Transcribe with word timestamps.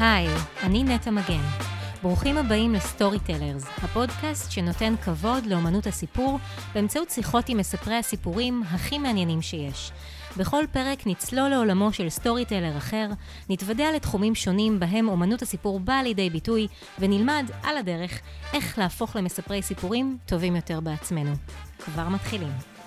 היי, 0.00 0.28
אני 0.62 0.84
נטע 0.84 1.10
מגן. 1.10 1.42
ברוכים 2.02 2.38
הבאים 2.38 2.74
ל 2.74 3.18
Storytellers, 3.18 3.64
הפודקאסט 3.82 4.50
שנותן 4.50 4.94
כבוד 5.04 5.46
לאמנות 5.46 5.86
הסיפור 5.86 6.38
באמצעות 6.74 7.10
שיחות 7.10 7.48
עם 7.48 7.58
מספרי 7.58 7.94
הסיפורים 7.94 8.62
הכי 8.70 8.98
מעניינים 8.98 9.42
שיש. 9.42 9.92
בכל 10.36 10.64
פרק 10.72 11.06
נצלול 11.06 11.48
לעולמו 11.48 11.92
של 11.92 12.08
storyteller 12.08 12.76
אחר, 12.76 13.08
נתוודע 13.48 13.92
לתחומים 13.94 14.34
שונים 14.34 14.80
בהם 14.80 15.08
אומנות 15.08 15.42
הסיפור 15.42 15.80
באה 15.80 16.02
לידי 16.02 16.30
ביטוי, 16.30 16.66
ונלמד 16.98 17.50
על 17.62 17.76
הדרך 17.76 18.20
איך 18.52 18.78
להפוך 18.78 19.16
למספרי 19.16 19.62
סיפורים 19.62 20.18
טובים 20.26 20.56
יותר 20.56 20.80
בעצמנו. 20.80 21.32
כבר 21.78 22.08
מתחילים. 22.08 22.77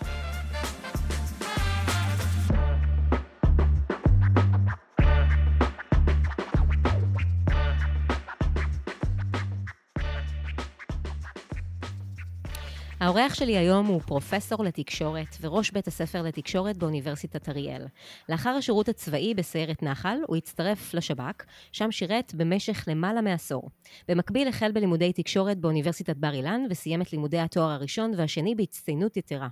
האורח 13.01 13.33
שלי 13.33 13.57
היום 13.57 13.85
הוא 13.85 14.01
פרופסור 14.01 14.63
לתקשורת 14.63 15.37
וראש 15.41 15.71
בית 15.71 15.87
הספר 15.87 16.21
לתקשורת 16.21 16.77
באוניברסיטת 16.77 17.49
אריאל. 17.49 17.85
לאחר 18.29 18.49
השירות 18.49 18.89
הצבאי 18.89 19.33
בסיירת 19.33 19.83
נחל, 19.83 20.17
הוא 20.27 20.37
הצטרף 20.37 20.93
לשב"כ, 20.93 21.45
שם 21.71 21.91
שירת 21.91 22.33
במשך 22.35 22.83
למעלה 22.87 23.21
מעשור. 23.21 23.69
במקביל 24.07 24.47
החל 24.47 24.71
בלימודי 24.71 25.13
תקשורת 25.13 25.57
באוניברסיטת 25.57 26.17
בר 26.17 26.33
אילן, 26.33 26.61
וסיים 26.69 27.01
את 27.01 27.13
לימודי 27.13 27.39
התואר 27.39 27.69
הראשון 27.69 28.11
והשני 28.17 28.55
בהצטיינות 28.55 29.17
יתרה. 29.17 29.47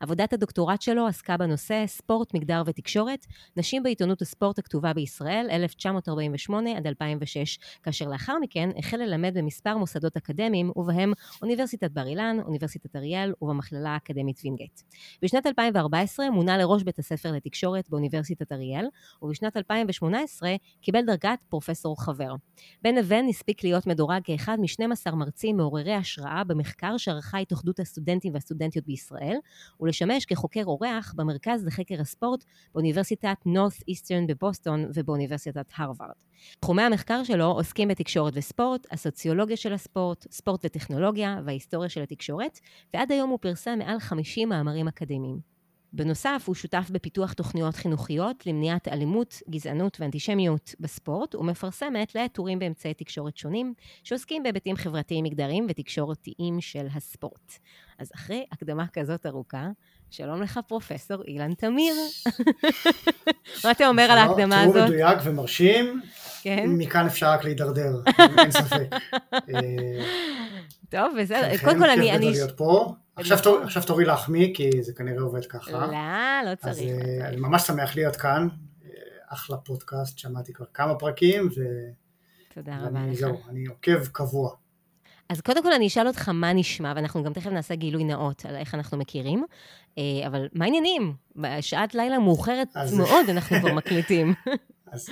עבודת 0.00 0.32
הדוקטורט 0.32 0.82
שלו 0.82 1.06
עסקה 1.06 1.36
בנושא 1.36 1.84
ספורט, 1.86 2.34
מגדר 2.34 2.62
ותקשורת, 2.66 3.26
נשים 3.56 3.82
בעיתונות 3.82 4.22
הספורט 4.22 4.58
הכתובה 4.58 4.92
בישראל, 4.92 5.46
1948 5.50 6.76
עד 6.76 6.86
2006, 6.86 7.58
כאשר 7.82 8.08
לאחר 8.08 8.38
מכן 8.40 8.70
החל 8.76 8.96
ללמד 8.96 9.38
במספר 9.38 9.76
מוסדות 9.76 10.16
אקדמיים, 10.16 10.70
ובהם 10.76 11.12
אוניברסיטת 11.42 11.90
בר 11.90 12.06
אילן, 12.06 12.36
אוניברסיטת 12.46 12.91
באוניברסיטת 12.92 12.96
אריאל 12.96 13.32
ובמכללה 13.42 13.90
האקדמית 13.90 14.40
וינגייט. 14.44 14.80
בשנת 15.22 15.46
2014 15.46 16.30
מונה 16.30 16.58
לראש 16.58 16.82
בית 16.82 16.98
הספר 16.98 17.32
לתקשורת 17.32 17.90
באוניברסיטת 17.90 18.52
אריאל, 18.52 18.86
ובשנת 19.22 19.56
2018 19.56 20.54
קיבל 20.80 21.00
דרגת 21.06 21.38
פרופסור 21.48 22.02
חבר. 22.02 22.34
בן 22.82 22.98
אבן 22.98 23.24
הספיק 23.28 23.64
להיות 23.64 23.86
מדורג 23.86 24.20
כאחד 24.24 24.56
מ-12 24.60 25.14
מרצים 25.14 25.56
מעוררי 25.56 25.94
השראה 25.94 26.44
במחקר 26.44 26.96
שערכה 26.96 27.38
התאחדות 27.38 27.80
הסטודנטים 27.80 28.34
והסטודנטיות 28.34 28.86
בישראל, 28.86 29.36
ולשמש 29.80 30.24
כחוקר 30.24 30.64
אורח 30.64 31.14
במרכז 31.16 31.66
לחקר 31.66 32.00
הספורט 32.00 32.44
באוניברסיטת 32.74 33.36
נורת 33.46 33.72
איסטרן 33.88 34.26
בבוסטון 34.26 34.90
ובאוניברסיטת 34.94 35.66
הרווארד. 35.76 36.14
תחומי 36.60 36.82
המחקר 36.82 37.24
שלו 37.24 37.44
עוסקים 37.44 37.88
בתקשורת 37.88 38.32
וספורט, 38.36 38.86
הסוציולוגיה 38.90 39.56
של 39.56 39.72
הספורט, 39.72 40.26
ספורט 40.30 40.64
וטכנולוגיה 40.64 41.40
וההיסטוריה 41.44 41.88
של 41.88 42.02
התקשורת, 42.02 42.58
ועד 42.94 43.12
היום 43.12 43.30
הוא 43.30 43.38
פרסם 43.38 43.78
מעל 43.78 44.00
50 44.00 44.48
מאמרים 44.48 44.88
אקדמיים. 44.88 45.52
בנוסף, 45.92 46.44
הוא 46.46 46.54
שותף 46.54 46.88
בפיתוח 46.90 47.32
תוכניות 47.32 47.74
חינוכיות 47.74 48.46
למניעת 48.46 48.88
אלימות, 48.88 49.42
גזענות 49.50 50.00
ואנטישמיות 50.00 50.74
בספורט, 50.80 51.34
ומפרסם 51.34 51.92
מעת 51.92 52.14
לעת 52.14 52.32
טורים 52.32 52.58
באמצעי 52.58 52.94
תקשורת 52.94 53.36
שונים, 53.36 53.74
שעוסקים 54.04 54.42
בהיבטים 54.42 54.76
חברתיים 54.76 55.24
מגדריים 55.24 55.66
ותקשורתיים 55.68 56.60
של 56.60 56.86
הספורט. 56.94 57.58
אז 57.98 58.10
אחרי 58.14 58.46
הקדמה 58.52 58.86
כזאת 58.92 59.26
ארוכה, 59.26 59.68
שלום 60.10 60.42
לך, 60.42 60.60
פרופסור 60.66 61.24
אילן 61.24 61.54
תמיר. 61.54 61.94
מה 63.64 63.70
אתה 63.70 63.88
אומר 63.88 64.02
על 64.02 64.18
ההקדמה 64.18 64.62
הזאת? 64.62 64.74
תיאור 64.74 64.88
מדויק 64.88 65.18
ומרשים, 65.24 66.00
כן? 66.42 66.66
מכאן 66.68 67.06
אפשר 67.06 67.30
רק 67.30 67.44
להידרדר, 67.44 68.02
אין 68.38 68.50
ספק. 68.50 68.94
טוב, 70.88 71.14
בסדר. 71.20 71.56
כן, 71.56 71.64
קודם 71.64 71.78
כל 71.78 71.90
אני... 71.90 72.10
כיף 72.10 72.20
גדול 72.20 72.30
להיות 72.32 72.56
פה. 72.56 72.94
עכשיו 73.16 73.82
תורי 73.86 74.04
להחמיא, 74.04 74.54
כי 74.54 74.70
זה 74.82 74.92
כנראה 74.92 75.22
עובד 75.22 75.46
ככה. 75.46 75.70
לא, 75.72 76.50
לא 76.50 76.54
צריך. 76.54 76.66
אז 76.66 76.82
אה, 76.82 77.28
אני 77.28 77.36
ממש 77.36 77.62
שמח 77.62 77.96
להיות 77.96 78.16
כאן. 78.16 78.48
אה, 78.84 78.88
אחלה 79.28 79.56
פודקאסט, 79.56 80.18
שמעתי 80.18 80.52
כבר 80.52 80.66
כמה 80.74 80.94
פרקים, 80.94 81.48
ו... 81.56 81.60
תודה 82.54 82.78
רבה 82.82 83.00
לך. 83.06 83.18
זהו, 83.18 83.40
אני 83.48 83.66
עוקב 83.66 84.06
קבוע. 84.06 84.50
אז 85.28 85.40
קודם 85.40 85.62
כל 85.62 85.72
אני 85.72 85.86
אשאל 85.86 86.06
אותך 86.06 86.28
מה 86.28 86.52
נשמע, 86.52 86.92
ואנחנו 86.96 87.22
גם 87.22 87.32
תכף 87.32 87.50
נעשה 87.50 87.74
גילוי 87.74 88.04
נאות 88.04 88.46
על 88.46 88.56
איך 88.56 88.74
אנחנו 88.74 88.98
מכירים, 88.98 89.44
אה, 89.98 90.02
אבל 90.26 90.48
מה 90.52 90.64
העניינים? 90.64 91.14
בשעת 91.36 91.94
לילה 91.94 92.18
מאוחרת 92.18 92.68
אז... 92.74 92.94
מאוד 92.94 93.28
אנחנו 93.28 93.56
כבר 93.60 93.74
מקליטים. 93.74 94.34
אז, 94.92 95.08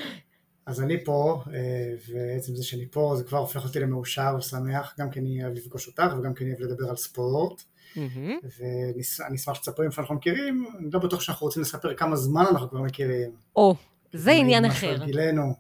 אז 0.67 0.81
אני 0.81 1.05
פה, 1.05 1.43
אה, 1.53 1.95
ועצם 2.09 2.57
זה 2.57 2.65
שאני 2.65 2.87
פה 2.91 3.15
זה 3.17 3.25
כבר 3.25 3.39
הופך 3.39 3.65
אותי 3.65 3.81
למאושר 3.81 4.35
ושמח, 4.39 4.95
גם 4.99 5.11
כי 5.11 5.21
אני 5.21 5.45
אוהב 5.45 5.55
לפגוש 5.55 5.87
אותך 5.87 6.15
וגם 6.19 6.35
כי 6.35 6.45
אני 6.45 6.53
אוהב 6.53 6.63
לדבר 6.63 6.91
על 6.91 6.97
ספורט. 6.97 7.63
ואני 8.59 9.37
אשמח 9.37 9.55
שתספרי 9.55 9.87
איפה 9.87 10.03
אנחנו 10.03 10.15
מכירים, 10.15 10.67
אני 10.79 10.91
לא 10.91 11.01
בטוח 11.01 11.21
שאנחנו 11.21 11.47
רוצים 11.47 11.63
לספר 11.63 11.95
כמה 11.95 12.17
זמן 12.17 12.45
אנחנו 12.51 12.71
כבר 12.71 12.83
מכירים. 12.83 13.31
או, 13.57 13.75
זה 14.13 14.31
עניין 14.31 14.65
אחר. 14.65 15.05
גילנו. 15.05 15.55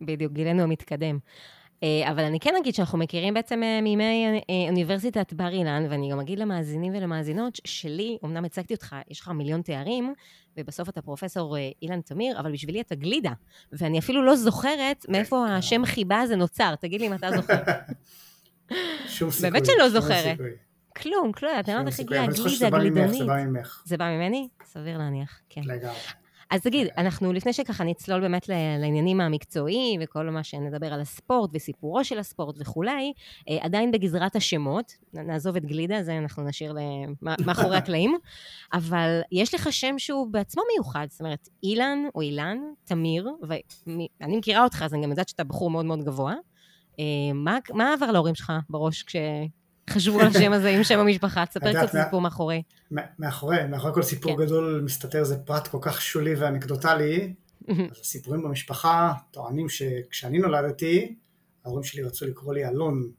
בדיוק, 0.00 0.32
גילנו 0.32 0.62
המתקדם. 0.62 1.18
אה, 1.82 2.10
אבל 2.10 2.24
אני 2.24 2.40
כן 2.40 2.54
אגיד 2.60 2.74
שאנחנו 2.74 2.98
מכירים 2.98 3.34
בעצם 3.34 3.62
אה, 3.62 3.80
מימי 3.80 4.42
אוניברסיטת 4.68 5.32
בר 5.32 5.48
אילן, 5.48 5.86
ואני 5.90 6.10
גם 6.10 6.20
אגיד 6.20 6.38
למאזינים 6.38 6.94
ולמאזינות, 6.96 7.58
שלי, 7.64 8.18
אמנם 8.24 8.44
הצגתי 8.44 8.74
אותך, 8.74 8.96
יש 9.10 9.20
לך 9.20 9.28
מיליון 9.28 9.62
תארים, 9.62 10.14
ובסוף 10.56 10.88
אתה 10.88 11.02
פרופסור 11.02 11.56
אה, 11.56 11.70
אילן 11.82 12.00
תמיר, 12.00 12.40
אבל 12.40 12.52
בשבילי 12.52 12.80
אתה 12.80 12.94
גלידה. 12.94 13.32
ואני 13.72 13.98
אפילו 13.98 14.22
לא 14.22 14.36
זוכרת 14.36 15.06
מאיפה 15.08 15.46
השם 15.46 15.84
חיבה 15.84 16.20
הזה 16.20 16.36
נוצר, 16.36 16.74
תגיד 16.74 17.00
לי 17.00 17.06
אם 17.06 17.14
אתה 17.14 17.30
זוכר. 17.36 17.62
שום 19.08 19.30
סיכוי. 19.30 19.50
באמת 19.50 19.66
שאני 19.66 19.78
לא 19.78 19.88
זוכרת. 19.88 20.38
כלום, 20.96 21.32
כלום, 21.32 21.52
אתה 21.60 21.72
לא 21.74 21.78
יודע 21.78 21.90
איך 21.90 22.00
הגיעה 22.00 22.24
הגלידה 22.24 22.66
הגלידנית. 22.66 23.18
זה 23.18 23.26
בא 23.26 23.44
ממך. 23.44 23.82
זה 23.86 23.96
בא 23.96 24.04
ממני? 24.04 24.48
סביר 24.64 24.98
להניח, 24.98 25.40
כן. 25.48 25.60
לגמרי. 25.64 26.25
אז 26.50 26.60
תגיד, 26.60 26.88
אנחנו 26.98 27.32
לפני 27.32 27.52
שככה 27.52 27.84
נצלול 27.84 28.20
באמת 28.20 28.48
לעניינים 28.48 29.20
המקצועיים 29.20 30.00
וכל 30.04 30.30
מה 30.30 30.44
שנדבר 30.44 30.92
על 30.92 31.00
הספורט 31.00 31.50
וסיפורו 31.54 32.04
של 32.04 32.18
הספורט 32.18 32.56
וכולי, 32.58 33.12
אה, 33.50 33.58
עדיין 33.60 33.90
בגזרת 33.90 34.36
השמות, 34.36 34.92
נעזוב 35.12 35.56
את 35.56 35.64
גלידה, 35.64 36.02
זה 36.02 36.18
אנחנו 36.18 36.44
נשאיר 36.44 36.74
מאחורי 37.22 37.76
הקלעים, 37.76 38.16
אבל 38.72 39.20
יש 39.32 39.54
לך 39.54 39.72
שם 39.72 39.98
שהוא 39.98 40.26
בעצמו 40.30 40.62
מיוחד, 40.72 41.06
זאת 41.10 41.20
אומרת, 41.20 41.48
אילן 41.62 41.98
או 42.14 42.20
אילן, 42.20 42.58
תמיר, 42.84 43.30
ואני 43.42 44.36
מכירה 44.36 44.64
אותך, 44.64 44.82
אז 44.82 44.94
אני 44.94 45.02
גם 45.02 45.10
יודעת 45.10 45.28
שאתה 45.28 45.44
בחור 45.44 45.70
מאוד 45.70 45.84
מאוד 45.84 46.04
גבוה. 46.04 46.34
אה, 46.98 47.04
מה, 47.34 47.58
מה 47.74 47.92
עבר 47.92 48.10
להורים 48.10 48.34
שלך 48.34 48.52
בראש 48.70 49.02
כש, 49.02 49.16
חשבו 49.90 50.20
על 50.20 50.26
השם 50.26 50.52
הזה 50.52 50.68
עם 50.68 50.84
שם 50.84 50.98
המשפחה, 50.98 51.46
תספר 51.46 51.86
קצת 51.86 51.96
סיפור 52.04 52.20
מאחורי. 52.20 52.62
מאחורי, 53.18 53.66
מאחורי 53.68 53.94
כל 53.94 54.02
סיפור 54.02 54.36
כן. 54.36 54.44
גדול 54.44 54.82
מסתתר 54.84 55.18
איזה 55.18 55.36
פרט 55.36 55.68
כל 55.68 55.78
כך 55.80 56.00
שולי 56.00 56.34
ואנקדוטלי. 56.34 57.34
אז 57.68 58.00
הסיפורים 58.00 58.42
במשפחה 58.42 59.12
טוענים 59.30 59.68
שכשאני 59.68 60.38
נולדתי, 60.38 61.14
ההורים 61.64 61.82
שלי 61.82 62.02
רצו 62.02 62.26
לקרוא 62.26 62.54
לי 62.54 62.68
אלון. 62.68 63.10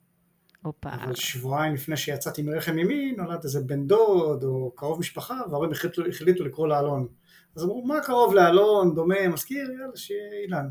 אבל 0.84 1.16
שבועיים 1.16 1.74
לפני 1.74 1.98
שיצאתי 1.98 2.42
מרחם 2.42 2.78
אמי, 2.78 3.12
נולד 3.18 3.40
איזה 3.44 3.62
בן 3.62 3.88
דוד 3.88 4.44
או 4.44 4.72
קרוב 4.76 5.00
משפחה, 5.00 5.40
וההורים 5.50 5.72
החליטו, 5.72 6.02
החליטו 6.10 6.44
לקרוא 6.44 6.68
לה 6.68 6.80
אלון. 6.80 7.08
אז 7.56 7.64
אמרו, 7.64 7.86
מה 7.86 8.02
קרוב 8.02 8.34
לאלון, 8.34 8.96
דומה, 8.96 9.28
מזכיר, 9.28 9.72
יאללה, 9.72 9.96
שיהיה 9.96 10.42
אילן. 10.44 10.70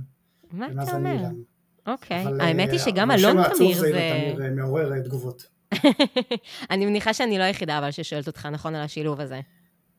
מה 0.53 0.83
אתה 0.83 0.97
אומר? 0.97 1.17
אוקיי, 1.87 2.25
האמת 2.41 2.71
היא 2.71 2.79
אה, 2.79 2.85
שגם 2.85 3.11
אלון 3.11 3.37
תמיר 3.57 3.75
זה... 3.75 3.81
זה 3.81 4.35
תמיר 4.37 4.51
מעורר 4.55 5.01
תגובות. 5.01 5.56
אני 6.71 6.87
מניחה 6.87 7.15
שאני 7.15 7.39
לא 7.39 7.43
היחידה 7.43 7.79
אבל 7.79 7.91
ששואלת 7.91 8.27
אותך 8.27 8.47
נכון 8.47 8.75
על 8.75 8.83
השילוב 8.83 9.21
הזה. 9.21 9.41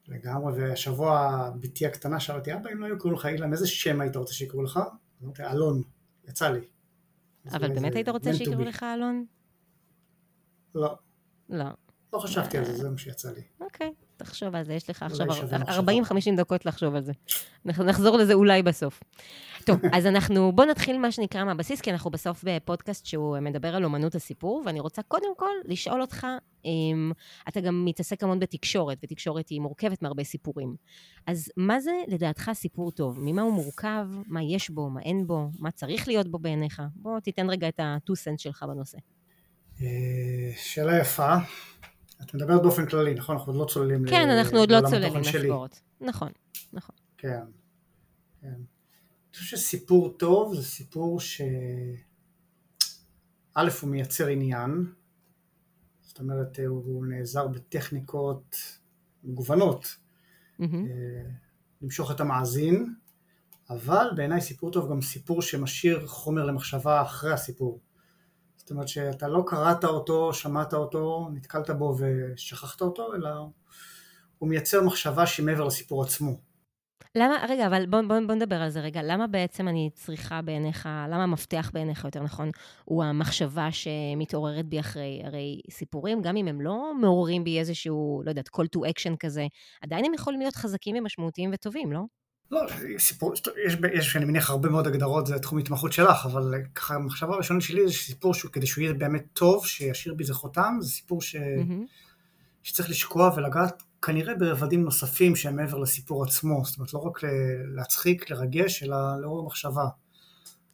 לגמרי, 0.07 0.53
והשבוע 0.53 1.50
בתי 1.59 1.85
הקטנה 1.85 2.19
שאלתי, 2.19 2.53
אבא, 2.53 2.69
אם 2.71 2.79
לא 2.79 2.85
היו 2.85 2.97
קוראים 2.97 3.19
לך 3.19 3.25
אילן, 3.25 3.51
איזה 3.51 3.68
שם 3.68 4.01
היית 4.01 4.15
רוצה 4.15 4.33
שיקראו 4.33 4.63
לך? 4.63 4.79
אמרתי, 5.24 5.44
אלון, 5.44 5.81
יצא 6.27 6.50
לי. 6.50 6.59
אבל 7.51 7.74
באמת 7.74 7.95
היית 7.95 8.09
רוצה 8.09 8.33
שיקראו 8.33 8.63
לך 8.63 8.83
אלון? 8.83 9.25
לא. 10.75 10.97
לא. 11.50 11.65
לא 12.13 12.19
חשבתי 12.19 12.57
על 12.57 12.65
זה, 12.65 12.77
זה 12.77 12.89
מה 12.89 12.97
שיצא 12.97 13.31
לי. 13.31 13.41
אוקיי, 13.62 13.94
תחשוב 14.17 14.55
על 14.55 14.63
זה, 14.63 14.73
יש 14.73 14.89
לך 14.89 15.03
עכשיו 15.03 15.27
40-50 15.67 16.37
דקות 16.37 16.65
לחשוב 16.65 16.95
על 16.95 17.03
זה. 17.03 17.11
אנחנו 17.65 17.83
נחזור 17.83 18.17
לזה 18.17 18.33
אולי 18.33 18.63
בסוף. 18.63 19.03
טוב, 19.65 19.79
אז 19.93 20.05
אנחנו, 20.05 20.51
בואו 20.51 20.67
נתחיל 20.67 20.97
מה 20.97 21.11
שנקרא 21.11 21.43
מהבסיס, 21.43 21.81
כי 21.81 21.91
אנחנו 21.91 22.11
בסוף 22.11 22.43
בפודקאסט 22.43 23.05
שהוא 23.05 23.39
מדבר 23.39 23.75
על 23.75 23.83
אומנות 23.83 24.15
הסיפור, 24.15 24.63
ואני 24.65 24.79
רוצה 24.79 25.01
קודם 25.01 25.35
כל 25.37 25.49
לשאול 25.65 26.01
אותך, 26.01 26.27
אם 26.65 27.11
אתה 27.47 27.61
גם 27.61 27.85
מתעסק 27.85 28.23
המון 28.23 28.39
בתקשורת, 28.39 28.97
ותקשורת 29.03 29.49
היא 29.49 29.61
מורכבת 29.61 30.01
מהרבה 30.01 30.23
סיפורים. 30.23 30.75
אז 31.27 31.51
מה 31.57 31.79
זה 31.79 31.91
לדעתך 32.07 32.51
סיפור 32.53 32.91
טוב? 32.91 33.19
ממה 33.21 33.41
הוא 33.41 33.53
מורכב? 33.53 34.07
מה 34.27 34.43
יש 34.43 34.69
בו? 34.69 34.89
מה 34.89 35.01
אין 35.01 35.27
בו? 35.27 35.49
מה 35.59 35.71
צריך 35.71 36.07
להיות 36.07 36.27
בו 36.27 36.39
בעיניך? 36.39 36.81
בוא 36.95 37.19
תיתן 37.19 37.49
רגע 37.49 37.67
את 37.67 37.79
ה-2 37.79 38.11
cents 38.11 38.37
שלך 38.37 38.63
בנושא. 38.63 38.97
אה, 39.81 39.87
שאלה 40.55 40.99
יפה. 40.99 41.35
את 42.21 42.33
מדברת 42.33 42.61
באופן 42.61 42.85
כללי, 42.85 43.13
נכון? 43.13 43.35
אנחנו 43.35 43.51
עוד 43.51 43.61
לא 43.61 43.65
צוללים 43.65 44.07
כן, 44.09 44.29
אנחנו 44.29 44.57
עוד 44.57 44.71
לא 44.71 44.81
צוללים 44.89 45.21
לספורט. 45.21 45.79
נכון, 46.01 46.31
נכון. 46.73 46.95
כן, 47.17 47.43
כן. 48.41 48.61
חושב 49.37 49.57
שסיפור 49.57 50.09
טוב 50.09 50.55
זה 50.55 50.63
סיפור 50.63 51.19
ש... 51.19 51.41
א', 53.53 53.69
הוא 53.81 53.89
מייצר 53.89 54.27
עניין, 54.27 54.85
זאת 56.01 56.19
אומרת, 56.19 56.59
הוא 56.67 57.05
נעזר 57.05 57.47
בטכניקות 57.47 58.55
מגוונות 59.23 59.95
mm-hmm. 60.61 60.63
למשוך 61.81 62.11
את 62.11 62.19
המאזין, 62.19 62.95
אבל 63.69 64.07
בעיניי 64.15 64.41
סיפור 64.41 64.71
טוב 64.71 64.91
גם 64.91 65.01
סיפור 65.01 65.41
שמשאיר 65.41 66.07
חומר 66.07 66.45
למחשבה 66.45 67.01
אחרי 67.01 67.33
הסיפור. 67.33 67.79
זאת 68.67 68.71
אומרת 68.71 68.87
שאתה 68.87 69.27
לא 69.27 69.43
קראת 69.47 69.83
אותו, 69.83 70.33
שמעת 70.33 70.73
אותו, 70.73 71.29
נתקלת 71.33 71.69
בו 71.69 71.95
ושכחת 71.99 72.81
אותו, 72.81 73.15
אלא 73.15 73.29
הוא 74.37 74.49
מייצר 74.49 74.83
מחשבה 74.83 75.25
שהיא 75.25 75.45
מעבר 75.45 75.63
לסיפור 75.63 76.03
עצמו. 76.03 76.37
למה, 77.15 77.45
רגע, 77.49 77.67
אבל 77.67 77.85
בוא, 77.85 78.01
בוא, 78.07 78.15
בוא 78.27 78.35
נדבר 78.35 78.55
על 78.55 78.69
זה 78.69 78.79
רגע. 78.79 79.01
למה 79.03 79.27
בעצם 79.27 79.67
אני 79.67 79.89
צריכה 79.93 80.41
בעיניך, 80.41 80.89
למה 81.09 81.23
המפתח 81.23 81.71
בעיניך, 81.73 82.05
יותר 82.05 82.23
נכון, 82.23 82.51
הוא 82.85 83.03
המחשבה 83.03 83.69
שמתעוררת 83.71 84.65
בי 84.65 84.79
אחרי 84.79 85.21
הרי 85.23 85.61
סיפורים, 85.71 86.21
גם 86.21 86.37
אם 86.37 86.47
הם 86.47 86.61
לא 86.61 86.93
מעוררים 87.01 87.43
בי 87.43 87.59
איזשהו, 87.59 88.21
לא 88.25 88.29
יודעת, 88.29 88.47
call 88.47 88.65
to 88.77 88.79
action 88.79 89.15
כזה, 89.19 89.47
עדיין 89.81 90.05
הם 90.05 90.13
יכולים 90.13 90.39
להיות 90.39 90.55
חזקים 90.55 90.95
ומשמעותיים 90.95 91.49
וטובים, 91.53 91.91
לא? 91.91 91.99
לא, 92.51 92.61
סיפור, 92.97 93.33
יש, 93.65 93.77
יש, 93.94 94.15
אני 94.15 94.25
מניח, 94.25 94.49
הרבה 94.49 94.69
מאוד 94.69 94.88
הגדרות, 94.88 95.27
זה 95.27 95.39
תחום 95.39 95.59
התמחות 95.59 95.94
שלך, 95.94 96.25
אבל 96.25 96.53
ככה, 96.75 96.95
המחשבה 96.95 97.33
הראשונית 97.33 97.63
שלי 97.63 97.88
זה 97.88 97.94
סיפור 97.94 98.33
שהוא, 98.33 98.51
כדי 98.51 98.67
שהוא 98.67 98.81
יהיה 98.81 98.94
באמת 98.94 99.25
טוב, 99.33 99.65
שישאיר 99.65 100.13
בי 100.13 100.23
זה 100.23 100.33
חותם, 100.33 100.77
זה 100.81 100.89
סיפור 100.91 101.21
ש... 101.21 101.35
Mm-hmm. 101.35 102.07
שצריך 102.67 102.89
לשקוע 102.89 103.31
ולגעת 103.35 103.83
כנראה 104.01 104.35
ברבדים 104.35 104.83
נוספים 104.83 105.35
שהם 105.35 105.55
מעבר 105.55 105.77
לסיפור 105.77 106.23
עצמו, 106.23 106.61
זאת 106.65 106.77
אומרת 106.77 106.94
לא 106.94 106.99
רק 106.99 107.19
להצחיק, 107.75 108.29
לרגש, 108.29 108.83
אלא 108.83 108.97
לעורר 109.21 109.45
מחשבה. 109.45 109.88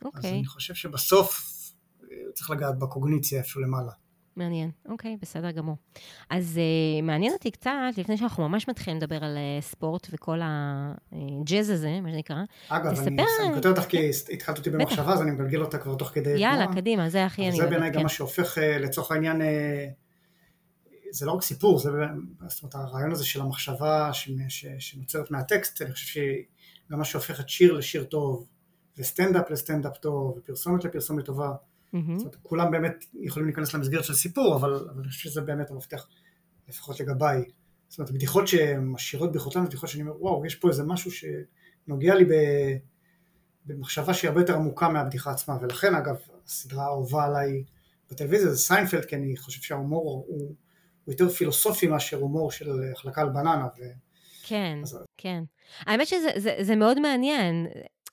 אוקיי. 0.06 0.20
אז 0.20 0.26
אני 0.26 0.46
חושב 0.46 0.74
שבסוף 0.74 1.42
אה, 2.04 2.18
צריך 2.34 2.50
לגעת 2.50 2.80
בקוגניציה 2.80 3.40
איפשהו 3.40 3.62
למעלה. 3.62 3.92
מעניין, 4.36 4.72
אוקיי, 4.90 5.18
בסדר 5.22 5.52
גמור. 5.52 5.76
אז 6.30 6.60
uh, 6.60 7.06
מעניין 7.06 7.34
אותי 7.34 7.52
קצת, 7.52 7.72
לפני 7.98 8.18
שאנחנו 8.18 8.50
ממש 8.50 8.68
מתחילים 8.68 8.98
לדבר 8.98 9.24
על 9.24 9.38
uh, 9.38 9.64
ספורט 9.64 10.08
וכל 10.12 10.40
הג'אז 10.42 11.70
הזה, 11.70 12.02
מה 12.02 12.12
שנקרא, 12.12 12.44
אגב, 12.70 12.94
תספר... 12.94 13.12
אגב, 13.12 13.26
אני 13.46 13.56
כותב 13.56 13.70
אותך 13.70 13.82
כי 13.82 14.10
התחלת 14.34 14.58
אותי 14.58 14.70
במחשבה, 14.70 15.14
אז 15.14 15.22
אני 15.22 15.32
מגלגל 15.32 15.62
אותה 15.62 15.78
כבר 15.78 15.96
תוך 15.96 16.10
כדי 16.10 16.30
יאללה, 16.30 16.64
תנועה. 16.64 16.76
קדימה, 16.76 17.10
זה 17.10 17.26
הכי 17.26 17.48
אני 17.48 17.58
זה 17.58 17.66
בעיניי 17.66 17.90
גם 17.90 17.96
כן. 17.96 18.04
מה 18.04 18.10
שהופך 18.10 18.58
uh, 18.58 18.62
לצורך 18.62 19.12
העניין... 19.12 19.42
Uh, 19.42 19.46
זה 21.12 21.26
לא 21.26 21.32
רק 21.32 21.42
סיפור, 21.42 21.80
זה 21.80 21.90
זאת 22.48 22.64
אומרת, 22.64 22.76
הרעיון 22.76 23.12
הזה 23.12 23.26
של 23.26 23.42
המחשבה 23.42 24.10
שנוצרת 24.80 25.32
מהטקסט, 25.32 25.82
אני 25.82 25.92
חושב 25.92 26.08
שגם 26.08 27.00
מה 27.00 27.06
שהופך 27.06 27.40
את 27.40 27.50
שיר 27.50 27.74
לשיר 27.74 28.04
טוב, 28.04 28.48
וסטנדאפ 28.98 29.50
לסטנדאפ 29.50 29.98
טוב, 29.98 30.38
ופרסומת 30.38 30.86
לפרסומת 30.86 31.26
טובה, 31.26 31.52
אומרת, 31.94 32.36
כולם 32.44 32.72
באמת 32.72 33.06
יכולים 33.14 33.48
להיכנס 33.48 33.74
למסגרת 33.74 34.04
של 34.04 34.14
סיפור, 34.14 34.56
אבל, 34.56 34.74
אבל 34.76 35.02
אני 35.02 35.08
חושב 35.08 35.30
שזה 35.30 35.42
באמת 35.42 35.72
המפתח, 35.72 36.08
לפחות 36.68 37.00
לגביי. 37.00 37.44
זאת 37.88 38.00
אומרת, 38.00 38.12
בדיחות 38.12 38.48
שמשאירות 38.48 39.30
בדיחותן, 39.30 39.66
בדיחות 39.66 39.90
שאני 39.90 40.04
אומר, 40.04 40.24
וואו, 40.24 40.46
יש 40.46 40.56
פה 40.56 40.70
איזה 40.70 40.84
משהו 40.84 41.12
שנוגע 41.12 42.16
לי 42.16 42.26
ב... 42.26 42.34
במחשבה 43.66 44.14
שהיא 44.14 44.30
הרבה 44.30 44.42
יותר 44.42 44.56
עמוקה 44.56 44.90
מהבדיחה 44.90 45.32
עצמה, 45.32 45.58
ולכן 45.62 45.96
אגב, 45.96 46.16
הסדרה 46.46 46.84
האהובה 46.84 47.26
עליי 47.26 47.64
בטלוויזיה 48.12 48.50
זה 48.50 48.58
סיינפלד, 48.58 49.06
כי 49.06 49.16
אני 49.16 49.38
חושב 49.38 49.62
שההומור 49.62 50.26
הוא 50.28 50.56
הוא 51.06 51.14
יותר 51.14 51.30
פילוסופי 51.30 51.88
מאשר 51.88 52.18
הומור 52.18 52.52
של 52.52 52.70
החלקה 52.92 53.22
על 53.22 53.30
בננה. 53.30 53.68
ו... 53.80 53.84
כן, 54.44 54.80
אז... 54.84 55.00
כן. 55.18 55.44
האמת 55.80 56.08
שזה 56.08 56.30
זה, 56.38 56.56
זה 56.62 56.76
מאוד 56.76 57.00
מעניין. 57.00 57.68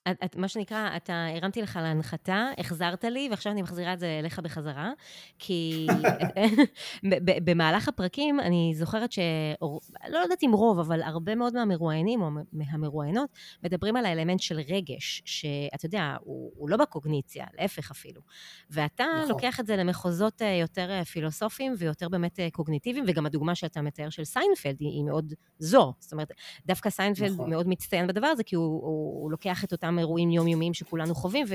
את, 0.08 0.17
את, 0.25 0.37
מה 0.37 0.49
שנקרא, 0.49 0.97
אתה 0.97 1.26
הרמתי 1.37 1.62
לך 1.62 1.79
להנחתה, 1.82 2.49
החזרת 2.58 3.05
לי, 3.05 3.29
ועכשיו 3.31 3.52
אני 3.52 3.62
מחזירה 3.62 3.93
את 3.93 3.99
זה 3.99 4.19
אליך 4.19 4.38
בחזרה. 4.38 4.93
כי 5.38 5.87
במהלך 7.44 7.88
הפרקים, 7.88 8.41
אני 8.41 8.73
זוכרת 8.75 9.12
ש... 9.12 9.19
לא 10.08 10.19
יודעת 10.19 10.43
אם 10.43 10.52
רוב, 10.52 10.79
אבל 10.79 11.02
הרבה 11.02 11.35
מאוד 11.35 11.55
מהמרואיינים, 11.55 12.23
או 12.23 12.31
מהמרואיינות, 12.52 13.31
מדברים 13.64 13.97
על 13.97 14.06
האלמנט 14.06 14.41
של 14.41 14.61
רגש, 14.69 15.23
שאתה 15.25 15.87
יודע, 15.87 16.17
הוא, 16.20 16.52
הוא 16.56 16.70
לא 16.70 16.76
בקוגניציה, 16.76 17.47
להפך 17.61 17.91
אפילו. 17.91 18.20
ואתה 18.70 19.05
נכון. 19.17 19.29
לוקח 19.29 19.61
את 19.61 19.67
זה 19.67 19.76
למחוזות 19.76 20.43
אה, 20.43 20.49
יותר 20.61 20.91
אה, 20.91 21.05
פילוסופיים 21.05 21.75
ויותר 21.79 22.08
באמת 22.08 22.41
אה, 22.41 22.49
קוגניטיביים, 22.52 23.05
וגם 23.08 23.26
הדוגמה 23.26 23.55
שאתה 23.55 23.82
מתאר 23.82 24.11
של 24.11 24.25
סיינפלד 24.25 24.76
היא, 24.81 24.88
היא 24.88 25.05
מאוד 25.05 25.35
זו. 25.58 25.94
זאת 25.99 26.12
אומרת, 26.12 26.32
דווקא 26.67 26.91
סיינפלד 26.91 27.32
נכון. 27.32 27.50
מאוד 27.50 27.69
מצטיין 27.69 28.06
בדבר 28.06 28.26
הזה, 28.26 28.44
כי 28.44 28.56
הוא, 28.56 28.64
הוא, 28.64 29.23
הוא 29.23 29.31
לוקח 29.31 29.64
את 29.64 29.73
אותם 29.73 29.89
אירועים 29.98 30.31
יומיומיים 30.31 30.75
שכולנו 30.75 31.14
חווים, 31.14 31.46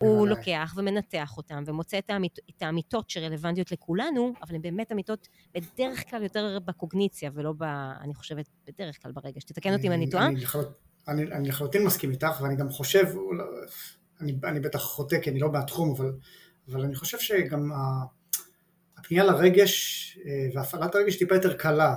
והוא 0.00 0.28
לוקח 0.28 0.74
ומנתח 0.76 1.36
אותם 1.36 1.62
ומוצא 1.66 1.98
את, 1.98 2.10
האמית, 2.10 2.38
את 2.50 2.62
האמיתות 2.62 3.10
שרלוונטיות 3.10 3.72
לכולנו, 3.72 4.32
אבל 4.42 4.54
הן 4.54 4.62
באמת 4.62 4.92
אמיתות 4.92 5.28
בדרך 5.54 6.10
כלל 6.10 6.22
יותר 6.22 6.58
בקוגניציה 6.64 7.30
ולא, 7.34 7.52
ב, 7.52 7.62
אני 8.00 8.14
חושבת, 8.14 8.48
בדרך 8.66 9.02
כלל 9.02 9.12
ברגש. 9.12 9.44
תתקן 9.44 9.72
אותי 9.72 9.86
אם 9.86 9.92
אני 9.92 10.10
טועה. 10.10 10.28
אני, 11.08 11.22
אני 11.22 11.48
לחלוטין 11.48 11.84
מסכים 11.84 12.10
איתך, 12.10 12.40
ואני 12.40 12.56
גם 12.56 12.70
חושב, 12.70 13.04
אני, 14.20 14.36
אני 14.44 14.60
בטח 14.60 14.80
חוטא 14.80 15.20
כי 15.20 15.30
אני 15.30 15.38
לא 15.38 15.52
מהתחום, 15.52 15.94
אבל, 15.96 16.12
אבל 16.68 16.80
אני 16.80 16.94
חושב 16.94 17.18
שגם 17.18 17.70
הפנייה 18.98 19.24
לרגש 19.24 20.18
אה, 20.26 20.48
והפעלת 20.54 20.94
הרגש 20.94 21.16
טיפה 21.16 21.34
יותר 21.34 21.54
קלה, 21.54 21.96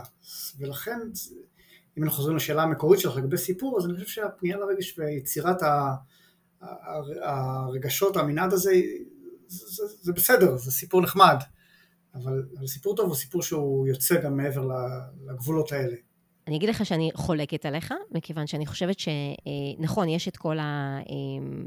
ולכן 0.59 0.99
אם 1.97 2.03
אנחנו 2.03 2.17
חוזרים 2.17 2.35
לשאלה 2.35 2.63
המקורית 2.63 2.99
שלך 2.99 3.17
לגבי 3.17 3.37
סיפור, 3.37 3.77
אז 3.77 3.85
אני 3.85 3.93
חושב 3.93 4.07
שהפנייה 4.07 4.57
לרגש 4.57 4.99
ויצירת 4.99 5.57
הרגשות, 7.21 8.17
המנעד 8.17 8.53
הזה, 8.53 8.73
זה, 9.47 9.83
זה, 10.01 10.13
בסדר, 10.13 10.57
זה 10.57 10.71
סיפור 10.71 11.01
נחמד, 11.01 11.37
אבל, 12.15 12.43
אבל 12.57 12.67
סיפור 12.67 12.95
טוב 12.95 13.07
הוא 13.07 13.15
סיפור 13.15 13.41
שהוא 13.41 13.87
יוצא 13.87 14.21
גם 14.21 14.37
מעבר 14.37 14.67
לגבולות 15.25 15.71
האלה. 15.71 15.95
אני 16.47 16.57
אגיד 16.57 16.69
לך 16.69 16.85
שאני 16.85 17.11
חולקת 17.13 17.65
עליך, 17.65 17.93
מכיוון 18.11 18.47
שאני 18.47 18.65
חושבת 18.65 18.95
שנכון, 18.99 20.09
יש 20.09 20.27
את 20.27 20.37
כל 20.37 20.59
ה... 20.59 20.99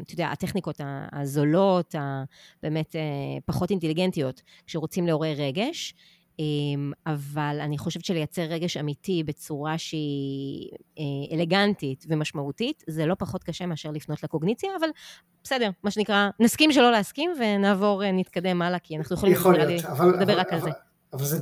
אתה 0.03 0.15
יודע, 0.15 0.29
הטכניקות 0.29 0.81
הזולות, 1.13 1.95
הבאמת 1.99 2.97
אה, 2.97 3.01
פחות 3.45 3.71
אינטליגנטיות, 3.71 4.43
כשרוצים 4.67 5.07
לעורר 5.07 5.33
רגש. 5.37 5.95
אמ, 6.41 6.93
אבל 7.07 7.59
אני 7.61 7.79
חושבת 7.79 8.05
שלייצר 8.05 8.43
רגש 8.43 8.77
אמיתי 8.77 9.23
בצורה 9.25 9.79
שהיא 9.79 10.71
אה, 10.99 11.37
אלגנטית 11.37 12.05
ומשמעותית, 12.09 12.85
זה 12.87 13.07
לא 13.07 13.15
פחות 13.19 13.45
קשה 13.45 13.67
מאשר 13.67 13.91
לפנות 13.91 14.23
לקוגניציה, 14.23 14.71
אבל 14.81 14.89
בסדר, 15.45 15.71
מה 15.83 15.91
שנקרא, 15.91 16.29
נסכים 16.41 16.73
שלא 16.73 16.91
להסכים 16.91 17.31
ונעבור, 17.41 18.05
אה, 18.05 18.13
נתקדם 18.13 18.63
הלאה, 18.63 18.79
כי 18.79 18.97
אנחנו 18.97 19.17
יכולים 19.17 19.35
לדבר 20.15 20.39
רק 20.39 20.53
על 20.53 20.61
זה. 20.61 20.71
אבל 21.13 21.25
זה, 21.25 21.39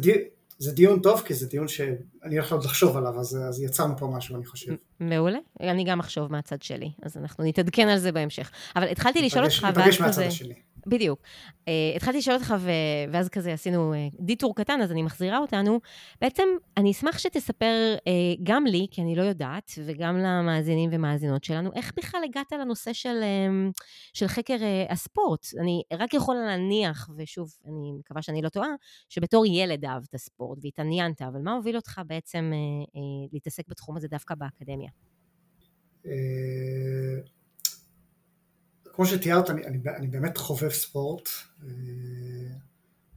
זה 0.59 0.73
דיון 0.73 1.01
טוב, 1.01 1.21
כי 1.21 1.35
זה 1.35 1.47
דיון 1.47 1.69
שאני 1.69 1.95
הולך 2.37 2.53
עוד 2.53 2.65
לחשוב 2.65 2.97
עליו, 2.97 3.21
אז, 3.21 3.39
אז 3.49 3.61
יצרנו 3.61 3.97
פה 3.97 4.07
משהו, 4.07 4.37
אני 4.37 4.45
חושב. 4.45 4.75
מעולה. 5.01 5.39
אני 5.61 5.85
גם 5.85 6.01
אחשוב 6.01 6.33
מהצד 6.33 6.63
שלי, 6.63 6.91
אז 7.03 7.17
אנחנו 7.17 7.45
נתעדכן 7.45 7.89
על 7.89 7.99
זה 7.99 8.13
בהמשך. 8.13 8.51
אבל 8.77 8.89
התחלתי 8.89 9.23
לשאול 9.23 9.45
אותך, 9.45 9.63
ואז 9.63 9.73
כזה... 9.73 9.81
ניפגש 9.81 10.01
מהצד 10.01 10.23
השני. 10.23 10.55
בדיוק. 10.87 11.21
Uh, 11.21 11.97
התחלתי 11.97 12.19
לשאול 12.19 12.37
אותך, 12.37 12.55
ו... 12.61 12.71
ואז 13.13 13.29
כזה 13.29 13.53
עשינו 13.53 13.95
uh, 13.95 14.17
דיטור 14.21 14.55
קטן, 14.55 14.81
אז 14.81 14.93
אני 14.93 15.03
מחזירה 15.03 15.39
אותנו. 15.39 15.81
בעצם, 16.21 16.45
אני 16.77 16.91
אשמח 16.91 17.19
שתספר 17.19 17.97
uh, 17.97 18.03
גם 18.43 18.67
לי, 18.67 18.87
כי 18.91 19.03
אני 19.03 19.17
לא 19.17 19.23
יודעת, 19.23 19.73
וגם 19.87 20.19
למאזינים 20.19 20.91
ומאזינות 20.93 21.45
שלנו, 21.45 21.71
איך 21.75 21.93
בכלל 21.97 22.21
הגעת 22.25 22.53
לנושא 22.53 22.93
של, 22.93 23.21
uh, 23.21 23.83
של 24.13 24.27
חקר 24.27 24.57
uh, 24.57 24.93
הספורט. 24.93 25.47
אני 25.61 25.83
רק 25.93 26.15
יכולה 26.15 26.47
להניח, 26.47 27.09
ושוב, 27.17 27.53
אני 27.67 27.93
מקווה 27.99 28.23
שאני 28.23 28.43
לא 28.43 28.49
טועה, 28.49 28.69
שבתור 29.09 29.47
ילד 29.47 29.85
אהבת 29.85 30.17
ספורט 30.17 30.48
והתעניינת, 30.63 31.23
אבל 31.23 31.41
מה 31.41 31.53
הוביל 31.53 31.77
אותך 31.77 32.01
בעצם 32.07 32.53
uh, 32.53 32.89
uh, 32.89 32.99
להתעסק 33.33 33.69
בתחום 33.69 33.97
הזה 33.97 34.09
דווקא 34.09 34.35
באקדמיה? 34.35 34.91
כמו 38.99 39.07
שתיארת, 39.07 39.51
אני, 39.51 39.65
אני, 39.65 39.79
אני 39.97 40.07
באמת 40.07 40.37
חובב 40.37 40.69
ספורט, 40.69 41.29
אה, 41.63 41.69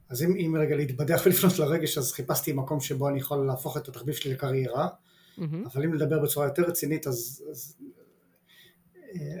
אז 0.08 0.22
אם, 0.22 0.36
אם 0.36 0.56
רגע 0.60 0.76
להתבדח 0.76 1.22
ולפנות 1.26 1.58
לרגש, 1.58 1.98
אז 1.98 2.12
חיפשתי 2.12 2.52
מקום 2.52 2.80
שבו 2.80 3.08
אני 3.08 3.18
יכול 3.18 3.46
להפוך 3.46 3.76
את 3.76 3.88
התחביב 3.88 4.14
שלי 4.14 4.32
לקריירה, 4.32 4.88
mm-hmm. 4.88 5.42
אבל 5.72 5.84
אם 5.84 5.94
לדבר 5.94 6.18
בצורה 6.18 6.46
יותר 6.46 6.62
רצינית, 6.62 7.06
אז, 7.06 7.44
אז 7.50 7.76
אה, 9.14 9.40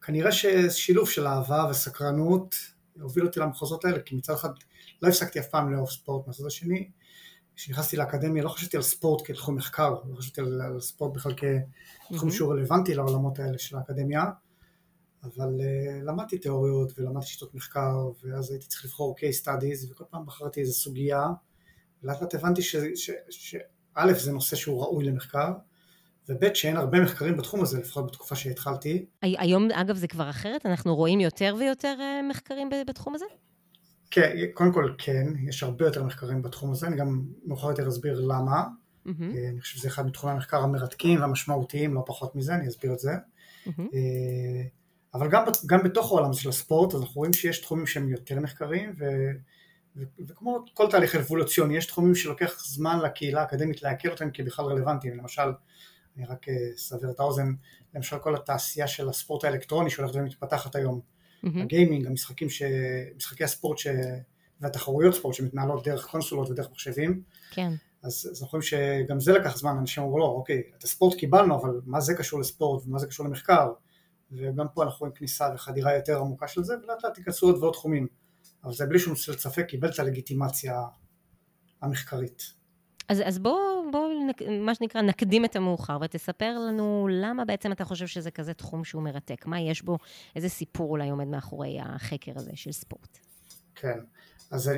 כנראה 0.00 0.32
ששילוב 0.32 1.08
של 1.08 1.26
אהבה 1.26 1.66
וסקרנות 1.70 2.56
הוביל 3.00 3.26
אותי 3.26 3.40
למחוזות 3.40 3.84
האלה, 3.84 4.00
כי 4.00 4.14
מצד 4.16 4.32
אחד 4.32 4.50
לא 5.02 5.08
הפסקתי 5.08 5.40
אף 5.40 5.48
פעם 5.48 5.72
לאהוב 5.72 5.90
ספורט, 5.90 6.26
מהצד 6.26 6.46
השני, 6.46 6.90
כשנכנסתי 7.60 7.96
לאקדמיה 7.96 8.42
לא 8.42 8.48
חשבתי 8.48 8.76
על 8.76 8.82
ספורט 8.82 9.22
כתחום 9.24 9.56
מחקר, 9.56 9.94
לא 10.04 10.16
חשבתי 10.16 10.40
על, 10.40 10.60
על 10.60 10.80
ספורט 10.80 11.14
בכלל 11.14 11.32
כתחום 11.36 12.28
mm-hmm. 12.28 12.32
שהוא 12.32 12.52
רלוונטי 12.52 12.94
לעולמות 12.94 13.38
האלה 13.38 13.58
של 13.58 13.76
האקדמיה, 13.76 14.24
אבל 15.22 15.60
uh, 15.60 16.04
למדתי 16.04 16.38
תיאוריות 16.38 16.98
ולמדתי 16.98 17.26
שיטות 17.26 17.54
מחקר, 17.54 18.10
ואז 18.22 18.50
הייתי 18.50 18.66
צריך 18.66 18.84
לבחור 18.84 19.14
case 19.18 19.44
studies, 19.44 19.90
וכל 19.90 20.04
פעם 20.10 20.26
בחרתי 20.26 20.60
איזו 20.60 20.72
סוגיה, 20.72 21.26
ולאט 22.02 22.22
לאט 22.22 22.34
הבנתי 22.34 22.62
שא' 22.62 24.12
זה 24.14 24.32
נושא 24.32 24.56
שהוא 24.56 24.82
ראוי 24.82 25.04
למחקר, 25.04 25.52
וב' 26.28 26.54
שאין 26.54 26.76
הרבה 26.76 27.00
מחקרים 27.00 27.36
בתחום 27.36 27.62
הזה, 27.62 27.80
לפחות 27.80 28.06
בתקופה 28.06 28.36
שהתחלתי. 28.36 29.06
היום, 29.22 29.70
אגב, 29.70 29.96
זה 29.96 30.08
כבר 30.08 30.30
אחרת? 30.30 30.66
אנחנו 30.66 30.96
רואים 30.96 31.20
יותר 31.20 31.54
ויותר 31.58 31.96
אה, 32.00 32.20
מחקרים 32.28 32.70
בתחום 32.86 33.14
הזה? 33.14 33.24
כן, 34.10 34.36
קודם 34.54 34.72
כל 34.72 34.94
כן, 34.98 35.26
יש 35.48 35.62
הרבה 35.62 35.84
יותר 35.84 36.04
מחקרים 36.04 36.42
בתחום 36.42 36.72
הזה, 36.72 36.86
אני 36.86 36.96
גם 36.96 37.22
מאוחר 37.44 37.70
יותר 37.70 37.88
אסביר 37.88 38.20
למה. 38.20 38.64
Mm-hmm. 39.06 39.10
אני 39.52 39.60
חושב 39.60 39.78
שזה 39.78 39.88
אחד 39.88 40.06
מתחומי 40.06 40.32
המחקר 40.32 40.56
המרתקים 40.56 41.20
והמשמעותיים, 41.20 41.94
לא 41.94 42.02
פחות 42.06 42.36
מזה, 42.36 42.54
אני 42.54 42.68
אסביר 42.68 42.92
את 42.92 42.98
זה. 42.98 43.10
Mm-hmm. 43.66 43.70
אבל 45.14 45.28
גם, 45.30 45.44
גם 45.66 45.82
בתוך 45.82 46.10
העולם 46.10 46.32
של 46.32 46.48
הספורט, 46.48 46.94
אז 46.94 47.00
אנחנו 47.00 47.14
רואים 47.14 47.32
שיש 47.32 47.60
תחומים 47.60 47.86
שהם 47.86 48.08
יותר 48.08 48.40
מחקרים, 48.40 48.94
ו, 48.98 49.04
ו, 49.96 50.02
וכמו 50.28 50.64
כל 50.74 50.90
תהליך 50.90 51.16
אבולוציוני, 51.16 51.76
יש 51.76 51.86
תחומים 51.86 52.14
שלוקח 52.14 52.64
זמן 52.64 52.98
לקהילה 53.04 53.40
האקדמית 53.40 53.82
לעכל 53.82 54.08
אותם 54.08 54.30
כבכלל 54.34 54.64
רלוונטיים, 54.64 55.18
למשל, 55.18 55.52
אני 56.16 56.26
רק 56.26 56.46
אסבר 56.76 57.10
את 57.10 57.20
האוזן, 57.20 57.52
למשל 57.94 58.18
כל 58.18 58.34
התעשייה 58.34 58.86
של 58.86 59.08
הספורט 59.08 59.44
האלקטרוני 59.44 59.90
שהולכת 59.90 60.14
ומתפתחת 60.14 60.76
היום, 60.76 61.00
mm-hmm. 61.44 61.60
הגיימינג, 61.62 62.06
המשחקים 62.06 62.50
ש... 62.50 62.62
משחקי 63.16 63.44
הספורט 63.44 63.78
ש... 63.78 63.86
והתחרויות 64.60 65.14
ספורט 65.14 65.34
שמתנהלות 65.34 65.84
דרך 65.84 66.06
קונסולות 66.06 66.50
ודרך 66.50 66.70
מחשבים. 66.70 67.22
כן. 67.50 67.72
אז, 68.02 68.28
אז 68.32 68.42
אנחנו 68.42 68.58
רואים 68.58 68.62
שגם 68.62 69.20
זה 69.20 69.32
לקח 69.32 69.56
זמן, 69.56 69.76
אנשים 69.80 70.02
אמרו 70.02 70.18
לא, 70.18 70.24
אוקיי, 70.24 70.62
את 70.78 70.84
הספורט 70.84 71.18
קיבלנו, 71.18 71.60
אבל 71.60 71.80
מה 71.86 72.00
זה 72.00 72.14
קשור 72.14 72.40
לספורט 72.40 72.86
ומה 72.86 72.98
זה 72.98 73.06
קשור 73.06 73.26
למחקר? 73.26 73.72
וגם 74.32 74.66
פה 74.74 74.82
אנחנו 74.82 74.98
רואים 75.00 75.14
כניסה 75.14 75.48
וחדירה 75.54 75.94
יותר 75.94 76.18
עמוקה 76.18 76.48
של 76.48 76.62
זה, 76.62 76.74
ולאט 76.84 77.04
לאט 77.04 77.18
ייכנסו 77.18 77.46
עוד 77.46 77.56
ועוד 77.56 77.72
תחומים. 77.72 78.06
אבל 78.64 78.72
זה 78.72 78.86
בלי 78.86 78.98
שום 78.98 79.14
ספק 79.16 79.66
קיבל 79.68 79.88
את 79.88 79.98
הלגיטימציה 79.98 80.82
המחקרית. 81.82 82.59
אז, 83.10 83.22
אז 83.24 83.38
בוא, 83.38 83.90
בוא, 83.92 84.08
מה 84.60 84.74
שנקרא, 84.74 85.02
נקדים 85.02 85.44
את 85.44 85.56
המאוחר 85.56 85.98
ותספר 86.02 86.58
לנו 86.58 87.08
למה 87.12 87.44
בעצם 87.44 87.72
אתה 87.72 87.84
חושב 87.84 88.06
שזה 88.06 88.30
כזה 88.30 88.54
תחום 88.54 88.84
שהוא 88.84 89.02
מרתק. 89.02 89.46
מה 89.46 89.60
יש 89.60 89.82
בו, 89.82 89.98
איזה 90.36 90.48
סיפור 90.48 90.90
אולי 90.90 91.10
עומד 91.10 91.26
מאחורי 91.26 91.78
החקר 91.80 92.32
הזה 92.36 92.50
של 92.54 92.72
ספורט. 92.72 93.18
כן, 93.74 93.98
אז, 94.50 94.70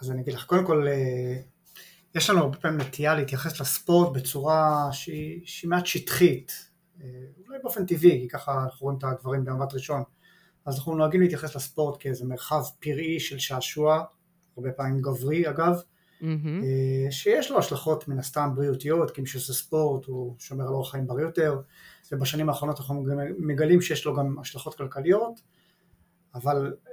אז 0.00 0.10
אני 0.10 0.22
אגיד 0.22 0.34
לך, 0.34 0.44
קודם 0.44 0.66
כל, 0.66 0.88
אה, 0.88 1.36
יש 2.14 2.30
לנו 2.30 2.40
הרבה 2.40 2.56
פעמים 2.58 2.80
נטייה 2.80 3.14
להתייחס 3.14 3.60
לספורט 3.60 4.16
בצורה 4.16 4.88
שהיא, 4.92 5.40
שהיא 5.44 5.70
מעט 5.70 5.86
שטחית, 5.86 6.52
אה, 7.00 7.06
אולי 7.46 7.58
באופן 7.62 7.86
טבעי, 7.86 8.20
כי 8.20 8.28
ככה 8.28 8.52
אנחנו 8.64 8.78
רואים 8.80 8.98
את 8.98 9.04
הדברים 9.04 9.44
במבט 9.44 9.74
ראשון. 9.74 10.02
אז 10.66 10.76
אנחנו 10.76 10.94
נוהגים 10.94 11.20
להתייחס 11.20 11.56
לספורט 11.56 11.96
כאיזה 12.00 12.24
מרחב 12.24 12.62
פראי 12.80 13.20
של 13.20 13.38
שעשוע, 13.38 14.04
הרבה 14.56 14.72
פעמים 14.72 15.00
גברי 15.00 15.50
אגב, 15.50 15.80
mm-hmm. 16.20 17.10
שיש 17.10 17.50
לו 17.50 17.58
השלכות 17.58 18.08
מן 18.08 18.18
הסתם 18.18 18.50
בריאותיות, 18.54 19.10
כי 19.10 19.20
מי 19.20 19.26
שעושה 19.26 19.52
ספורט 19.52 20.04
הוא 20.04 20.34
שומר 20.38 20.66
על 20.66 20.74
אורח 20.74 20.90
חיים 20.90 21.06
בריא 21.06 21.24
יותר, 21.24 21.60
ובשנים 22.12 22.48
האחרונות 22.48 22.78
אנחנו 22.78 23.04
מגלים 23.38 23.80
שיש 23.80 24.04
לו 24.04 24.16
גם 24.16 24.38
השלכות 24.38 24.74
כלכליות, 24.74 25.40
אבל 26.34 26.72
אה, 26.86 26.92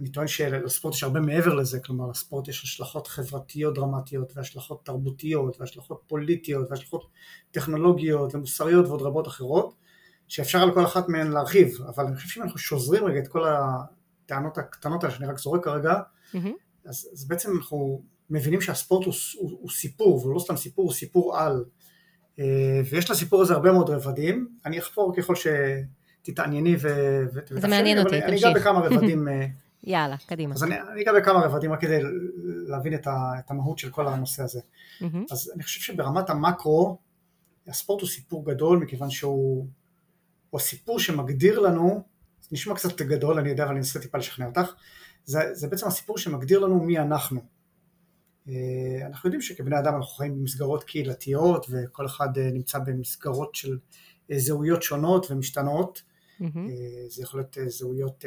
אני 0.00 0.08
טוען 0.08 0.26
שלספורט 0.26 0.94
יש 0.94 1.02
הרבה 1.02 1.20
מעבר 1.20 1.54
לזה, 1.54 1.80
כלומר 1.80 2.06
לספורט 2.06 2.48
יש 2.48 2.62
השלכות 2.62 3.06
חברתיות 3.06 3.74
דרמטיות 3.74 4.36
והשלכות 4.36 4.84
תרבותיות 4.84 5.60
והשלכות 5.60 6.02
פוליטיות 6.06 6.70
והשלכות 6.70 7.08
טכנולוגיות 7.50 8.34
ומוסריות 8.34 8.86
ועוד 8.86 9.02
רבות 9.02 9.28
אחרות, 9.28 9.74
שאפשר 10.28 10.62
על 10.62 10.74
כל 10.74 10.84
אחת 10.84 11.08
מהן 11.08 11.30
להרחיב, 11.30 11.78
אבל 11.88 12.06
אני 12.06 12.16
חושב 12.16 12.28
שאם 12.28 12.42
אנחנו 12.42 12.58
שוזרים 12.58 13.04
רגע 13.04 13.18
את 13.18 13.28
כל 13.28 13.44
הטענות 13.48 14.58
הקטנות 14.58 15.04
האלה 15.04 15.14
שאני 15.14 15.26
רק 15.26 15.38
זורק 15.38 15.64
כרגע, 15.64 15.94
mm-hmm. 15.94 16.38
אז, 16.84 17.08
אז 17.12 17.28
בעצם 17.28 17.56
אנחנו 17.56 18.02
מבינים 18.30 18.60
שהספורט 18.60 19.06
הוא, 19.06 19.14
הוא, 19.38 19.58
הוא 19.60 19.70
סיפור, 19.70 20.18
והוא 20.18 20.34
לא 20.34 20.38
סתם 20.38 20.56
סיפור, 20.56 20.84
הוא 20.84 20.92
סיפור 20.92 21.38
על. 21.38 21.64
אה, 22.38 22.80
ויש 22.90 23.10
לסיפור 23.10 23.42
הזה 23.42 23.54
הרבה 23.54 23.72
מאוד 23.72 23.90
רבדים, 23.90 24.48
אני 24.64 24.78
אחפור 24.78 25.14
ככל 25.16 25.34
שתתענייני 25.34 26.76
ו... 26.80 26.88
זה 27.48 27.68
מעניין 27.68 27.98
אותי, 27.98 28.20
תמשיך. 28.20 28.44
אני 28.44 28.52
אגע 28.52 28.60
בכמה 28.60 28.80
רבדים. 28.80 29.28
אה, 29.28 29.46
יאללה, 29.84 30.16
קדימה. 30.26 30.54
אז 30.54 30.64
אני, 30.64 30.74
אני 30.92 31.02
אגע 31.02 31.12
בכמה 31.12 31.40
רבדים 31.40 31.72
רק 31.72 31.80
כדי 31.80 31.98
להבין 32.66 32.94
את, 32.94 33.06
ה, 33.06 33.32
את 33.38 33.50
המהות 33.50 33.78
של 33.78 33.90
כל 33.90 34.08
הנושא 34.08 34.42
הזה. 34.42 34.60
Mm-hmm. 34.60 35.04
אז 35.30 35.52
אני 35.54 35.62
חושב 35.62 35.80
שברמת 35.80 36.30
המקרו, 36.30 36.98
הספורט 37.68 38.00
הוא 38.00 38.08
סיפור 38.08 38.44
גדול, 38.46 38.78
מכיוון 38.78 39.10
שהוא 39.10 39.66
הוא 40.50 40.60
סיפור 40.60 40.98
שמגדיר 40.98 41.60
לנו, 41.60 42.02
נשמע 42.52 42.74
קצת 42.74 43.02
גדול, 43.02 43.38
אני 43.38 43.48
יודע, 43.48 43.62
אבל 43.62 43.70
אני 43.70 43.78
אנסה 43.78 44.00
טיפה 44.00 44.18
לשכנע 44.18 44.46
אותך, 44.46 44.72
זה, 45.24 45.38
זה 45.52 45.68
בעצם 45.68 45.86
הסיפור 45.86 46.18
שמגדיר 46.18 46.58
לנו 46.58 46.80
מי 46.80 46.98
אנחנו. 46.98 47.40
אה, 48.48 49.06
אנחנו 49.06 49.26
יודעים 49.26 49.42
שכבני 49.42 49.78
אדם 49.78 49.94
אנחנו 49.94 50.12
חיים 50.16 50.38
במסגרות 50.38 50.84
קהילתיות 50.84 51.66
וכל 51.70 52.06
אחד 52.06 52.38
אה, 52.38 52.50
נמצא 52.52 52.78
במסגרות 52.78 53.54
של 53.54 53.78
אה, 54.30 54.38
זהויות 54.38 54.82
שונות 54.82 55.30
ומשתנות. 55.30 56.02
Mm-hmm. 56.40 56.68
זה 57.08 57.22
יכול 57.22 57.40
להיות 57.40 57.58
זהויות 57.66 58.24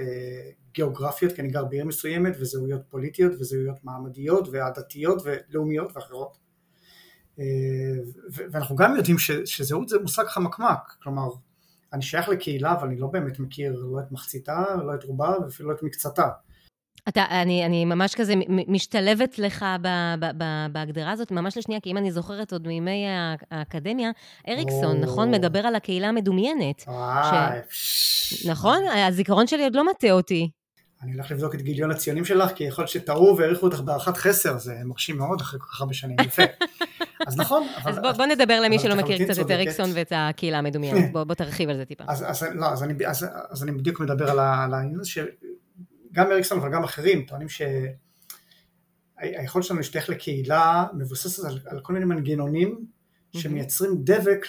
גיאוגרפיות, 0.74 1.34
כי 1.34 1.42
אני 1.42 1.50
גר 1.50 1.66
בעיר 1.66 1.86
מסוימת, 1.86 2.34
וזהויות 2.40 2.82
פוליטיות, 2.90 3.32
וזהויות 3.40 3.84
מעמדיות, 3.84 4.48
ועדתיות, 4.52 5.22
ולאומיות 5.26 5.92
ואחרות. 5.96 6.38
ואנחנו 8.52 8.76
גם 8.76 8.96
יודעים 8.96 9.18
שזהות 9.46 9.90
זה 9.90 10.00
מושג 10.00 10.26
חמקמק, 10.26 10.96
כלומר, 11.04 11.30
אני 11.94 12.02
שייך 12.02 12.30
לקהילה, 12.30 12.74
אבל 12.74 12.88
אני 12.88 12.98
לא 12.98 13.08
באמת 13.08 13.40
מכיר 13.40 13.76
לא 13.76 14.00
את 14.00 14.12
מחציתה, 14.12 14.66
לא 14.86 14.96
את 14.96 15.04
רובה, 15.04 15.34
ואפילו 15.44 15.70
לא 15.70 15.76
את 15.76 15.84
מקצתה. 15.84 16.30
אתה, 17.08 17.26
אני, 17.30 17.66
אני 17.66 17.86
ממש 17.86 18.16
כזה 18.16 18.34
משתלבת 18.68 19.40
לך 19.40 19.66
ב, 19.82 19.88
ב, 20.20 20.26
ב, 20.38 20.44
בהגדרה 20.72 21.12
הזאת, 21.12 21.32
ממש 21.32 21.58
לשנייה, 21.58 21.82
כי 21.82 21.92
אם 21.92 21.98
אני 21.98 22.12
זוכרת 22.12 22.54
עוד 22.54 22.68
מימי 22.68 23.06
האקדמיה, 23.52 24.12
אריקסון, 24.48 24.98
או... 24.98 25.02
נכון? 25.02 25.32
מדבר 25.32 25.60
על 25.60 25.76
הקהילה 25.76 26.08
המדומיינת. 26.10 26.86
ש... 27.70 28.46
נכון? 28.48 28.84
הזיכרון 29.08 29.48
שלי 29.48 29.64
עוד 29.64 29.76
לא 29.76 29.90
מטעה 29.90 30.12
אותי. 30.12 30.50
אני 31.04 31.14
הולך 31.14 31.32
לבדוק 31.32 31.56
את 31.56 31.62
גיליון 31.62 31.92
הציונים 31.92 32.26
שלך, 32.26 32.52
כי 32.52 32.64
יכול 32.64 32.82
להיות 32.82 32.92
שטעו 32.92 33.38
והעריכו 33.38 33.66
אותך 33.66 33.80
בהערכת 33.80 34.18
חסר, 34.18 34.58
זה 34.58 34.74
מרשים 34.86 35.18
מאוד 35.18 35.42
אחרי 35.42 35.60
כל 35.60 35.66
כך 35.66 35.82
הרבה 35.82 35.94
שנים, 35.94 36.16
יפה. 36.26 36.44
אז 37.28 37.38
נכון. 37.38 37.68
אז 37.86 38.00
בוא, 38.00 38.12
בוא 38.12 38.26
נדבר 38.26 38.60
למי 38.60 38.80
שלא 38.80 38.96
מכיר 38.96 39.26
קצת 39.28 39.46
את 39.46 39.52
אריקסון 39.52 39.90
ואת 39.94 40.14
הקהילה 40.16 40.58
המדומיינת, 40.58 41.12
בוא, 41.14 41.24
בוא 41.24 41.36
תרחיב 41.36 41.70
על 41.70 41.78
זה 41.78 41.86
טיפה. 41.86 42.04
אז, 42.08 42.26
אז, 42.28 42.44
לא, 42.54 42.66
אז, 42.66 42.84
אני, 42.84 42.94
אז, 43.08 43.28
אז 43.50 43.64
אני 43.64 43.72
בדיוק 43.72 44.00
מדבר 44.00 44.32
על 44.32 44.74
העניין 44.74 45.00
הזה, 45.00 45.22
גם 46.12 46.32
אריקסון 46.32 46.60
אבל 46.60 46.72
גם 46.72 46.84
אחרים 46.84 47.26
טוענים 47.26 47.48
שהיכולת 49.20 49.66
שלנו 49.66 49.80
להשתייך 49.80 50.10
לקהילה 50.10 50.86
מבוססת 50.94 51.46
על, 51.46 51.60
על 51.66 51.80
כל 51.80 51.94
מיני 51.94 52.06
מנגנונים 52.06 52.86
שמייצרים 53.34 53.92
דבק 54.04 54.48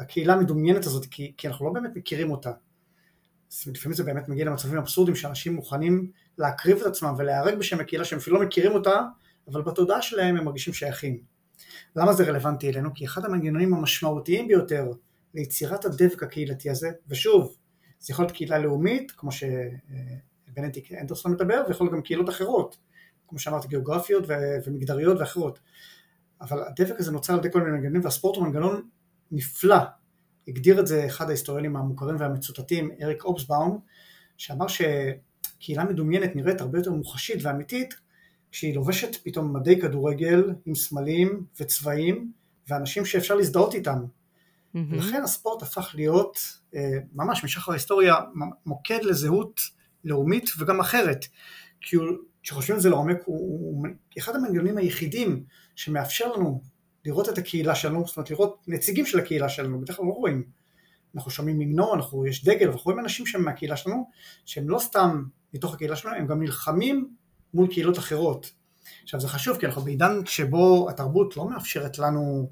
לקהילה 0.00 0.34
המדומיינת 0.34 0.86
הזאת, 0.86 1.06
כי, 1.06 1.32
כי 1.36 1.48
אנחנו 1.48 1.66
לא 1.66 1.72
באמת 1.72 1.90
מכירים 1.96 2.30
אותה. 2.30 2.52
לפעמים 3.66 3.96
זה 3.96 4.04
באמת 4.04 4.28
מגיע 4.28 4.44
למצבים 4.44 4.78
אבסורדים 4.78 5.14
שאנשים 5.14 5.54
מוכנים 5.54 6.10
להקריב 6.38 6.76
את 6.76 6.86
עצמם 6.86 7.14
ולהיהרג 7.18 7.58
בשם 7.58 7.80
הקהילה 7.80 8.04
שהם 8.04 8.18
אפילו 8.18 8.40
לא 8.40 8.46
מכירים 8.46 8.72
אותה, 8.72 9.00
אבל 9.48 9.62
בתודעה 9.62 10.02
שלהם 10.02 10.36
הם 10.36 10.44
מרגישים 10.44 10.74
שייכים. 10.74 11.20
למה 11.96 12.12
זה 12.12 12.24
רלוונטי 12.24 12.68
אלינו? 12.68 12.94
כי 12.94 13.04
אחד 13.04 13.24
המנגנונים 13.24 13.74
המשמעותיים 13.74 14.48
ביותר 14.48 14.86
ליצירת 15.34 15.84
הדבק 15.84 16.22
הקהילתי 16.22 16.70
הזה, 16.70 16.90
ושוב, 17.08 17.56
זה 17.98 18.12
יכול 18.12 18.24
להיות 18.24 18.36
קהילה 18.36 18.58
לאומית, 18.58 19.12
כמו 19.16 19.32
ש... 19.32 19.44
בנדיק 20.56 20.92
אנדרסון 20.92 21.32
מדבר, 21.32 21.62
ויכול 21.68 21.86
להיות 21.86 21.94
גם 21.94 22.02
קהילות 22.02 22.28
אחרות, 22.28 22.76
כמו 23.28 23.38
שאמרתי, 23.38 23.68
גיאוגרפיות 23.68 24.24
ו- 24.28 24.56
ומגדריות 24.66 25.20
ואחרות. 25.20 25.58
אבל 26.40 26.62
הדבק 26.62 27.00
הזה 27.00 27.12
נוצר 27.12 27.32
על 27.32 27.38
ידי 27.38 27.52
כל 27.52 27.60
מיני 27.60 27.72
מנגנונים, 27.72 28.04
והספורט 28.04 28.36
הוא 28.36 28.44
מנגנון 28.44 28.88
נפלא. 29.30 29.78
הגדיר 30.48 30.80
את 30.80 30.86
זה 30.86 31.06
אחד 31.06 31.28
ההיסטוריונים 31.28 31.76
המוכרים 31.76 32.16
והמצוטטים, 32.18 32.90
אריק 33.02 33.24
אובסבאום, 33.24 33.80
שאמר 34.36 34.66
שקהילה 34.68 35.84
מדומיינת 35.84 36.36
נראית 36.36 36.60
הרבה 36.60 36.78
יותר 36.78 36.92
מוחשית 36.92 37.38
ואמיתית, 37.42 37.94
כשהיא 38.52 38.74
לובשת 38.74 39.16
פתאום 39.24 39.56
מדי 39.56 39.80
כדורגל 39.80 40.54
עם 40.66 40.74
סמלים 40.74 41.44
וצבעים, 41.60 42.32
ואנשים 42.68 43.04
שאפשר 43.04 43.34
להזדהות 43.34 43.74
איתם. 43.74 43.98
Mm-hmm. 43.98 44.78
ולכן 44.90 45.22
הספורט 45.22 45.62
הפך 45.62 45.92
להיות, 45.94 46.38
אה, 46.74 46.98
ממש 47.12 47.44
משחר 47.44 47.72
ההיסטוריה, 47.72 48.14
מוקד 48.66 48.98
לזהות 49.02 49.60
לאומית 50.06 50.50
וגם 50.58 50.80
אחרת. 50.80 51.26
כי 51.80 51.96
כשחושבים 52.42 52.76
על 52.76 52.82
זה 52.82 52.90
לעומק, 52.90 53.18
הוא, 53.24 53.38
הוא 53.38 53.86
אחד 54.18 54.36
המנגנונים 54.36 54.78
היחידים 54.78 55.44
שמאפשר 55.74 56.32
לנו 56.32 56.62
לראות 57.04 57.28
את 57.28 57.38
הקהילה 57.38 57.74
שלנו, 57.74 58.06
זאת 58.06 58.16
אומרת 58.16 58.30
לראות 58.30 58.64
נציגים 58.68 59.06
של 59.06 59.18
הקהילה 59.18 59.48
שלנו, 59.48 59.80
בדרך 59.80 59.96
כלל 59.96 60.06
לא 60.06 60.12
רואים. 60.12 60.44
אנחנו 61.14 61.30
שומעים 61.30 61.78
אנחנו, 61.94 62.26
יש 62.26 62.44
דגל, 62.44 62.68
ואנחנו 62.68 62.84
רואים 62.84 63.04
אנשים 63.04 63.26
שהם 63.26 63.44
מהקהילה 63.44 63.76
שלנו, 63.76 64.10
שהם 64.44 64.68
לא 64.68 64.78
סתם 64.78 65.22
מתוך 65.54 65.74
הקהילה 65.74 65.96
שלנו, 65.96 66.16
הם 66.16 66.26
גם 66.26 66.42
נלחמים 66.42 67.08
מול 67.54 67.68
קהילות 67.68 67.98
אחרות. 67.98 68.52
עכשיו 69.02 69.20
זה 69.20 69.28
חשוב, 69.28 69.58
כי 69.58 69.66
אנחנו 69.66 69.82
בעידן 69.82 70.26
שבו 70.26 70.90
התרבות 70.90 71.36
לא 71.36 71.48
מאפשרת 71.50 71.98
לנו 71.98 72.50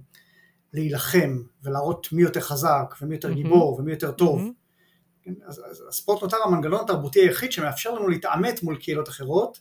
להילחם 0.73 1.43
ולהראות 1.63 2.09
מי 2.13 2.23
יותר 2.23 2.41
חזק 2.41 2.95
ומי 3.01 3.15
יותר 3.15 3.31
mm-hmm. 3.31 3.35
גיבור 3.35 3.77
ומי 3.79 3.93
יותר 3.93 4.13
טוב. 4.13 4.41
Mm-hmm. 4.41 4.64
כן? 5.25 5.33
אז, 5.47 5.63
אז 5.71 5.85
הספורט 5.89 6.23
נותר 6.23 6.37
המנגנון 6.45 6.81
התרבותי 6.81 7.21
היחיד 7.21 7.53
שמאפשר 7.53 7.95
לנו 7.95 8.09
להתעמת 8.09 8.63
מול 8.63 8.77
קהילות 8.77 9.09
אחרות 9.09 9.61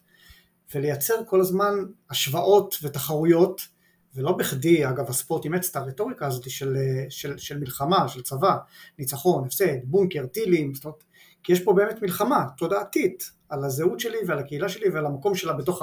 ולייצר 0.75 1.13
כל 1.27 1.41
הזמן 1.41 1.73
השוואות 2.09 2.75
ותחרויות 2.83 3.61
ולא 4.15 4.31
בכדי, 4.31 4.89
אגב, 4.89 5.09
הספורט 5.09 5.45
אימץ 5.45 5.69
את 5.69 5.75
הרטוריקה 5.75 6.27
הזאת 6.27 6.49
של, 6.49 6.77
של, 7.09 7.37
של 7.37 7.59
מלחמה, 7.59 8.07
של 8.07 8.21
צבא, 8.21 8.57
ניצחון, 8.99 9.45
הפסד, 9.45 9.77
בונקר, 9.83 10.25
טילים, 10.25 10.73
זאת 10.73 10.85
אומרת, 10.85 11.03
כי 11.43 11.53
יש 11.53 11.63
פה 11.63 11.73
באמת 11.73 12.01
מלחמה 12.01 12.45
תודעתית 12.57 13.31
על 13.49 13.63
הזהות 13.63 13.99
שלי 13.99 14.17
ועל 14.27 14.39
הקהילה 14.39 14.69
שלי 14.69 14.89
ועל 14.89 15.05
המקום 15.05 15.35
שלה 15.35 15.53
בתוך 15.53 15.81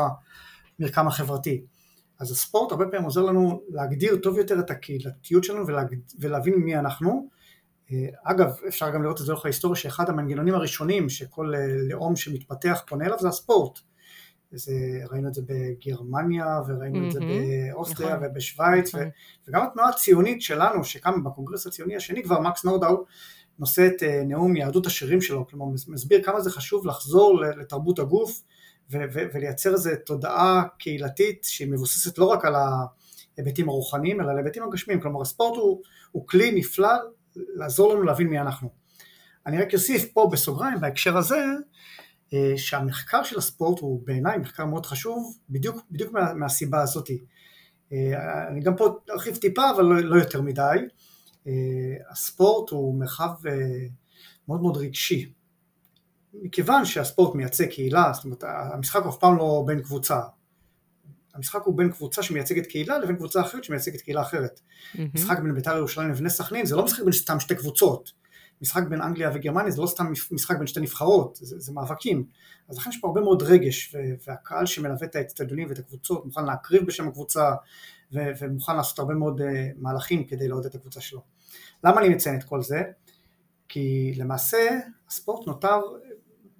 המרקם 0.79 1.07
החברתי. 1.07 1.63
אז 2.19 2.31
הספורט 2.31 2.73
הרבה 2.73 2.87
פעמים 2.87 3.05
עוזר 3.05 3.23
לנו 3.23 3.63
להגדיר 3.69 4.17
טוב 4.17 4.39
יותר 4.39 4.61
את 4.61 4.71
הקהילתיות 4.71 5.45
שלנו 5.45 5.67
ולהג... 5.67 5.95
ולהבין 6.21 6.55
מי 6.55 6.77
אנחנו. 6.77 7.29
אגב, 8.25 8.49
אפשר 8.69 8.91
גם 8.91 9.03
לראות 9.03 9.21
את 9.21 9.27
זה 9.27 9.33
לאורך 9.33 9.45
ההיסטוריה 9.45 9.77
שאחד 9.77 10.09
המנגנונים 10.09 10.55
הראשונים 10.55 11.09
שכל 11.09 11.53
לאום 11.89 12.17
שמתפתח 12.17 12.83
פונה 12.87 13.07
אליו 13.07 13.19
זה 13.21 13.29
הספורט. 13.29 13.79
זה, 14.53 14.73
ראינו 15.11 15.29
את 15.29 15.35
זה 15.35 15.43
בגרמניה 15.47 16.61
וראינו 16.69 17.05
mm-hmm, 17.05 17.07
את 17.07 17.13
זה 17.13 17.21
באוסטריה 17.73 18.17
נכון, 18.17 18.29
ובשוויץ 18.31 18.95
נכון. 18.95 19.07
ו, 19.07 19.49
וגם 19.49 19.67
התנועה 19.67 19.89
הציונית 19.89 20.43
שלנו 20.43 20.85
שקמה 20.85 21.31
בקונגרס 21.31 21.67
הציוני 21.67 21.97
השני 21.97 22.23
כבר 22.23 22.41
מקס 22.41 22.65
נורדאו 22.65 23.05
נושא 23.59 23.87
את 23.87 24.03
אה, 24.03 24.23
נאום 24.25 24.57
יהדות 24.57 24.87
השירים 24.87 25.21
שלו, 25.21 25.47
כלומר 25.47 25.67
מסביר 25.89 26.23
כמה 26.23 26.41
זה 26.41 26.51
חשוב 26.51 26.87
לחזור 26.87 27.41
לתרבות 27.41 27.99
הגוף 27.99 28.43
ו- 28.93 28.99
ו- 29.13 29.27
ולייצר 29.35 29.73
איזו 29.73 29.91
תודעה 30.07 30.63
קהילתית 30.79 31.45
שהיא 31.45 31.69
מבוססת 31.71 32.19
לא 32.19 32.25
רק 32.25 32.45
על 32.45 32.55
ההיבטים 32.55 33.69
הרוחניים 33.69 34.21
אלא 34.21 34.31
על 34.31 34.37
ההיבטים 34.37 34.63
הגשמיים, 34.63 35.01
כלומר 35.01 35.23
הספורט 35.23 35.57
הוא, 35.57 35.83
הוא 36.13 36.27
כלי 36.27 36.53
נפלא 36.53 36.93
לעזור 37.37 37.95
לנו 37.95 38.03
להבין 38.03 38.27
מי 38.27 38.41
אנחנו. 38.41 38.71
אני 39.47 39.63
רק 39.63 39.75
אוסיף 39.75 40.13
פה 40.13 40.29
בסוגריים 40.33 40.81
בהקשר 40.81 41.17
הזה 41.17 41.45
אה, 42.33 42.53
שהמחקר 42.57 43.23
של 43.23 43.39
הספורט 43.39 43.81
הוא 43.81 44.03
בעיניי 44.07 44.39
מחקר 44.39 44.67
מאוד 44.67 44.87
חשוב 44.87 45.37
בדיוק, 45.51 45.77
בדיוק 45.91 46.13
מה, 46.13 46.35
מהסיבה 46.35 46.83
הזאתי. 46.83 47.19
אה, 47.93 48.49
אני 48.49 48.61
גם 48.61 48.77
פה 48.77 48.99
ארחיב 49.11 49.37
טיפה 49.37 49.71
אבל 49.71 49.85
לא, 49.85 50.01
לא 50.01 50.17
יותר 50.17 50.43
מדי. 50.43 50.79
אה, 51.47 51.53
הספורט 52.11 52.71
הוא 52.71 53.01
מרחב 53.01 53.31
מאוד 54.49 54.61
מאוד 54.63 54.77
רגשי. 54.77 55.33
מכיוון 56.35 56.85
שהספורט 56.85 57.35
מייצג 57.35 57.67
קהילה, 57.67 58.13
זאת 58.15 58.25
אומרת 58.25 58.45
המשחק 58.45 59.07
אף 59.09 59.17
פעם 59.17 59.37
לא 59.37 59.65
בין 59.67 59.83
קבוצה. 59.83 60.21
המשחק 61.35 61.61
הוא 61.65 61.77
בין 61.77 61.91
קבוצה 61.91 62.23
שמייצגת 62.23 62.67
קהילה 62.67 62.99
לבין 62.99 63.17
קבוצה 63.17 63.41
אחרת 63.41 63.65
שמייצגת 63.65 64.01
קהילה 64.01 64.23
אחרת. 64.23 64.61
Mm-hmm. 64.61 65.01
משחק 65.15 65.39
בין 65.39 65.55
בית"ר 65.55 65.77
ירושלים 65.77 66.11
לבני 66.11 66.31
סכנין 66.31 66.67
זה 66.67 66.77
לא 66.77 66.85
משחק 66.85 67.03
בין 67.03 67.13
סתם 67.13 67.41
שתי 67.41 67.55
קבוצות. 67.55 68.13
משחק 68.63 68.83
בין 68.89 69.03
אנגליה 69.03 69.31
וגרמניה 69.35 69.71
זה 69.71 69.83
לא 69.83 69.87
סתם 69.87 70.13
משחק 70.31 70.57
בין 70.59 70.67
שתי 70.67 70.81
נבחרות, 70.81 71.37
זה, 71.37 71.59
זה 71.59 71.73
מאבקים. 71.73 72.25
אז 72.69 72.79
לכן 72.79 72.91
יש 72.91 72.99
פה 73.01 73.09
הרבה 73.09 73.21
מאוד 73.21 73.43
רגש, 73.43 73.95
והקהל 74.27 74.67
שמלווה 74.67 75.07
את 75.07 75.17
האצטדיונים 75.17 75.69
ואת 75.69 75.79
הקבוצות 75.79 76.27
מוכן 76.27 76.45
להקריב 76.45 76.87
בשם 76.87 77.09
הקבוצה, 77.09 77.55
ומוכן 78.13 78.77
לעשות 78.77 78.99
הרבה 78.99 79.15
מאוד 79.15 79.41
uh, 79.41 79.45
מהלכים 79.77 80.25
כדי 80.25 80.49
לעודד 80.49 80.67
את 80.67 80.75
הקבוצה 80.75 81.01
שלו. 81.01 81.21
למה 81.85 82.01
אני 82.01 82.09
מציין 82.09 82.39
את 82.39 82.45
כל 82.45 82.63
זה? 82.63 82.83
כי 83.69 84.15
למעשה 84.17 84.59
הספורט 85.09 85.47
נותר 85.47 85.81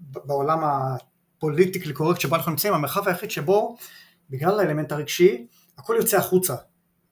בעולם 0.01 0.59
הפוליטיקלי 0.65 1.93
קורקט 1.93 2.21
שבו 2.21 2.37
אנחנו 2.37 2.51
נמצאים, 2.51 2.75
המרחב 2.75 3.09
היחיד 3.09 3.31
שבו 3.31 3.77
בגלל 4.31 4.61
האלמנט 4.61 4.93
הרגשי 4.93 5.47
הכל 5.79 5.97
יוצא 5.99 6.17
החוצה. 6.17 6.55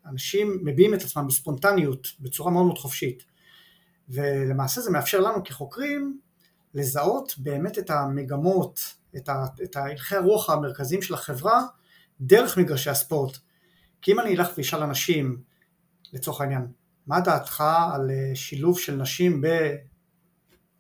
אנשים 0.07 0.61
מביעים 0.65 0.95
את 0.95 1.03
עצמם 1.03 1.27
בספונטניות, 1.27 2.09
בצורה 2.21 2.51
מאוד 2.51 2.67
מאוד 2.67 2.79
חופשית. 2.79 3.25
ולמעשה 4.09 4.81
זה 4.81 4.91
מאפשר 4.91 5.21
לנו 5.21 5.45
כחוקרים 5.45 6.21
לזהות 6.75 7.35
באמת 7.39 7.79
את 7.79 7.91
המגמות, 7.91 8.81
את, 9.17 9.77
הלכי 9.77 10.17
הרוח 10.17 10.51
המרכזיים 10.51 11.03
של 11.03 11.15
החברה 11.15 11.63
דרך 12.21 12.59
מגרשי 12.59 12.91
הספורט. 12.91 13.39
כי 14.03 14.13
אם 14.13 14.21
אני 14.21 14.37
אלך 14.37 14.49
ואשאל 14.57 14.83
אנשים, 14.83 15.43
לצורך 16.13 16.41
העניין, 16.41 16.67
מה 17.07 17.21
דעתך 17.21 17.65
על 17.93 18.11
אה, 18.11 18.31
שילוב 18.35 18.79
של 18.79 18.97
נשים. 18.97 19.41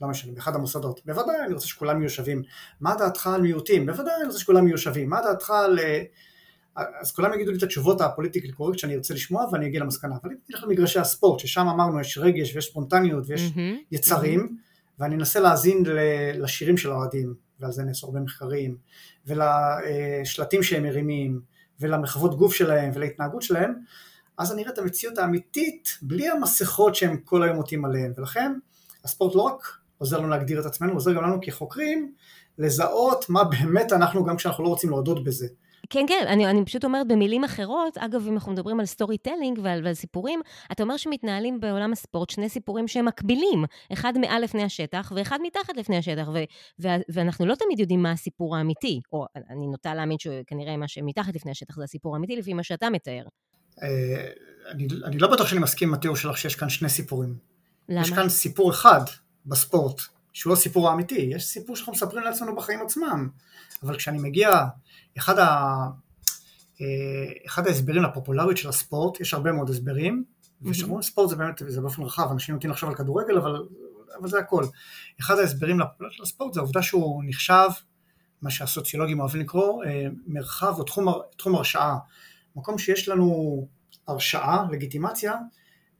לא 0.02 0.08
משנה, 0.08 0.32
באחד 0.32 0.54
המוסדות. 0.54 1.00
בוודאי, 1.06 1.36
אני 1.46 1.54
רוצה 1.54 1.66
שכולם 1.66 2.00
יהיו 2.00 2.10
שווים. 2.10 2.42
מה 2.80 2.94
דעתך 2.94 3.26
על 3.26 3.42
מיעוטים? 3.42 3.86
בוודאי, 3.86 4.14
אני 4.16 4.26
רוצה 4.26 4.38
שכולם 4.38 4.68
יהיו 4.68 4.78
שווים. 4.78 5.10
מה 5.10 5.20
דעתך 5.20 5.50
על 5.50 5.78
אה, 5.78 6.02
אז 7.00 7.12
כולם 7.12 7.34
יגידו 7.34 7.50
לי 7.50 7.58
את 7.58 7.62
התשובות 7.62 8.00
הפוליטיקלי 8.00 8.52
קורקט 8.52 8.78
שאני 8.78 8.94
ארצה 8.94 9.14
לשמוע 9.14 9.46
ואני 9.52 9.66
אגיע 9.66 9.80
למסקנה. 9.80 10.14
אבל 10.22 10.30
אם 10.30 10.36
נלך 10.50 10.64
למגרשי 10.64 10.98
הספורט, 10.98 11.40
ששם 11.40 11.68
אמרנו 11.68 12.00
יש 12.00 12.18
רגש 12.18 12.54
ויש 12.54 12.66
ספונטניות 12.66 13.24
ויש 13.26 13.48
mm-hmm, 13.48 13.76
יצרים, 13.92 14.40
mm-hmm. 14.40 14.98
ואני 14.98 15.14
אנסה 15.14 15.40
להאזין 15.40 15.82
לשירים 16.34 16.76
של 16.76 16.90
האוהדים, 16.90 17.34
ועל 17.60 17.72
זה 17.72 17.82
נעשו 17.82 18.06
הרבה 18.06 18.20
מחקרים, 18.20 18.76
ולשלטים 19.26 20.62
שהם 20.62 20.82
מרימים, 20.82 21.40
ולמחוות 21.80 22.38
גוף 22.38 22.54
שלהם 22.54 22.90
ולהתנהגות 22.94 23.42
שלהם, 23.42 23.74
אז 24.38 24.52
אני 24.52 24.62
אראה 24.62 24.72
את 24.72 24.78
המציאות 24.78 25.18
האמיתית 25.18 25.98
בלי 26.02 26.28
המסכות 26.28 26.94
שהם 26.94 27.16
כל 27.16 27.42
היום 27.42 27.56
עוטים 27.56 27.84
עליהם, 27.84 28.12
ולכן 28.16 28.52
הספורט 29.04 29.34
לא 29.34 29.42
רק 29.42 29.77
עוזר 29.98 30.18
לנו 30.18 30.28
להגדיר 30.28 30.60
את 30.60 30.66
עצמנו, 30.66 30.92
עוזר 30.92 31.12
גם 31.12 31.22
לנו 31.22 31.38
כחוקרים 31.42 32.12
לזהות 32.58 33.24
מה 33.28 33.44
באמת 33.44 33.92
אנחנו 33.92 34.24
גם 34.24 34.36
כשאנחנו 34.36 34.64
לא 34.64 34.68
רוצים 34.68 34.90
להודות 34.90 35.24
בזה. 35.24 35.46
כן, 35.90 36.04
כן, 36.08 36.24
אני, 36.28 36.46
אני 36.46 36.64
פשוט 36.64 36.84
אומרת 36.84 37.08
במילים 37.08 37.44
אחרות, 37.44 37.98
אגב, 37.98 38.26
אם 38.26 38.34
אנחנו 38.34 38.52
מדברים 38.52 38.80
על 38.80 38.86
storytelling 38.86 39.58
ועל, 39.62 39.84
ועל 39.84 39.94
סיפורים, 39.94 40.40
אתה 40.72 40.82
אומר 40.82 40.96
שמתנהלים 40.96 41.60
בעולם 41.60 41.92
הספורט 41.92 42.30
שני 42.30 42.48
סיפורים 42.48 42.88
שהם 42.88 43.04
מקבילים, 43.04 43.64
אחד 43.92 44.18
מעל 44.18 44.42
לפני 44.42 44.62
השטח 44.62 45.12
ואחד 45.16 45.38
מתחת 45.42 45.76
לפני 45.76 45.96
השטח, 45.96 46.28
ו, 46.34 46.38
ו, 46.82 46.88
ואנחנו 47.08 47.46
לא 47.46 47.54
תמיד 47.54 47.80
יודעים 47.80 48.02
מה 48.02 48.12
הסיפור 48.12 48.56
האמיתי, 48.56 49.00
או 49.12 49.26
אני 49.50 49.66
נוטה 49.66 49.94
להאמין 49.94 50.18
שכנראה 50.18 50.76
מה 50.76 50.88
שמתחת 50.88 51.34
לפני 51.34 51.50
השטח 51.50 51.76
זה 51.76 51.84
הסיפור 51.84 52.14
האמיתי, 52.14 52.36
לפי 52.36 52.52
מה 52.52 52.62
שאתה 52.62 52.90
מתאר. 52.90 53.24
אה, 53.82 54.26
אני, 54.70 54.88
אני 55.04 55.18
לא 55.18 55.28
בטוח 55.28 55.48
שאני 55.48 55.60
מסכים 55.60 55.88
עם 55.88 55.94
התיאור 55.94 56.16
שלך 56.16 56.38
שיש 56.38 56.56
כאן 56.56 56.68
שני 56.68 56.88
סיפורים. 56.88 57.34
למה? 57.88 58.00
יש 58.00 58.10
כאן 58.10 58.28
סיפור 58.28 58.70
אחד 58.70 59.00
בספורט, 59.46 60.00
שהוא 60.32 60.52
הסיפור 60.52 60.88
האמיתי, 60.88 61.30
יש 61.32 61.44
סיפור 61.46 61.76
שאנחנו 61.76 61.92
מספרים 61.92 62.24
לעצמנו 62.24 62.56
בחיים 62.56 62.82
עצמם, 62.82 63.28
אבל 63.82 63.96
כשאני 63.96 64.18
מגיע 64.18 64.66
אחד, 65.18 65.38
ה, 65.38 65.46
אה, 66.80 66.86
אחד 67.46 67.66
ההסברים 67.66 68.02
לפופולריות 68.02 68.56
של 68.56 68.68
הספורט, 68.68 69.20
יש 69.20 69.34
הרבה 69.34 69.52
מאוד 69.52 69.70
הסברים, 69.70 70.24
mm-hmm. 70.24 70.68
ושאומרים 70.70 71.02
ספורט 71.02 71.30
זה 71.30 71.36
באמת, 71.36 71.62
זה 71.68 71.80
באופן 71.80 72.02
רחב, 72.02 72.30
אנשים 72.32 72.54
נוטים 72.54 72.70
לחשוב 72.70 72.88
על 72.88 72.94
כדורגל, 72.94 73.36
אבל, 73.36 73.66
אבל 74.20 74.28
זה 74.28 74.38
הכל. 74.38 74.64
אחד 75.20 75.38
ההסברים 75.38 75.80
לפופולריות 75.80 76.16
של 76.16 76.22
הספורט 76.22 76.54
זה 76.54 76.60
העובדה 76.60 76.82
שהוא 76.82 77.22
נחשב, 77.26 77.68
מה 78.42 78.50
שהסוציולוגים 78.50 79.20
אוהבים 79.20 79.40
לקרוא, 79.40 79.84
אה, 79.84 80.06
מרחב 80.26 80.74
או 80.78 80.84
תחום, 80.84 81.08
תחום 81.36 81.54
הרשעה. 81.54 81.98
מקום 82.56 82.78
שיש 82.78 83.08
לנו 83.08 83.66
הרשעה, 84.08 84.66
לגיטימציה, 84.70 85.34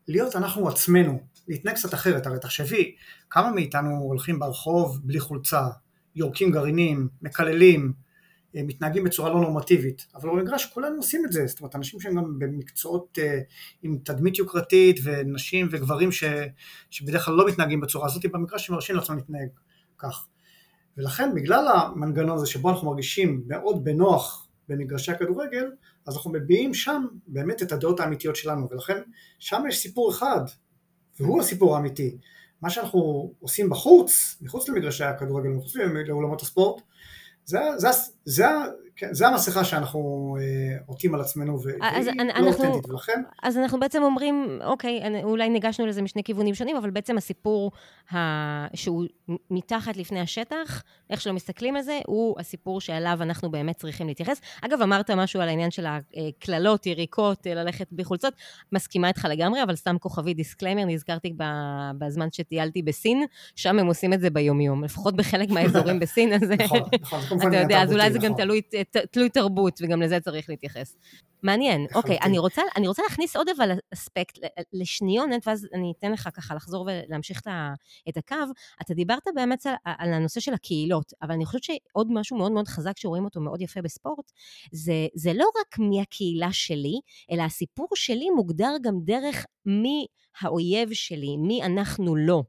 להיות 0.09 0.37
אנחנו 0.37 0.68
עצמנו, 0.68 1.20
להתנהג 1.49 1.75
קצת 1.75 1.95
אחרת. 1.95 2.27
הרי 2.27 2.39
תחשבי, 2.39 2.95
כמה 3.31 3.51
מאיתנו 3.51 3.99
הולכים 3.99 4.39
ברחוב 4.39 5.01
בלי 5.05 5.21
חולצה, 5.21 5.67
יורקים 6.17 6.51
גרעינים, 6.51 7.09
מקללים, 7.23 7.93
אה, 8.57 8.63
מתנהגים 8.63 9.05
בצורה 9.05 9.31
לא 9.31 9.41
נורמטיבית, 9.41 10.07
אבל 10.15 10.31
במגרש 10.31 10.67
כולנו 10.67 10.97
עושים 10.97 11.25
את 11.25 11.33
זה, 11.33 11.47
זאת 11.47 11.61
אומרת 11.61 11.77
אנשים 11.77 12.01
שהם 12.01 12.15
גם 12.15 12.39
במקצועות 12.39 13.19
uh, 13.19 13.23
עם 13.83 13.99
תדמית 14.05 14.39
יוקרתית 14.39 15.01
ונשים 15.05 15.69
וגברים 15.71 16.13
ש, 16.13 16.25
שבדרך 16.91 17.25
כלל 17.25 17.35
לא 17.35 17.47
מתנהגים 17.49 17.81
בצורה 17.81 18.07
הזאת, 18.07 18.27
במגרש 18.33 18.69
הם 18.69 18.75
מרשים 18.75 18.97
לעצמם 18.97 19.17
להתנהג 19.17 19.49
כך. 19.99 20.27
ולכן 20.97 21.35
בגלל 21.35 21.69
המנגנון 21.69 22.37
הזה 22.37 22.47
שבו 22.47 22.71
אנחנו 22.71 22.91
מרגישים 22.91 23.43
מאוד 23.47 23.85
בנוח 23.85 24.49
במגרשי 24.69 25.13
הכדורגל, 25.13 25.71
אז 26.07 26.17
אנחנו 26.17 26.33
מביעים 26.33 26.75
שם 26.75 27.07
באמת 27.27 27.63
את 27.63 27.73
הדעות 27.73 28.01
האמיתיות 28.01 28.37
שלנו, 28.37 28.69
ולכן 28.71 28.99
שם 29.39 29.63
יש 29.69 29.79
סיפור 29.79 30.11
אחד, 30.11 30.41
והוא 31.20 31.40
הסיפור 31.40 31.76
האמיתי. 31.76 32.16
מה 32.62 32.70
שאנחנו 32.70 33.33
עושים 33.40 33.70
בחוץ, 33.70 34.38
מחוץ 34.40 34.68
למגרשי 34.68 35.04
הכדורגל, 35.04 35.48
מחוץ 35.48 35.76
לאולמות 36.07 36.42
הספורט, 36.42 36.83
זה, 37.44 37.59
זה, 37.76 37.88
זה, 38.29 38.47
כן, 38.97 39.09
זה 39.11 39.29
המסכה 39.29 39.64
שאנחנו 39.64 40.37
אה, 40.41 40.77
עוטים 40.87 41.14
על 41.14 41.21
עצמנו, 41.21 41.62
והיא 41.62 41.77
לא 42.41 42.49
אותנטית, 42.49 42.91
ולכן... 42.91 43.23
אז 43.43 43.59
אנחנו 43.59 43.81
בעצם 43.81 44.03
אומרים, 44.03 44.61
אוקיי, 44.64 45.01
אולי 45.23 45.49
ניגשנו 45.49 45.87
לזה 45.87 46.03
משני 46.03 46.25
כיוונים 46.25 46.55
שונים, 46.55 46.77
אבל 46.77 46.91
בעצם 46.91 47.19
הסיפור 47.19 47.73
ה... 48.14 48.17
שהוא 48.77 49.05
מתחת 49.51 49.97
לפני 49.97 50.21
השטח, 50.21 50.83
איך 51.11 51.21
שלא 51.21 51.33
מסתכלים 51.33 51.77
על 51.77 51.83
זה, 51.83 51.99
הוא 52.07 52.41
הסיפור 52.41 52.81
שאליו 52.81 53.19
אנחנו 53.23 53.51
באמת 53.51 53.77
צריכים 53.77 54.07
להתייחס. 54.07 54.41
אגב, 54.62 54.83
אמרת 54.83 55.11
משהו 55.11 55.41
על 55.41 55.49
העניין 55.49 55.71
של 55.71 55.87
הקללות, 55.87 56.87
יריקות, 56.87 57.47
ללכת 57.47 57.87
בלי 57.93 58.05
חולצות, 58.05 58.35
מסכימה 58.73 59.09
איתך 59.09 59.27
לגמרי, 59.31 59.62
אבל 59.62 59.77
סתם 59.77 59.99
כוכבית 59.99 60.35
disclaimer, 60.35 60.85
נזכרתי 60.85 61.35
בזמן 61.99 62.29
שטיילתי 62.33 62.83
בסין, 62.83 63.25
שם 63.57 63.79
הם 63.79 63.87
עושים 63.87 64.12
את 64.12 64.21
זה 64.21 64.31
ביומיום, 64.31 64.85
לפחות 64.85 65.17
בחלק 65.17 65.51
מהאזורים 65.51 66.01
בסין, 66.03 66.33
אז... 66.33 66.43
נכון, 66.43 66.81
נכון, 67.01 67.49
אתה 67.49 67.57
יודע, 67.57 67.83
אז 67.83 67.93
אולי 67.93 68.12
זה 68.12 68.17
זה 68.20 68.26
גם 68.26 68.35
תלוי, 68.37 68.61
תלוי 69.11 69.28
תרבות, 69.28 69.81
וגם 69.83 70.02
לזה 70.02 70.20
צריך 70.20 70.48
להתייחס. 70.48 70.96
מעניין, 71.42 71.87
אוקיי, 71.94 72.18
אני 72.22 72.38
רוצה, 72.38 72.62
אני 72.76 72.88
רוצה 72.88 73.02
להכניס 73.09 73.37
עוד 73.37 73.48
אבל 73.57 73.70
אספקט 73.94 74.38
לשניונת, 74.72 75.46
ואז 75.46 75.66
אני 75.74 75.92
אתן 75.98 76.12
לך 76.12 76.28
ככה 76.35 76.54
לחזור 76.54 76.88
ולהמשיך 76.88 77.42
את 78.09 78.16
הקו. 78.16 78.37
אתה 78.83 78.94
דיברת 78.94 79.22
באמת 79.35 79.66
על, 79.66 79.74
על 79.85 80.12
הנושא 80.12 80.40
של 80.40 80.54
הקהילות, 80.54 81.12
אבל 81.22 81.33
אני 81.33 81.46
חושבת 81.46 81.62
שעוד 81.62 82.09
משהו 82.11 82.37
מאוד 82.37 82.52
מאוד 82.52 82.68
חזק 82.68 82.96
שרואים 82.96 83.24
אותו 83.24 83.40
מאוד 83.40 83.61
יפה 83.61 83.83
בספורט, 83.83 84.33
זה, 84.72 85.07
זה 85.14 85.33
לא 85.33 85.46
רק 85.61 85.78
מי 85.78 86.00
הקהילה 86.00 86.52
שלי, 86.52 87.00
אלא 87.31 87.42
הסיפור 87.42 87.88
שלי 87.94 88.31
מוגדר 88.37 88.72
גם 88.83 88.94
דרך 89.04 89.46
מי 89.66 90.07
האויב 90.40 90.92
שלי, 90.92 91.37
מי 91.37 91.62
אנחנו 91.62 92.16
לא. 92.16 92.42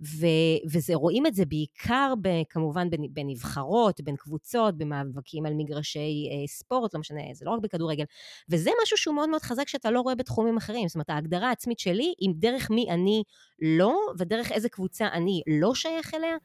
ו, 0.00 0.26
וזה, 0.70 0.94
רואים 0.94 1.26
את 1.26 1.34
זה 1.34 1.44
בעיקר 1.44 2.14
ב, 2.22 2.28
כמובן 2.50 2.88
בנבחרות, 3.10 4.00
בין 4.00 4.16
קבוצות, 4.16 4.78
במאבקים 4.78 5.46
על 5.46 5.52
מגרשי 5.56 6.28
אה, 6.32 6.46
ספורט, 6.46 6.94
לא 6.94 7.00
משנה, 7.00 7.20
זה 7.32 7.44
לא 7.44 7.50
רק 7.50 7.60
בכדורגל. 7.60 8.04
וזה 8.48 8.70
משהו 8.82 8.96
שהוא 8.96 9.14
מאוד 9.14 9.28
מאוד 9.28 9.42
חזק 9.42 9.68
שאתה 9.68 9.90
לא 9.90 10.00
רואה 10.00 10.14
בתחומים 10.14 10.56
אחרים. 10.56 10.88
זאת 10.88 10.94
אומרת, 10.94 11.10
ההגדרה 11.10 11.48
העצמית 11.48 11.78
שלי 11.78 12.14
עם 12.20 12.32
דרך 12.36 12.70
מי 12.70 12.86
אני 12.90 13.22
לא, 13.62 13.96
ודרך 14.18 14.52
איזה 14.52 14.68
קבוצה 14.68 15.08
אני 15.12 15.42
לא 15.60 15.74
שייך 15.74 16.14
אליה, 16.14 16.36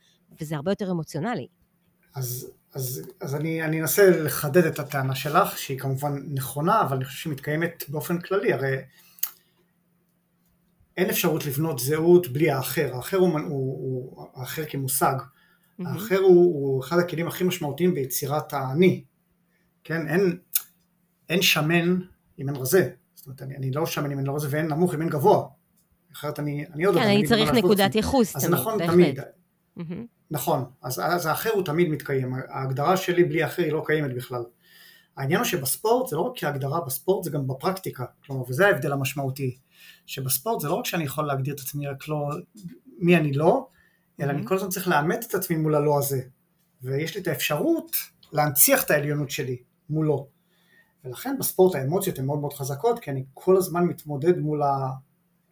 וזה 0.42 0.56
הרבה 0.56 0.72
יותר 0.72 0.92
אמוציונלי. 0.92 1.48
אז, 2.16 2.52
אז, 2.74 3.12
אז 3.22 3.36
אני, 3.36 3.64
אני 3.64 3.82
אנסה 3.82 4.10
לחדד 4.10 4.66
את 4.66 4.80
הטענה 4.80 5.16
שלך, 5.16 5.58
שהיא 5.58 5.80
כמובן 5.80 6.24
נכונה, 6.34 6.82
אבל 6.82 6.96
אני 6.96 7.06
חושב 7.06 7.18
שהיא 7.18 7.34
מתקיימת 7.34 7.84
באופן 7.88 8.22
כללי. 8.22 8.54
הרי 8.54 8.78
אין 10.98 11.10
אפשרות 11.10 11.46
לבנות 11.46 11.80
זהות 11.80 12.28
בלי 12.28 12.52
האחר, 12.52 12.96
האחר 12.96 13.18
הוא, 13.18 13.40
הוא, 13.40 13.50
הוא 13.50 14.26
האחר 14.36 14.66
כמושג, 14.66 15.16
mm-hmm. 15.20 15.84
האחר 15.88 16.18
הוא, 16.20 16.30
הוא 16.30 16.84
אחד 16.84 17.00
הכלים 17.00 17.28
הכי 17.28 17.44
משמעותיים 17.44 17.94
ביצירת 17.94 18.54
האני, 18.54 19.04
כן, 19.84 20.08
אין, 20.08 20.38
אין 21.30 21.42
שמן 21.42 22.00
אם 22.40 22.50
אין 22.50 22.56
רזה, 22.56 22.90
זאת 23.16 23.26
אומרת 23.26 23.42
אני, 23.42 23.56
אני 23.56 23.72
לא 23.72 23.86
שמן 23.86 24.12
אם 24.12 24.20
אין 24.20 24.28
רזה 24.28 24.48
ואין 24.52 24.68
נמוך 24.68 24.94
אם 24.94 25.02
אין 25.02 25.10
גבוה, 25.10 25.48
אחרת 26.14 26.40
אני, 26.40 26.66
אני 26.74 26.84
עוד 26.84 26.96
כן, 26.96 27.02
אני 27.02 27.28
צריך 27.28 27.52
נקודת 27.52 27.96
ייחוס 27.96 28.34
תמיד, 28.34 28.50
נכון 28.50 28.78
בהחלט. 28.78 28.94
תמיד, 28.94 29.20
mm-hmm. 29.20 30.06
נכון, 30.32 30.66
אז, 30.82 31.02
אז 31.04 31.26
האחר 31.26 31.50
הוא 31.50 31.64
תמיד 31.64 31.90
מתקיים, 31.90 32.34
ההגדרה 32.50 32.98
שלי 32.98 33.24
בלי 33.24 33.44
האחר 33.44 33.64
היא 33.64 33.72
לא 33.72 33.84
קיימת 33.86 34.16
בכלל. 34.16 34.44
העניין 35.18 35.40
הוא 35.40 35.46
שבספורט 35.46 36.08
זה 36.08 36.16
לא 36.16 36.22
רק 36.22 36.34
כהגדרה 36.36 36.82
בספורט, 36.82 37.24
זה 37.24 37.30
גם 37.30 37.48
בפרקטיקה, 37.48 38.06
כלומר, 38.26 38.44
וזה 38.50 38.68
ההבדל 38.68 38.92
המשמעותי. 38.92 39.58
שבספורט 40.06 40.62
זה 40.62 40.68
לא 40.68 40.74
רק 40.74 40.86
שאני 40.86 41.04
יכול 41.04 41.28
להגדיר 41.28 41.56
את 41.56 41.60
עצמי 41.60 41.88
רק 41.88 42.08
לא 42.08 42.30
מי 42.98 43.18
אני 43.18 43.34
לא, 43.34 43.68
אלא 44.20 44.28
mm-hmm. 44.28 44.36
אני 44.36 44.48
כל 44.48 44.56
הזמן 44.56 44.70
צריך 44.70 44.88
לאמת 44.88 45.26
את 45.26 45.36
עצמי 45.36 45.58
מול 45.58 45.76
הלא 45.76 45.98
הזה. 45.98 46.22
ויש 46.82 47.16
לי 47.16 47.22
את 47.22 47.28
האפשרות 47.28 47.98
להנציח 48.32 48.84
את 48.84 48.92
העליונות 48.92 49.30
שלי 49.30 49.58
מולו. 49.90 50.28
ולכן 51.06 51.36
בספורט 51.40 51.76
האמוציות 51.76 52.20
הן 52.20 52.26
מאוד 52.26 52.40
מאוד 52.40 52.54
חזקות, 52.54 53.00
כי 53.00 53.12
אני 53.12 53.26
כל 53.34 53.58
הזמן 53.58 53.84
מתמודד 53.84 54.38
מול 54.38 54.62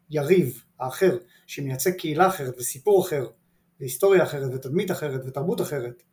היריב 0.10 0.64
האחר, 0.80 1.18
שמייצג 1.48 1.92
קהילה 1.92 2.28
אחרת 2.28 2.58
וסיפור 2.58 3.06
אחר, 3.06 3.28
והיסטוריה 3.80 4.24
אחרת 4.24 4.54
ותדמית 4.54 4.92
אחרת 4.92 5.22
ותרבות 5.26 5.62
אחרת. 5.62 6.04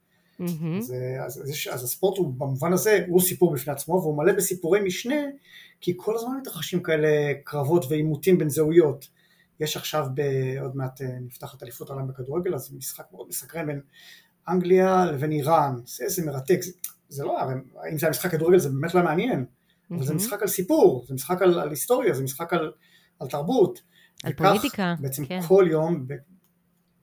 Mm-hmm. 0.47 0.83
אז, 0.83 0.95
אז, 1.27 1.43
אז, 1.43 1.75
אז 1.75 1.85
הספורט 1.85 2.19
הוא 2.19 2.35
במובן 2.35 2.73
הזה 2.73 3.05
הוא 3.09 3.21
סיפור 3.21 3.53
בפני 3.53 3.73
עצמו 3.73 3.95
והוא 3.95 4.17
מלא 4.17 4.33
בסיפורי 4.33 4.81
משנה 4.81 5.21
כי 5.81 5.93
כל 5.97 6.17
הזמן 6.17 6.37
מתרחשים 6.41 6.83
כאלה 6.83 7.33
קרבות 7.45 7.85
ועימותים 7.89 8.39
בין 8.39 8.49
זהויות. 8.49 9.09
יש 9.61 9.77
עכשיו 9.77 10.07
ב, 10.15 10.21
עוד 10.61 10.77
מעט 10.77 11.03
אה, 11.03 11.07
נפתחת 11.21 11.63
אליפות 11.63 11.91
העולם 11.91 12.09
בכדורגל 12.09 12.55
אז 12.55 12.75
משחק 12.75 13.05
מאוד 13.13 13.27
מסקרן 13.29 13.67
בין 13.67 13.81
אנגליה 14.49 15.07
לבין 15.07 15.33
איראן 15.33 15.77
זה 15.87 16.05
איזה 16.05 16.27
מרתק 16.27 16.63
זה, 16.63 16.73
זה 17.09 17.25
לא 17.25 17.41
הרי 17.41 17.55
אם 17.93 17.99
זה 17.99 18.07
היה 18.07 18.11
משחק 18.11 18.31
כדורגל 18.31 18.59
זה 18.59 18.69
באמת 18.69 18.95
לא 18.95 19.03
מעניין 19.03 19.45
mm-hmm. 19.45 19.95
אבל 19.95 20.05
זה 20.05 20.15
משחק 20.15 20.43
על 20.43 20.49
סיפור 20.49 21.05
זה 21.09 21.15
משחק 21.15 21.43
על, 21.43 21.61
על 21.61 21.71
היסטוריה 21.71 22.15
זה 22.15 22.23
משחק 22.23 22.53
על, 22.53 22.73
על 23.21 23.29
תרבות 23.29 23.83
על 24.25 24.33
וכך, 24.33 24.45
פוליטיקה 24.45 24.95
בעצם 25.01 25.27
כן. 25.27 25.41
כל 25.49 25.67
יום 25.71 26.09
ב, 26.09 26.15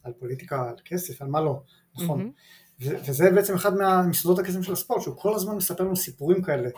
על 0.04 0.14
פוליטיקה 0.20 0.70
על 0.70 0.76
כסף 0.86 1.22
על 1.22 1.28
מה 1.28 1.42
לא 1.42 1.62
נכון 1.96 2.22
mm-hmm. 2.22 2.69
וזה 2.82 3.32
בעצם 3.32 3.56
אחד 3.56 3.76
מהמסודות 3.76 4.40
הקסם 4.40 4.64
של 4.64 4.74
הספורט, 4.74 5.02
שהוא 5.02 5.16
כל 5.18 5.36
הזמן 5.36 5.56
מספר 5.56 5.84
לנו 5.84 5.96
סיפורים 5.96 6.42
כאלה. 6.42 6.70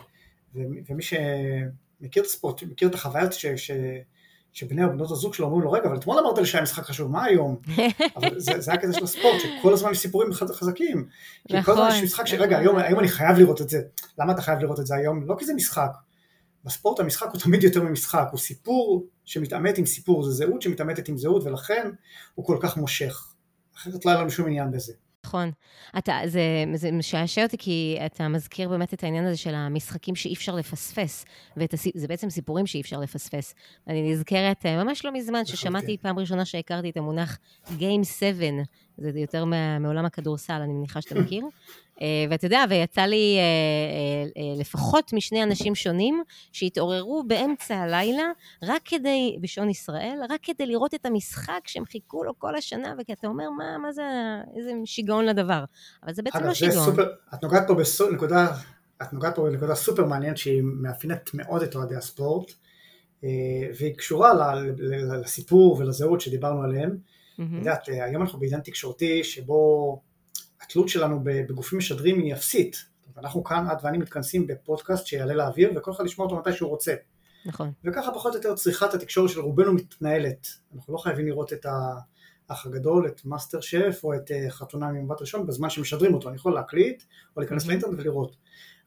ומי 0.54 1.02
שמכיר 1.02 2.22
את 2.22 2.28
הספורט, 2.28 2.62
מכיר 2.62 2.88
את 2.88 2.94
החוויה 2.94 3.32
ש, 3.32 3.46
ש, 3.46 3.70
שבני 4.52 4.84
או 4.84 4.88
בנות 4.88 5.10
הזוג 5.10 5.34
שלו 5.34 5.46
אומרים 5.46 5.62
לו, 5.62 5.72
רגע, 5.72 5.88
אבל 5.88 5.96
אתמול 5.96 6.18
אמרת 6.18 6.38
לי 6.38 6.46
שהיה 6.46 6.62
משחק 6.62 6.82
חשוב, 6.82 7.10
מה 7.10 7.24
היום? 7.24 7.56
אבל 8.16 8.40
זה, 8.40 8.60
זה 8.60 8.72
הקטע 8.72 8.92
של 8.92 9.04
הספורט, 9.04 9.40
שכל 9.40 9.72
הזמן 9.72 9.90
יש 9.90 9.98
סיפורים 9.98 10.32
חזקים. 10.32 11.06
כי 11.48 11.56
נכון. 11.56 11.74
כל 11.74 11.82
הזמן 11.82 11.96
יש 11.96 12.02
משחק 12.02 12.26
שרגע, 12.26 12.58
היום, 12.58 12.78
היום 12.78 12.98
אני 12.98 13.08
חייב 13.08 13.38
לראות 13.38 13.60
את 13.60 13.68
זה. 13.68 13.82
למה 14.18 14.32
אתה 14.32 14.42
חייב 14.42 14.58
לראות 14.58 14.80
את 14.80 14.86
זה 14.86 14.94
היום? 14.94 15.26
לא 15.26 15.36
כי 15.38 15.44
זה 15.44 15.54
משחק. 15.54 15.90
בספורט 16.64 17.00
המשחק 17.00 17.26
הוא 17.32 17.40
תמיד 17.40 17.64
יותר 17.64 17.82
ממשחק, 17.82 18.28
הוא 18.30 18.40
סיפור 18.40 19.06
שמתעמת 19.24 19.78
עם 19.78 19.86
סיפור, 19.86 20.22
זה 20.22 20.30
זהות 20.30 20.62
שמתעמתת 20.62 21.08
עם 21.08 21.18
זהות, 21.18 21.44
ולכן 21.44 21.90
הוא 22.34 22.46
כל 22.46 22.58
כך 22.60 22.76
מושך. 22.76 23.32
אחרת 23.76 24.04
לא 24.04 24.10
היה 24.10 24.20
לנו 24.20 24.30
שום 24.30 24.46
עניין 24.46 24.70
בזה. 24.70 24.92
נכון. 25.32 25.50
אתה, 25.98 26.18
זה, 26.26 26.40
זה 26.74 26.92
משעשע 26.92 27.42
אותי 27.42 27.56
כי 27.58 27.98
אתה 28.06 28.28
מזכיר 28.28 28.68
באמת 28.68 28.94
את 28.94 29.04
העניין 29.04 29.24
הזה 29.24 29.36
של 29.36 29.54
המשחקים 29.54 30.14
שאי 30.14 30.34
אפשר 30.34 30.54
לפספס, 30.54 31.24
וזה 31.56 32.08
בעצם 32.08 32.30
סיפורים 32.30 32.66
שאי 32.66 32.80
אפשר 32.80 32.98
לפספס. 32.98 33.54
אני 33.88 34.12
נזכרת 34.12 34.66
אה, 34.66 34.84
ממש 34.84 35.04
לא 35.04 35.12
מזמן 35.12 35.44
ששמעתי 35.44 35.96
פעם 36.02 36.18
ראשונה 36.18 36.44
שהכרתי 36.44 36.90
את 36.90 36.96
המונח 36.96 37.38
Game 37.66 38.04
7, 38.18 38.46
זה 38.98 39.20
יותר 39.20 39.44
מעולם 39.80 40.04
הכדורסל, 40.04 40.52
אני 40.52 40.72
מניחה 40.72 41.00
שאתה 41.00 41.14
מכיר. 41.14 41.44
אה, 42.02 42.24
ואתה 42.30 42.46
יודע, 42.46 42.64
ויצא 42.70 43.00
לי 43.00 43.38
אה, 43.38 44.42
אה, 44.42 44.60
לפחות 44.60 45.12
משני 45.12 45.42
אנשים 45.42 45.74
שונים 45.74 46.22
שהתעוררו 46.52 47.24
באמצע 47.26 47.76
הלילה, 47.76 48.22
רק 48.62 48.82
כדי, 48.84 49.36
בשעון 49.40 49.70
ישראל, 49.70 50.18
רק 50.30 50.40
כדי 50.42 50.66
לראות 50.66 50.94
את 50.94 51.06
המשחק 51.06 51.60
שהם 51.66 51.84
חיכו 51.84 52.24
לו 52.24 52.38
כל 52.38 52.54
השנה, 52.54 52.94
ואתה 52.98 53.26
אומר, 53.26 53.50
מה, 53.50 53.78
מה 53.78 53.92
זה, 53.92 54.02
איזה 54.56 54.72
שיגעון 54.84 55.24
לדבר. 55.24 55.64
אבל 56.02 56.12
זה 56.12 56.22
בעצם 56.22 56.44
לא 56.44 56.54
שיגעון. 56.54 56.84
סופר, 56.84 57.12
את 57.34 57.42
נוגעת 57.42 57.66
פה 57.66 57.74
בנקודה, 58.10 58.46
את 59.02 59.12
נוגעת 59.12 59.36
פה 59.36 59.42
בנקודה 59.42 59.74
סופר 59.74 60.06
מעניינת 60.06 60.36
שהיא 60.36 60.62
מאפיינת 60.62 61.30
מאוד 61.34 61.62
את 61.62 61.74
אוהדי 61.74 61.96
הספורט, 61.96 62.52
והיא 63.78 63.94
קשורה 63.96 64.54
לסיפור 65.22 65.76
ולזהות 65.78 66.20
שדיברנו 66.20 66.62
עליהם. 66.62 66.96
את 67.34 67.58
יודעת, 67.58 67.88
היום 67.88 68.22
אנחנו 68.22 68.38
בעידן 68.38 68.60
תקשורתי 68.60 69.24
שבו 69.24 70.00
התלות 70.60 70.88
שלנו 70.88 71.20
בגופים 71.24 71.78
משדרים 71.78 72.18
היא 72.18 72.34
אפסית. 72.34 72.84
אנחנו 73.18 73.44
כאן, 73.44 73.66
את 73.72 73.78
ואני 73.84 73.98
מתכנסים 73.98 74.46
בפודקאסט 74.46 75.06
שיעלה 75.06 75.34
לאוויר 75.34 75.72
וכל 75.76 75.90
אחד 75.90 76.04
ישמע 76.04 76.24
אותו 76.24 76.36
מתי 76.36 76.52
שהוא 76.52 76.70
רוצה. 76.70 76.94
נכון. 77.46 77.72
וככה 77.84 78.12
פחות 78.12 78.32
או 78.32 78.38
יותר 78.38 78.54
צריכת 78.54 78.94
התקשורת 78.94 79.30
של 79.30 79.40
רובנו 79.40 79.72
מתנהלת. 79.72 80.48
אנחנו 80.74 80.92
לא 80.92 80.98
חייבים 80.98 81.26
לראות 81.26 81.52
את 81.52 81.66
האח 81.66 82.66
הגדול, 82.66 83.06
את 83.06 83.24
מאסטר 83.24 83.60
שף 83.60 84.00
או 84.04 84.14
את 84.14 84.30
אה, 84.30 84.50
חתונה 84.50 84.92
ממבט 84.92 85.20
ראשון 85.20 85.46
בזמן 85.46 85.70
שמשדרים 85.70 86.14
אותו. 86.14 86.28
אני 86.28 86.36
יכול 86.36 86.54
להקליט 86.54 87.02
או 87.36 87.40
להיכנס 87.40 87.66
לאינטרנט 87.66 87.94
ולראות. 87.98 88.36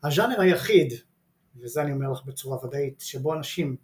הז'אנר 0.03 0.41
היחיד, 0.41 0.93
וזה 1.55 1.81
אני 1.81 1.91
אומר 1.91 2.11
לך 2.11 2.25
בצורה 2.25 2.65
ודאית, 2.65 2.99
שבו 2.99 3.33
אנשים 3.33 3.75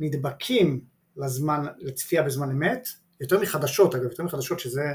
נדבקים 0.00 0.80
לזמן, 1.16 1.64
לצפייה 1.78 2.22
בזמן 2.22 2.50
אמת, 2.50 2.88
יותר 3.24 3.40
מחדשות 3.40 3.94
אגב, 3.94 4.04
יותר 4.04 4.22
מחדשות 4.22 4.60
שזה 4.60 4.94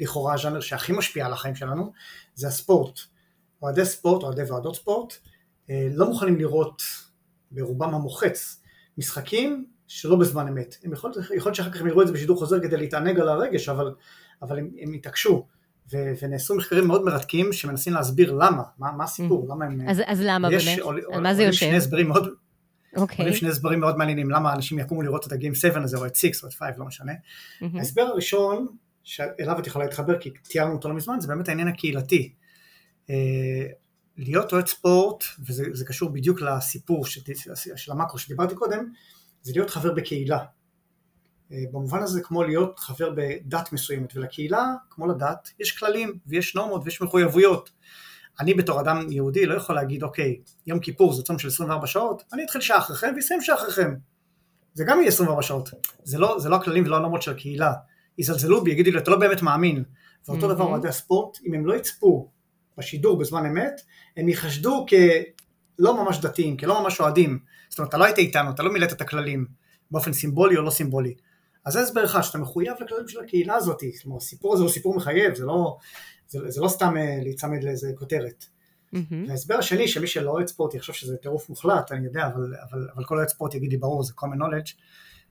לכאורה 0.00 0.34
הז'אנר 0.34 0.60
שהכי 0.60 0.92
משפיע 0.92 1.26
על 1.26 1.32
החיים 1.32 1.54
שלנו, 1.54 1.92
זה 2.34 2.48
הספורט. 2.48 3.00
אוהדי 3.62 3.84
ספורט, 3.84 4.22
אוהדי 4.22 4.42
ועדות 4.42 4.76
ספורט, 4.76 5.14
אה, 5.70 5.88
לא 5.92 6.06
מוכנים 6.06 6.36
לראות 6.36 6.82
ברובם 7.50 7.94
המוחץ 7.94 8.62
משחקים 8.98 9.66
שלא 9.88 10.16
בזמן 10.16 10.48
אמת. 10.48 10.76
הם 10.84 10.92
יכול, 10.92 11.12
להיות 11.30 11.54
שאחר 11.54 11.70
כך 11.70 11.80
הם 11.80 11.86
יראו 11.86 12.02
את 12.02 12.06
זה 12.06 12.12
בשידור 12.12 12.38
חוזר 12.38 12.60
כדי 12.60 12.76
להתענג 12.76 13.20
על 13.20 13.28
הרגש, 13.28 13.68
אבל, 13.68 13.94
אבל 14.42 14.58
הם, 14.58 14.70
הם 14.80 14.92
התעקשו. 14.92 15.46
ו, 15.92 15.96
ונעשו 16.22 16.56
מחקרים 16.56 16.86
מאוד 16.86 17.04
מרתקים 17.04 17.52
שמנסים 17.52 17.94
להסביר 17.94 18.32
למה, 18.32 18.62
מה, 18.78 18.92
מה 18.92 19.04
הסיפור, 19.04 19.46
mm. 19.46 19.52
למה 19.52 19.64
הם... 19.64 19.88
אז, 19.88 20.02
אז 20.06 20.20
למה 20.24 20.48
באמת? 20.48 20.78
עול, 20.80 21.00
על 21.12 21.20
מה 21.20 21.34
זה 21.34 21.42
יושב? 21.42 21.66
שני 21.66 21.76
הסברים 21.76 22.08
מאוד, 22.08 22.28
אוקיי. 22.96 23.30
Okay. 23.30 23.34
שני 23.34 23.48
הסברים 23.48 23.80
מאוד 23.80 23.96
מעניינים, 23.96 24.30
למה 24.30 24.52
אנשים 24.52 24.78
יקומו 24.78 25.02
לראות 25.02 25.26
את 25.26 25.32
הגיים 25.32 25.54
7 25.54 25.82
הזה, 25.82 25.96
או 25.96 26.06
את 26.06 26.16
6 26.16 26.44
או 26.44 26.48
את 26.48 26.54
5, 26.54 26.68
לא 26.78 26.84
משנה. 26.84 27.12
Mm-hmm. 27.12 27.78
ההסבר 27.78 28.02
הראשון, 28.02 28.66
שאליו 29.04 29.58
את 29.58 29.66
יכולה 29.66 29.84
להתחבר, 29.84 30.18
כי 30.18 30.30
תיארנו 30.30 30.72
אותו 30.72 30.88
לא 30.88 30.94
מזמן, 30.94 31.20
זה 31.20 31.28
באמת 31.28 31.48
העניין 31.48 31.68
הקהילתי. 31.68 32.32
אה, 33.10 33.66
להיות 34.16 34.52
אוהד 34.52 34.66
ספורט, 34.66 35.24
וזה 35.48 35.84
קשור 35.84 36.10
בדיוק 36.10 36.40
לסיפור 36.40 37.06
של, 37.06 37.20
של 37.76 37.92
המקרו 37.92 38.18
שדיברתי 38.18 38.54
קודם, 38.54 38.92
זה 39.42 39.52
להיות 39.54 39.70
חבר 39.70 39.94
בקהילה. 39.94 40.38
אה, 41.52 41.58
במובן 41.72 42.02
הזה 42.02 42.20
כמו 42.22 42.42
להיות 42.42 42.78
חבר 42.78 43.10
בדת 43.16 43.72
מסוימת, 43.72 44.16
ולקהילה, 44.16 44.64
כמו 44.90 45.06
לדת, 45.06 45.50
יש 45.58 45.78
כללים 45.78 46.18
ויש 46.26 46.54
נורמות 46.54 46.82
ויש 46.84 47.02
מחויבויות. 47.02 47.70
אני 48.40 48.54
בתור 48.54 48.80
אדם 48.80 49.06
יהודי 49.10 49.46
לא 49.46 49.54
יכול 49.54 49.74
להגיד, 49.74 50.02
אוקיי, 50.02 50.40
יום 50.66 50.80
כיפור 50.80 51.12
זה 51.12 51.22
צום 51.22 51.38
של 51.38 51.48
24 51.48 51.86
שעות, 51.86 52.22
אני 52.32 52.44
אתחיל 52.44 52.60
שעה 52.60 52.78
אחריכם 52.78 53.12
ואסיים 53.16 53.40
שעה 53.40 53.56
אחריכם. 53.56 53.94
זה 54.74 54.84
גם 54.84 54.98
יהיה 54.98 55.08
24 55.08 55.42
שעות. 55.42 55.70
זה 56.04 56.18
לא, 56.18 56.38
זה 56.38 56.48
לא 56.48 56.56
הכללים 56.56 56.84
ולא 56.84 56.96
הנורמות 56.96 57.22
של 57.22 57.30
הקהילה. 57.30 57.72
יזלזלו 58.18 58.64
בי, 58.64 58.70
יגידו 58.70 58.90
לי, 58.90 58.98
אתה 58.98 59.10
לא 59.10 59.16
באמת 59.16 59.42
מאמין. 59.42 59.84
ואותו 60.28 60.50
mm-hmm. 60.50 60.54
דבר 60.54 60.64
אוהדי 60.64 60.88
הספורט, 60.88 61.38
אם 61.46 61.54
הם 61.54 61.66
לא 61.66 61.74
יצפו 61.74 62.30
בשידור 62.78 63.18
בזמן 63.18 63.46
אמת, 63.46 63.80
הם 64.16 64.28
ייחשדו 64.28 64.86
כלא 64.88 66.04
ממש 66.04 66.20
דתיים, 66.20 66.56
כלא 66.56 66.82
ממש 66.82 67.00
אוהדים. 67.00 67.38
זאת 67.68 67.78
אומרת, 67.78 67.88
אתה 67.88 67.98
לא 67.98 68.04
היית 68.04 68.18
איתנו, 68.18 68.50
אתה 68.50 68.62
לא 68.62 68.72
מילאת 68.72 68.92
את 68.92 69.00
הכללים 69.00 69.46
באופן 69.90 70.12
סימבולי 70.12 70.56
או 70.56 70.62
לא 70.62 70.70
סימבולי. 70.70 71.14
אז 71.64 71.72
זה 71.72 71.80
הסבר 71.80 72.04
אחד, 72.04 72.20
שאתה 72.20 72.38
מחויב 72.38 72.72
לכללים 72.80 73.08
של 73.08 73.20
הקהילה 73.20 73.54
הזאת, 73.54 73.82
זאת 73.96 74.04
אומרת, 74.04 74.20
הסיפור 74.20 74.54
הזה 74.54 74.62
הוא 74.62 74.70
סיפור 74.70 74.96
מחייב, 74.96 75.34
זה 75.34 75.46
לא, 75.46 75.76
זה, 76.30 76.50
זה 76.50 76.60
לא 76.60 76.68
סתם 76.68 76.96
אה, 76.96 77.18
להיצמד 77.22 77.64
לאיזה 77.64 77.92
כותרת. 77.98 78.44
Mm-hmm. 78.94 79.14
וההסבר 79.28 79.54
השני, 79.54 79.88
שמי 79.88 80.06
שלא 80.06 80.30
אוהד 80.30 80.46
ספורט 80.46 80.74
יחשוב 80.74 80.94
שזה 80.94 81.16
טירוף 81.16 81.48
מוחלט, 81.48 81.92
אני 81.92 82.06
יודע, 82.06 82.26
אבל, 82.26 82.54
אבל, 82.70 82.88
אבל 82.94 83.04
כל 83.04 83.16
אוהד 83.16 83.28
ספורט 83.28 83.54
יגיד 83.54 83.70
לי 83.70 83.76
ברור, 83.76 84.02
זה 84.02 84.12
common 84.16 84.36
knowledge, 84.36 84.72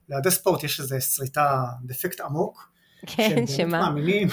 לאוהדי 0.08 0.30
ספורט 0.30 0.64
יש 0.64 0.80
איזה 0.80 1.00
שריטה, 1.00 1.64
דפקט 1.84 2.20
עמוק, 2.20 2.70
כן, 3.06 3.46
שמה? 3.46 3.56
שהם 3.56 3.70
מאמינים 3.70 4.28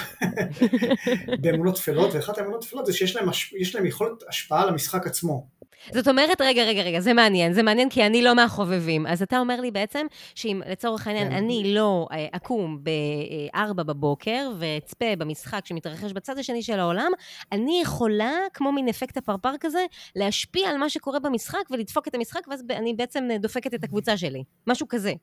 באמונות 1.42 1.76
טפלות, 1.76 2.14
ואחת 2.14 2.38
האמונות 2.38 2.66
טפלות 2.66 2.86
זה 2.86 2.94
שיש 2.94 3.16
להם, 3.16 3.30
להם 3.76 3.86
יכולת 3.86 4.24
השפעה 4.30 4.62
על 4.62 4.70
המשחק 4.70 5.08
עצמו. 5.08 5.48
זאת 5.92 6.08
אומרת, 6.08 6.42
רגע, 6.42 6.64
רגע, 6.64 6.82
רגע, 6.82 7.00
זה 7.00 7.14
מעניין, 7.14 7.54
זה 7.54 7.64
מעניין 7.64 7.90
כי 7.90 8.06
אני 8.06 8.22
לא 8.22 8.36
מהחובבים. 8.36 9.08
אז 9.08 9.22
אתה 9.22 9.40
אומר 9.40 9.62
לי 9.62 9.72
בעצם 9.72 10.06
שאם 10.36 10.62
לצורך 10.70 11.08
העניין 11.08 11.30
כן. 11.30 11.36
אני 11.36 11.74
לא 11.76 12.08
אה, 12.12 12.28
אקום 12.32 12.84
ב-4 12.84 13.74
בבוקר 13.74 14.52
ואצפה 14.60 15.06
במשחק 15.18 15.66
שמתרחש 15.66 16.12
בצד 16.12 16.38
השני 16.38 16.64
של 16.64 16.80
העולם, 16.80 17.12
אני 17.52 17.80
יכולה, 17.82 18.32
כמו 18.54 18.72
מין 18.72 18.90
אפקט 18.90 19.18
הפרפר 19.18 19.54
כזה, 19.60 19.86
להשפיע 20.16 20.70
על 20.70 20.78
מה 20.78 20.90
שקורה 20.90 21.20
במשחק 21.20 21.64
ולדפוק 21.72 22.08
את 22.08 22.16
המשחק, 22.16 22.42
ואז 22.48 22.64
אני 22.70 22.94
בעצם 22.94 23.28
דופקת 23.40 23.74
את 23.74 23.84
הקבוצה 23.84 24.18
שלי. 24.18 24.44
משהו 24.68 24.88
כזה. 24.88 25.14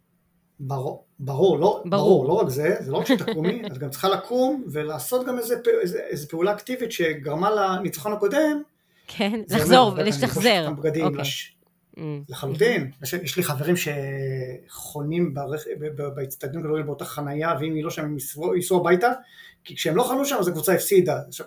ברור, 0.61 1.05
ברור, 1.19 1.59
לא, 1.59 1.83
ברור. 1.85 2.25
ברור, 2.25 2.29
לא 2.29 2.33
רק 2.33 2.49
זה, 2.49 2.77
זה 2.81 2.93
לא 2.93 2.97
רק 2.97 3.07
שתקומי, 3.07 3.63
את 3.67 3.79
גם 3.79 3.91
צריכה 3.91 4.09
לקום 4.09 4.65
ולעשות 4.73 5.27
גם 5.27 5.39
איזה, 5.39 5.55
איזה, 5.83 5.99
איזה 5.99 6.29
פעולה 6.29 6.53
אקטיבית 6.53 6.93
שגרמה 6.93 7.51
לניצחון 7.51 8.13
הקודם. 8.13 8.63
כן, 9.07 9.41
לחזור 9.49 9.95
ולשחזר. 9.97 10.71
בגדים, 10.71 11.05
אוקיי. 11.05 11.21
לש... 11.21 11.57
mm. 11.97 12.01
לחלוטין. 12.29 12.91
יש, 13.03 13.13
יש 13.13 13.37
לי 13.37 13.43
חברים 13.43 13.75
שחונים 13.77 15.35
באצטדיון 16.15 16.63
כדורגל 16.63 16.83
באותה 16.83 17.05
חנייה, 17.05 17.55
ואם 17.61 17.75
היא 17.75 17.85
לא 17.85 17.91
שם 17.91 18.05
הם 18.05 18.17
ייסעו 18.55 18.81
הביתה, 18.81 19.13
כי 19.65 19.77
כשהם 19.77 19.97
לא 19.97 20.03
חנו 20.03 20.25
שם 20.25 20.37
אז 20.37 20.49
הקבוצה 20.49 20.75
הפסידה. 20.75 21.19
עכשיו, 21.29 21.47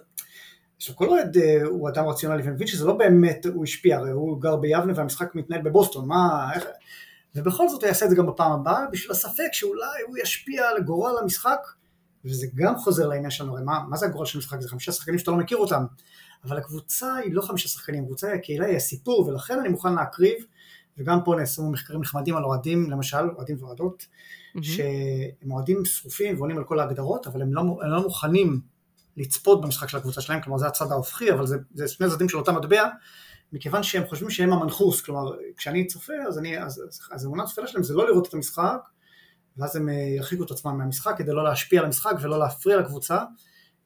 עכשיו 0.78 0.96
כל 0.96 1.10
אוהד 1.10 1.38
אה, 1.38 1.64
הוא 1.64 1.90
אדם 1.90 2.08
רציונלי 2.08 2.44
ומבין 2.46 2.68
שזה 2.68 2.86
לא 2.86 2.94
באמת 2.94 3.46
הוא 3.54 3.64
השפיע, 3.64 3.98
הרי 3.98 4.12
הוא 4.12 4.42
גר 4.42 4.56
ביבנה 4.56 4.94
והמשחק 4.96 5.36
מתנהל 5.36 5.62
בבוסטון, 5.62 6.08
מה, 6.08 6.52
איך, 6.56 6.66
ובכל 7.36 7.70
זאת 7.70 7.82
הוא 7.82 7.88
יעשה 7.88 8.06
את 8.06 8.10
זה 8.10 8.16
גם 8.16 8.28
בפעם 8.28 8.52
הבאה, 8.52 8.86
בשביל 8.92 9.12
הספק 9.12 9.50
שאולי 9.52 10.02
הוא 10.08 10.18
ישפיע 10.18 10.70
על 10.70 10.84
גורל 10.84 11.18
המשחק, 11.22 11.60
וזה 12.26 12.48
גם 12.56 12.78
חוזר 12.78 13.08
לעניין 13.08 13.32
שלנו, 13.32 13.54
הרי 13.54 13.64
מה, 13.64 13.80
מה 13.90 13.98
זה 13.98 14.06
הגורל 14.06 14.26
של 14.26 14.38
המשחק? 14.38 14.62
זה 14.62 14.70
חמישה 14.70 14.92
שחקנים 14.92 15.20
שאתה 15.20 15.32
לא 15.32 15.38
מכיר 15.38 15.58
אותם, 15.58 15.86
אבל 16.44 16.58
הקבוצה 16.58 17.16
היא 17.16 17.34
לא 17.34 17.42
חמישה 17.42 17.70
שחקנים, 17.70 18.04
הקבוצה 18.04 18.28
היא 18.28 18.36
הקהילה, 18.36 18.66
היא 18.66 18.78
הסיפור, 18.78 19.28
ולכן 19.28 19.60
אני 19.60 19.70
מוכן 19.70 19.94
להקריב, 19.94 20.46
וגם 20.98 21.24
פה 21.26 21.36
נעשו 21.36 21.72
מחקרים 21.72 22.02
נחמדים 22.02 22.36
על 22.36 22.44
אוהדים, 22.44 22.90
למשל, 22.90 23.30
אוהדים 23.36 23.58
ואוהדות, 23.60 24.04
mm-hmm. 24.04 24.64
שהם 24.64 25.52
אוהדים 25.52 25.86
שרופים 25.86 26.38
ועונים 26.38 26.58
על 26.58 26.64
כל 26.64 26.80
ההגדרות, 26.80 27.28
אבל 27.28 27.42
הם 27.42 27.54
לא, 27.54 27.62
הם 27.62 27.90
לא 27.90 28.02
מוכנים 28.04 28.62
לצפות 29.18 29.62
במשחק 29.62 29.90
של 29.90 29.98
הקבוצה 29.98 30.22
שלהם, 30.22 30.42
כלומר 30.42 30.58
זה 30.58 30.68
הצד 30.68 30.92
ההופכי, 30.92 31.32
אבל 31.32 31.48
זה, 31.48 31.58
זה 31.74 31.88
שני 31.88 32.10
צדדים 32.10 32.30
של 32.30 32.38
אותה 32.38 32.52
מטבע, 32.52 32.90
מכיוון 33.52 33.84
שהם 33.84 34.08
חושבים 34.08 34.30
שהם 34.30 34.54
המנחוס, 34.54 35.02
כלומר 35.02 35.32
כשאני 35.58 35.88
צופה 35.88 36.14
אז, 36.28 36.38
אני, 36.38 36.60
אז, 36.60 36.84
אז, 36.88 37.00
אז 37.12 37.26
אמונת 37.26 37.48
התפילה 37.48 37.68
שלהם 37.68 37.84
זה 37.84 37.94
לא 37.94 38.08
לראות 38.08 38.28
את 38.28 38.34
המשחק 38.34 38.80
ואז 39.58 39.76
הם 39.76 39.90
אה, 39.90 39.94
ירחיקו 39.94 40.44
את 40.44 40.52
עצמם 40.52 40.78
מהמשחק 40.78 41.14
כדי 41.18 41.32
לא 41.32 41.44
להשפיע 41.44 41.80
על 41.80 41.86
המשחק 41.86 42.14
ולא 42.22 42.40
להפריע 42.40 42.78
לקבוצה 42.78 43.18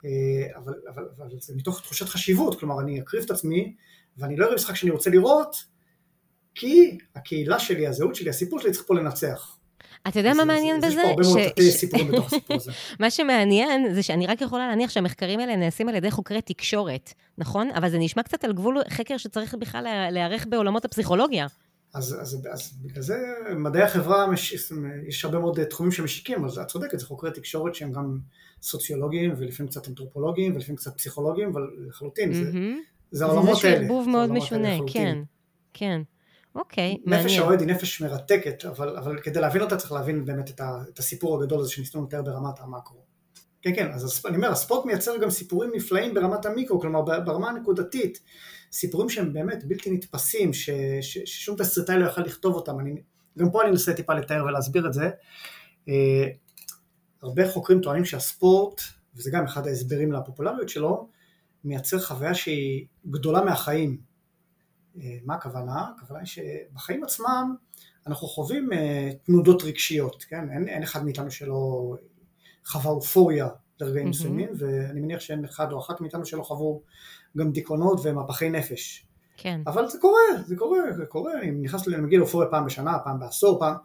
אה, 0.06 0.58
אבל, 0.58 0.74
אבל, 0.90 1.04
אבל 1.18 1.28
זה 1.40 1.56
מתוך 1.56 1.82
תחושת 1.82 2.10
חשיבות, 2.10 2.60
כלומר 2.60 2.82
אני 2.82 3.02
אקריב 3.02 3.24
את 3.24 3.32
עצמי 3.32 3.76
ואני 4.18 4.36
לא 4.36 4.46
אראה 4.46 4.56
משחק 4.56 4.76
שאני 4.76 4.92
רוצה 4.92 5.10
לראות 5.10 5.56
כי 6.56 6.98
הקהילה 7.16 7.60
שלי, 7.60 7.88
הזהות 7.88 8.16
שלי, 8.16 8.30
הסיפור 8.30 8.60
שלי 8.60 8.72
צריך 8.72 8.88
פה 8.88 8.96
לנצח 8.96 9.58
אתה 10.08 10.20
יודע 10.20 10.34
מה 10.34 10.46
מעניין 10.46 10.78
בזה? 10.78 10.88
יש 10.88 10.96
פה 10.96 11.02
הרבה 11.10 11.24
מאוד 11.24 11.50
תתי 11.50 11.72
סיפורים 11.72 12.12
בתוך 12.12 12.28
הסיפור 12.28 12.56
הזה. 12.58 12.72
מה 13.00 13.12
שמעניין 13.12 13.94
זה 13.94 14.04
שאני 14.04 14.28
רק 14.28 14.42
יכולה 14.42 14.68
להניח 14.68 14.90
שהמחקרים 14.90 15.40
האלה 15.40 15.56
נעשים 15.56 15.90
על 15.90 15.96
ידי 15.96 16.12
חוקרי 16.12 16.42
תקשורת, 16.42 17.14
נכון? 17.38 17.70
אבל 17.72 17.90
זה 17.90 17.98
נשמע 17.98 18.24
קצת 18.24 18.44
על 18.44 18.54
גבול 18.54 18.78
חקר 18.90 19.18
שצריך 19.18 19.56
בכלל 19.56 20.10
להיערך 20.12 20.46
בעולמות 20.50 20.86
הפסיכולוגיה. 20.86 21.48
אז, 21.94 22.18
אז, 22.22 22.48
אז 22.52 22.74
בגלל 22.82 23.04
זה 23.04 23.18
מדעי 23.56 23.82
החברה, 23.82 24.28
מש, 24.28 24.72
יש 25.08 25.26
הרבה 25.26 25.40
מאוד 25.40 25.64
תחומים 25.64 25.92
שמשיקים, 25.92 26.46
אז 26.46 26.60
את 26.60 26.68
צודקת, 26.68 27.00
זה 27.00 27.06
חוקרי 27.06 27.32
תקשורת 27.32 27.76
שהם 27.76 27.92
גם 27.92 28.18
סוציולוגיים 28.62 29.34
ולפעמים 29.38 29.70
קצת 29.70 29.88
אנתרופולוגיים 29.88 30.56
ולפעמים 30.56 30.76
קצת 30.76 30.98
פסיכולוגיים, 30.98 31.50
אבל 31.50 31.62
לחלוטין, 31.88 32.34
זה, 32.34 32.52
זה 33.12 33.26
העולמות 33.26 33.48
האלה. 33.48 33.60
זה 33.62 33.68
איזה 33.68 33.80
שערבוב 33.80 34.10
מאוד 34.10 34.32
משונה, 34.32 34.78
כן, 34.94 35.18
כן. 35.74 36.02
אוקיי, 36.56 36.98
מעניין. 37.06 37.26
נפש 37.26 37.38
האוהד 37.38 37.60
היא 37.60 37.68
נפש 37.68 38.02
מרתקת, 38.02 38.66
אבל, 38.66 38.98
אבל 38.98 39.22
כדי 39.22 39.42
להבין 39.42 39.62
אותה 39.62 39.78
צריך 39.78 39.92
להבין 39.92 40.26
באמת 40.26 40.50
את, 40.50 40.60
ה, 40.60 40.84
את 40.94 41.00
הסיפור 41.00 41.42
הגדול 41.42 41.60
הזה 41.60 41.72
שניסינו 41.72 42.04
לתאר 42.04 42.22
ברמת 42.22 42.60
המקרו. 42.60 43.12
כן, 43.62 43.76
כן, 43.76 43.92
אז 43.92 44.26
אני 44.26 44.36
אומר, 44.36 44.52
הספורט 44.52 44.86
מייצר 44.86 45.18
גם 45.18 45.30
סיפורים 45.30 45.72
נפלאים 45.76 46.14
ברמת 46.14 46.46
המיקרו, 46.46 46.80
כלומר 46.80 47.02
ברמה 47.02 47.50
הנקודתית, 47.50 48.22
סיפורים 48.72 49.10
שהם 49.10 49.34
באמת 49.34 49.64
בלתי 49.64 49.92
נתפסים, 49.92 50.54
ש, 50.54 50.70
ש, 51.02 51.18
ששום 51.26 51.56
תסריטאי 51.58 52.00
לא 52.00 52.06
יכול 52.06 52.24
לכתוב 52.24 52.56
אותם, 52.56 52.80
אני, 52.80 53.02
גם 53.38 53.52
פה 53.52 53.62
אני 53.62 53.72
אנסה 53.72 53.94
טיפה 53.94 54.14
לתאר 54.14 54.46
ולהסביר 54.46 54.88
את 54.88 54.94
זה. 54.94 55.10
אה, 55.90 56.28
הרבה 57.22 57.52
חוקרים 57.52 57.82
טוענים 57.82 58.06
שהספורט, 58.06 58.82
וזה 59.16 59.32
גם 59.32 59.46
אחד 59.46 59.68
ההסברים 59.68 60.12
לפופולריות 60.12 60.70
שלו, 60.70 61.08
מייצר 61.64 62.00
חוויה 62.00 62.34
שהיא 62.34 62.86
גדולה 63.08 63.42
מהחיים, 63.42 63.98
מה 65.26 65.36
הכוונה? 65.36 65.86
הכוונה 65.98 66.20
היא 66.20 66.28
שבחיים 66.28 67.04
עצמם 67.04 67.56
אנחנו 68.08 68.28
חווים 68.28 68.74
אה, 68.74 69.12
תנודות 69.26 69.64
רגשיות, 69.64 70.26
כן? 70.30 70.50
אין, 70.52 70.68
אין 70.68 70.84
אחד 70.84 71.06
מאיתנו 71.06 71.32
שלא 71.32 71.94
חווה 72.66 72.92
אופוריה 72.92 73.48
לרגעים 73.80 74.08
mm-hmm. 74.08 74.10
מסוימים, 74.10 74.50
ואני 74.58 75.02
מניח 75.02 75.20
שאין 75.20 75.46
אחד 75.46 75.72
או 75.72 75.80
אחת 75.80 76.02
מאיתנו 76.02 76.26
שלא 76.26 76.44
חוו 76.44 76.82
גם 77.38 77.52
דיכאונות 77.52 78.00
ומהפכי 78.04 78.50
נפש. 78.50 79.08
כן. 79.38 79.62
אבל 79.68 79.88
זה 79.88 79.98
קורה, 80.00 80.22
זה 80.46 80.56
קורה, 80.56 80.80
זה 80.98 81.06
קורה, 81.06 81.34
אני 81.42 81.52
נכנס, 81.52 81.88
אני 81.88 81.98
מגיע 81.98 82.20
לאופוריה 82.20 82.50
פעם 82.50 82.66
בשנה, 82.66 83.00
פעם 83.04 83.20
בעשור, 83.20 83.60
פעם... 83.60 83.76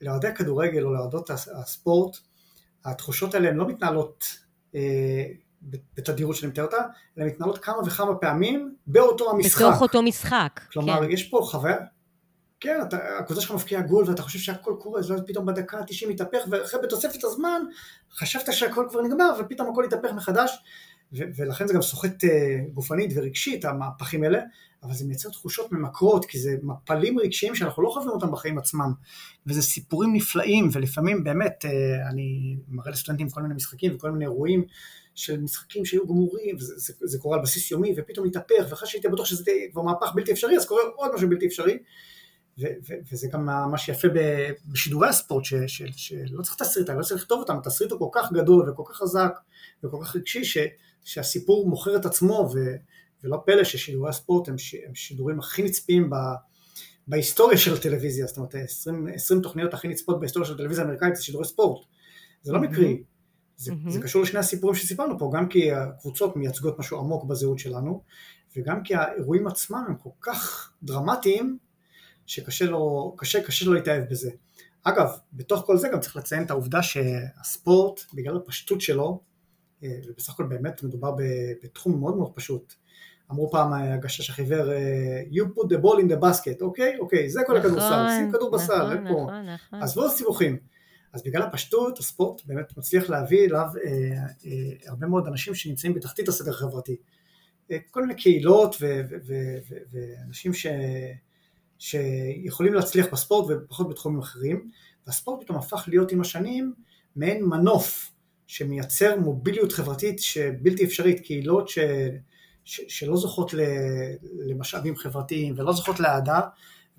לאוהדי 0.00 0.28
הכדורגל 0.28 0.82
או 0.82 0.92
לאוהדות 0.92 1.30
הספורט, 1.30 2.16
התחושות 2.84 3.34
האלה 3.34 3.48
הן 3.48 3.56
לא 3.56 3.68
מתנהלות 3.68 4.24
אה, 4.74 5.24
בתדירות 5.62 6.36
שאני 6.36 6.50
מתאר 6.52 6.64
אותה, 6.64 6.78
אלא 7.18 7.26
מתנהלות 7.26 7.58
כמה 7.58 7.76
וכמה 7.86 8.14
פעמים 8.14 8.74
באותו 8.86 9.30
המשחק. 9.30 9.62
בתוך 9.62 9.82
אותו 9.82 10.02
משחק. 10.02 10.60
כלומר, 10.72 11.00
כן. 11.00 11.10
יש 11.10 11.22
פה 11.28 11.40
חוויה, 11.42 11.76
כן, 12.60 12.80
אתה, 12.88 12.98
הקבוצה 13.18 13.40
שלך 13.40 13.50
מפקיעה 13.50 13.82
גול 13.82 14.04
ואתה 14.08 14.22
חושב 14.22 14.38
שהכל 14.38 14.74
קורה, 14.78 15.00
אז 15.00 15.12
פתאום 15.26 15.46
בדקה 15.46 15.78
ה-90 15.78 16.08
מתהפך, 16.08 16.38
ואחרי 16.50 16.80
בתוספת 16.82 17.24
הזמן 17.24 17.62
חשבת 18.12 18.52
שהכל 18.52 18.86
כבר 18.90 19.02
נגמר, 19.02 19.30
ופתאום 19.40 19.70
הכל 19.72 19.84
יתהפך 19.86 20.12
מחדש, 20.12 20.58
ו- 21.12 21.24
ולכן 21.36 21.66
זה 21.66 21.74
גם 21.74 21.82
סוחט 21.82 22.24
uh, 22.24 22.28
גופנית 22.74 23.10
ורגשית, 23.14 23.64
המהפכים 23.64 24.22
האלה, 24.22 24.40
אבל 24.82 24.94
זה 24.94 25.04
מייצר 25.04 25.30
תחושות 25.30 25.72
ממכרות, 25.72 26.24
כי 26.24 26.38
זה 26.38 26.56
מפלים 26.62 27.18
רגשיים 27.18 27.54
שאנחנו 27.54 27.82
לא 27.82 27.88
חווים 27.88 28.08
אותם 28.08 28.32
בחיים 28.32 28.58
עצמם, 28.58 28.92
וזה 29.46 29.62
סיפורים 29.62 30.12
נפלאים, 30.12 30.68
ולפעמים 30.72 31.24
באמת, 31.24 31.64
uh, 31.64 31.68
אני 32.10 32.56
מראה 32.68 32.90
לסטודנטים 32.90 33.28
כל 33.28 33.42
מיני 33.42 33.54
משחקים 33.54 33.94
וכל 33.94 34.10
מיני 34.10 34.24
אירועים, 34.24 34.64
של 35.18 35.40
משחקים 35.40 35.84
שהיו 35.84 36.06
גמורים, 36.06 36.56
וזה 36.56 36.74
זה, 36.76 36.92
זה 37.00 37.18
קורה 37.18 37.36
על 37.36 37.42
בסיס 37.42 37.70
יומי, 37.70 37.94
ופתאום 37.96 38.26
מתהפך, 38.26 38.64
ואחרי 38.68 38.88
שהייתי 38.88 39.08
בטוח 39.08 39.26
שזה 39.26 39.52
כבר 39.72 39.82
מהפך 39.82 40.12
בלתי 40.14 40.32
אפשרי, 40.32 40.56
אז 40.56 40.66
קורה 40.66 40.82
עוד 40.96 41.14
משהו 41.14 41.28
בלתי 41.28 41.46
אפשרי, 41.46 41.78
ו, 42.58 42.62
ו, 42.88 42.94
וזה 43.12 43.28
גם 43.32 43.44
מה 43.44 43.78
שיפה 43.78 44.08
בשידורי 44.66 45.08
הספורט, 45.08 45.44
ש, 45.44 45.54
ש, 45.66 45.82
שלא 45.96 46.42
צריך 46.42 46.56
תסריט, 46.56 46.90
אני 46.90 46.98
לא 46.98 47.02
צריך 47.02 47.20
לכתוב 47.20 47.40
אותם, 47.40 47.56
התסריט 47.56 47.90
הוא 47.90 48.00
כל 48.00 48.20
כך 48.20 48.32
גדול 48.32 48.70
וכל 48.70 48.82
כך 48.86 48.96
חזק 48.96 49.32
וכל 49.84 49.98
כך 50.02 50.16
רגשי, 50.16 50.44
ש, 50.44 50.58
שהסיפור 51.04 51.68
מוכר 51.68 51.96
את 51.96 52.06
עצמו, 52.06 52.50
ו, 52.54 52.58
ולא 53.24 53.42
פלא 53.46 53.64
ששידורי 53.64 54.08
הספורט 54.08 54.48
הם, 54.48 54.58
ש, 54.58 54.74
הם 54.74 54.94
שידורים 54.94 55.38
הכי 55.38 55.62
נצפים 55.62 56.10
ב... 56.10 56.14
בהיסטוריה 57.08 57.58
של 57.58 57.74
הטלוויזיה, 57.74 58.26
זאת 58.26 58.36
אומרת 58.36 58.54
20, 58.54 59.06
20 59.14 59.40
תוכניות 59.40 59.74
הכי 59.74 59.88
נצפות 59.88 60.20
בהיסטוריה 60.20 60.48
של 60.48 60.54
הטלוויזיה 60.54 60.84
האמריקאית 60.84 61.16
זה 61.16 61.22
שידורי 61.22 61.44
ספורט, 61.44 61.86
זה 62.42 62.52
לא 62.52 62.60
מקרי, 62.60 63.02
זה, 63.58 63.72
mm-hmm. 63.72 63.90
זה 63.90 64.02
קשור 64.02 64.22
לשני 64.22 64.38
הסיפורים 64.38 64.76
שסיפרנו 64.76 65.18
פה, 65.18 65.30
גם 65.34 65.48
כי 65.48 65.72
הקבוצות 65.72 66.36
מייצגות 66.36 66.78
משהו 66.78 66.98
עמוק 66.98 67.24
בזהות 67.24 67.58
שלנו, 67.58 68.02
וגם 68.56 68.82
כי 68.82 68.94
האירועים 68.94 69.46
עצמם 69.46 69.84
הם 69.88 69.94
כל 69.94 70.10
כך 70.20 70.72
דרמטיים, 70.82 71.58
שקשה 72.26 72.64
לו, 72.64 73.14
קשה, 73.18 73.42
קשה 73.42 73.66
לו 73.66 73.74
להתאהב 73.74 74.04
בזה. 74.10 74.30
אגב, 74.84 75.18
בתוך 75.32 75.62
כל 75.66 75.76
זה 75.76 75.88
גם 75.88 76.00
צריך 76.00 76.16
לציין 76.16 76.42
את 76.42 76.50
העובדה 76.50 76.82
שהספורט, 76.82 78.00
בגלל 78.14 78.36
הפשטות 78.36 78.80
שלו, 78.80 79.20
אה, 79.82 79.88
ובסך 80.08 80.32
הכל 80.32 80.44
באמת 80.44 80.82
מדובר 80.82 81.14
בתחום 81.62 82.00
מאוד 82.00 82.16
מאוד 82.16 82.32
פשוט. 82.34 82.74
אמרו 83.30 83.50
פעם 83.50 83.72
הגשש 83.72 84.30
החיוור, 84.30 84.72
אה, 84.72 85.22
you 85.30 85.44
put 85.44 85.66
the 85.66 85.82
ball 85.82 85.98
in 86.02 86.12
the 86.12 86.22
basket, 86.22 86.62
אוקיי? 86.62 86.98
אוקיי, 86.98 87.30
זה 87.30 87.40
כל 87.46 87.58
נכון, 87.58 87.70
הכדורסל, 87.70 88.06
שים 88.18 88.32
כדור 88.32 88.50
בסל, 88.50 88.94
נכון, 88.94 89.04
נכון, 89.04 89.48
נכון. 89.48 89.82
עזבו 89.82 90.10
סיבוכים. 90.10 90.56
אז 91.18 91.22
בגלל 91.24 91.42
הפשטות 91.42 91.98
הספורט 91.98 92.42
באמת 92.46 92.76
מצליח 92.76 93.10
להביא 93.10 93.44
אליו 93.44 93.66
אה, 93.84 93.90
אה, 94.46 94.90
הרבה 94.90 95.06
מאוד 95.06 95.26
אנשים 95.26 95.54
שנמצאים 95.54 95.94
בתחתית 95.94 96.28
הסדר 96.28 96.50
החברתי. 96.50 96.96
כל 97.90 98.00
מיני 98.00 98.14
קהילות 98.14 98.76
ואנשים 99.96 100.54
ש, 100.54 100.66
שיכולים 101.78 102.74
להצליח 102.74 103.06
בספורט 103.12 103.50
ופחות 103.50 103.88
בתחומים 103.88 104.18
אחרים, 104.18 104.70
והספורט 105.06 105.44
פתאום 105.44 105.58
הפך 105.58 105.84
להיות 105.88 106.12
עם 106.12 106.20
השנים 106.20 106.74
מעין 107.16 107.44
מנוף 107.44 108.12
שמייצר 108.46 109.20
מוביליות 109.20 109.72
חברתית 109.72 110.18
שבלתי 110.18 110.84
אפשרית, 110.84 111.20
קהילות 111.20 111.68
ש, 111.68 111.78
ש, 112.64 112.80
שלא 112.88 113.16
זוכות 113.16 113.54
למשאבים 114.46 114.96
חברתיים 114.96 115.54
ולא 115.58 115.72
זוכות 115.72 116.00
לאהדה, 116.00 116.40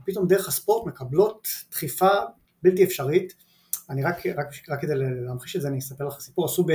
ופתאום 0.02 0.28
דרך 0.28 0.48
הספורט 0.48 0.88
מקבלות 0.88 1.48
דחיפה 1.72 2.10
בלתי 2.64 2.84
אפשרית. 2.84 3.49
אני 3.90 4.04
רק, 4.04 4.26
רק, 4.26 4.48
רק 4.70 4.82
כדי 4.82 4.94
להמחיש 4.96 5.56
את 5.56 5.62
זה, 5.62 5.68
אני 5.68 5.80
אספר 5.80 6.08
לך 6.08 6.20
סיפור, 6.20 6.46
עשו 6.46 6.64
ב, 6.64 6.72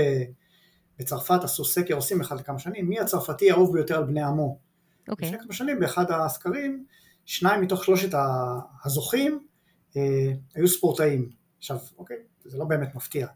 בצרפת, 0.98 1.44
עשו 1.44 1.64
סקר, 1.64 1.94
עושים 1.94 2.20
אחד 2.20 2.40
לכמה 2.40 2.59
שנים, 2.59 2.88
מי 2.88 3.00
הצרפתי 3.00 3.50
האהוב 3.50 3.72
ביותר 3.72 3.96
על 3.96 4.05
בני 4.05 4.22
עמו. 4.22 4.59
Okay. 4.59 5.11
אוקיי. 5.11 5.29
לפני 5.29 5.40
כמה 5.44 5.53
שנים 5.53 5.81
באחד 5.81 6.05
הסקרים, 6.11 6.85
שניים 7.24 7.61
מתוך 7.61 7.85
שלושת 7.85 8.18
הזוכים 8.85 9.46
אה, 9.96 10.33
היו 10.55 10.68
ספורטאים. 10.68 11.29
עכשיו, 11.59 11.79
אוקיי, 11.98 12.16
זה 12.44 12.59
לא 12.59 12.64
באמת 12.64 12.94
מפתיע. 12.94 13.27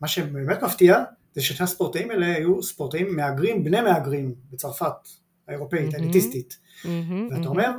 מה 0.00 0.08
שבאמת 0.08 0.62
מפתיע 0.62 1.04
זה 1.34 1.42
ששני 1.42 1.64
הספורטאים 1.64 2.10
האלה 2.10 2.26
היו 2.26 2.62
ספורטאים 2.62 3.16
מהגרים, 3.16 3.64
בני 3.64 3.80
מהגרים 3.80 4.34
בצרפת 4.50 5.08
האירופאית, 5.48 5.94
mm-hmm. 5.94 5.96
האליטיסטית. 5.96 6.58
Mm-hmm, 6.82 6.88
ואתה 7.30 7.44
mm-hmm. 7.44 7.46
אומר, 7.46 7.70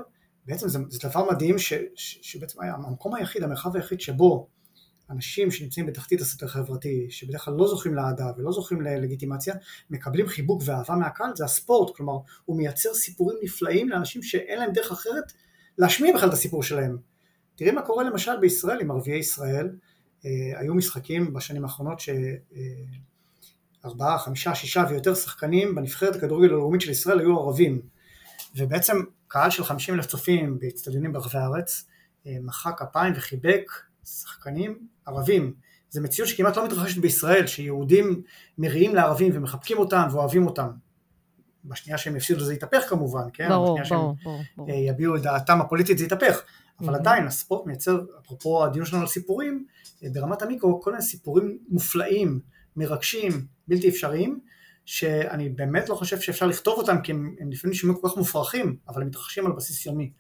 בעצם 0.46 0.70
זה, 0.70 0.80
זה 0.90 1.10
דבר 1.10 1.32
מדהים 1.32 1.60
ש, 1.60 1.74
ש, 1.96 2.20
שבעצם 2.22 2.62
היה 2.62 2.74
המקום 2.74 3.16
היחיד, 3.16 3.44
המרחב 3.44 3.76
היחיד 3.76 4.02
שבו 4.02 4.48
אנשים 5.10 5.52
שנמצאים 5.52 5.86
בתחתית 5.86 6.22
הסדר 6.22 6.46
החברתי, 6.46 7.08
שבדרך 7.10 7.46
כלל 7.46 7.54
לא 7.54 7.68
זוכים 7.68 7.96
לאהדה 7.96 8.32
ולא 8.38 8.52
זוכים 8.52 8.82
ללגיטימציה, 8.82 9.54
מקבלים 9.90 10.28
חיבוק 10.28 10.62
ואהבה 10.66 10.96
מהקהל, 10.96 11.32
זה 11.36 11.46
הספורט, 11.46 11.96
כלומר 11.96 12.18
הוא 12.46 12.58
מייצר 12.58 12.94
סיפורים 12.94 13.38
נפלאים 13.44 13.90
לאנשים 13.90 14.24
שאין 14.24 14.60
להם 14.60 14.72
דרך 14.72 14.92
אחרת 14.92 15.34
להשמיע 15.78 16.16
בכלל 16.16 16.30
את 16.30 16.34
הסיפור 16.34 16.64
שלהם. 16.64 16.98
תראי 17.56 17.72
מה 17.72 17.82
קורה 17.82 18.04
למשל 18.04 18.38
בישראל 18.42 18.82
עם 18.82 18.92
ערביי 18.92 19.18
ישראל, 19.18 19.70
אה, 20.26 20.60
היו 20.60 20.76
משחקים 20.76 21.34
בשנים 21.34 21.64
האחרונות 21.64 22.00
שארבעה, 23.84 24.20
חמישה, 24.20 24.56
שישה 24.56 24.84
ויותר 24.90 25.16
שחקנים 25.16 25.76
בנבחרת 25.76 26.16
הכדורגל 26.16 26.50
הלאומית 26.50 26.82
של 26.82 26.92
ישראל 26.92 27.20
היו 27.20 27.40
ערבים, 27.40 27.82
ובעצם 28.56 28.98
קהל 29.28 29.50
של 29.50 29.64
50 29.64 29.96
אלף 29.96 30.06
צופים 30.06 30.60
באצטדיונים 30.60 31.14
ברחבי 31.14 31.38
הארץ 31.38 31.86
אה, 32.28 32.38
מחא 32.42 32.72
כפיים 32.78 33.14
וחיבק 33.16 33.72
שחקנים 34.06 34.88
ערבים. 35.06 35.54
זו 35.90 36.02
מציאות 36.02 36.30
שכמעט 36.30 36.58
לא 36.58 36.66
מתרחשת 36.66 36.98
בישראל, 36.98 37.48
שיהודים 37.48 38.22
מריעים 38.58 38.96
לערבים 38.96 39.32
ומחבקים 39.36 39.78
אותם 39.78 40.08
ואוהבים 40.12 40.46
אותם. 40.46 40.68
בשנייה 41.66 41.98
שהם 41.98 42.16
יפסידו 42.16 42.44
זה 42.44 42.54
יתהפך 42.54 42.90
כמובן, 42.90 43.28
כן? 43.34 43.50
ברור, 43.50 43.80
בשנייה 43.82 44.04
ברור, 44.04 44.16
ברור, 44.24 44.42
ברור. 44.58 44.70
אה, 44.70 44.76
יביעו 44.76 45.16
את 45.16 45.22
דעתם 45.22 45.62
הפוליטית 45.62 45.98
זה 45.98 46.06
יתהפך. 46.06 46.42
אבל 46.80 46.94
mm-hmm. 46.94 46.98
עדיין 46.98 47.28
הספורט 47.28 47.66
מייצר, 47.66 48.00
אפרופו 48.24 48.66
הדיון 48.66 48.86
שלנו 48.86 49.02
על 49.02 49.08
סיפורים, 49.08 49.66
אה, 50.04 50.10
ברמת 50.14 50.42
המיקרו 50.42 50.82
כל 50.82 50.92
מיני 50.92 51.04
סיפורים 51.04 51.58
מופלאים, 51.70 52.40
מרגשים, 52.76 53.32
בלתי 53.68 53.90
אפשריים, 53.90 54.40
שאני 54.86 55.50
באמת 55.50 55.90
לא 55.90 55.96
חושב 55.96 56.20
שאפשר 56.20 56.46
לכתוב 56.46 56.78
אותם 56.78 57.02
כי 57.02 57.12
הם, 57.12 57.36
הם 57.40 57.52
לפעמים 57.52 57.72
נשמעים 57.72 57.98
כל 58.02 58.10
כך 58.10 58.18
מופרכים, 58.18 58.78
אבל 58.88 59.02
הם 59.02 59.08
מתרחשים 59.08 59.46
על 59.46 59.52
בסיס 59.52 59.86
יומי. 59.86 60.12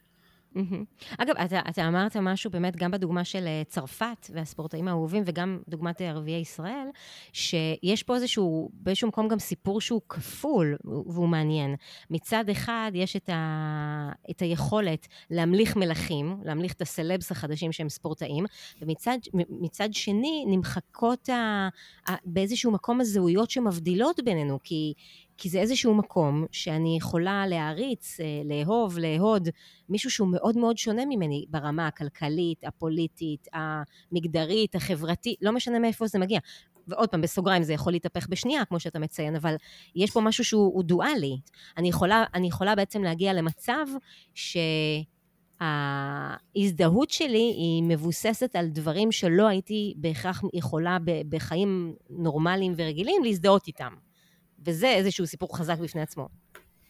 אגב, 1.17 1.35
אתה, 1.45 1.59
אתה 1.69 1.87
אמרת 1.87 2.17
משהו 2.17 2.51
באמת 2.51 2.75
גם 2.75 2.91
בדוגמה 2.91 3.23
של 3.23 3.47
אה, 3.47 3.61
צרפת 3.67 4.29
והספורטאים 4.33 4.87
האהובים, 4.87 5.23
וגם 5.25 5.59
דוגמת 5.67 6.01
ערביי 6.01 6.39
ישראל, 6.39 6.87
שיש 7.33 8.03
פה 8.03 8.15
איזשהו, 8.15 8.69
באיזשהו 8.73 9.07
מקום 9.07 9.27
גם 9.27 9.39
סיפור 9.39 9.81
שהוא 9.81 10.01
כפול, 10.09 10.75
והוא 10.85 11.27
מעניין. 11.27 11.75
מצד 12.09 12.49
אחד, 12.49 12.91
יש 12.93 13.15
את, 13.15 13.29
ה, 13.29 14.11
את 14.31 14.41
היכולת 14.41 15.07
להמליך 15.29 15.75
מלכים, 15.75 16.37
להמליך 16.43 16.73
את 16.73 16.81
הסלבס 16.81 17.31
החדשים 17.31 17.71
שהם 17.71 17.89
ספורטאים, 17.89 18.45
ומצד 18.81 19.93
שני, 19.93 20.45
נמחקות 20.47 21.29
ה, 21.29 21.69
ה, 22.09 22.13
באיזשהו 22.25 22.71
מקום 22.71 23.01
הזהויות 23.01 23.49
שמבדילות 23.49 24.19
בינינו, 24.25 24.59
כי... 24.63 24.93
כי 25.37 25.49
זה 25.49 25.59
איזשהו 25.59 25.93
מקום 25.95 26.45
שאני 26.51 26.97
יכולה 26.97 27.47
להעריץ, 27.47 28.19
אה, 28.19 28.25
לאהוב, 28.45 28.97
לאהוד 28.97 29.49
מישהו 29.89 30.11
שהוא 30.11 30.27
מאוד 30.31 30.57
מאוד 30.57 30.77
שונה 30.77 31.05
ממני 31.05 31.45
ברמה 31.49 31.87
הכלכלית, 31.87 32.63
הפוליטית, 32.63 33.47
המגדרית, 33.53 34.75
החברתית, 34.75 35.39
לא 35.41 35.51
משנה 35.51 35.79
מאיפה 35.79 36.07
זה 36.07 36.19
מגיע. 36.19 36.39
ועוד 36.87 37.09
פעם, 37.09 37.21
בסוגריים 37.21 37.63
זה 37.63 37.73
יכול 37.73 37.93
להתהפך 37.93 38.27
בשנייה, 38.29 38.65
כמו 38.65 38.79
שאתה 38.79 38.99
מציין, 38.99 39.35
אבל 39.35 39.55
יש 39.95 40.11
פה 40.11 40.21
משהו 40.21 40.43
שהוא 40.43 40.83
דואלי. 40.83 41.37
אני 41.77 41.89
יכולה, 41.89 42.23
אני 42.33 42.47
יכולה 42.47 42.75
בעצם 42.75 43.03
להגיע 43.03 43.33
למצב 43.33 43.85
שההזדהות 45.61 47.09
שלי 47.09 47.53
היא 47.57 47.83
מבוססת 47.83 48.55
על 48.55 48.67
דברים 48.67 49.11
שלא 49.11 49.47
הייתי 49.47 49.93
בהכרח 49.97 50.43
יכולה 50.53 50.97
בחיים 51.29 51.93
נורמליים 52.09 52.73
ורגילים 52.77 53.23
להזדהות 53.23 53.67
איתם. 53.67 53.93
וזה 54.65 54.87
איזשהו 54.87 55.27
סיפור 55.27 55.57
חזק 55.57 55.77
בפני 55.77 56.01
עצמו. 56.01 56.27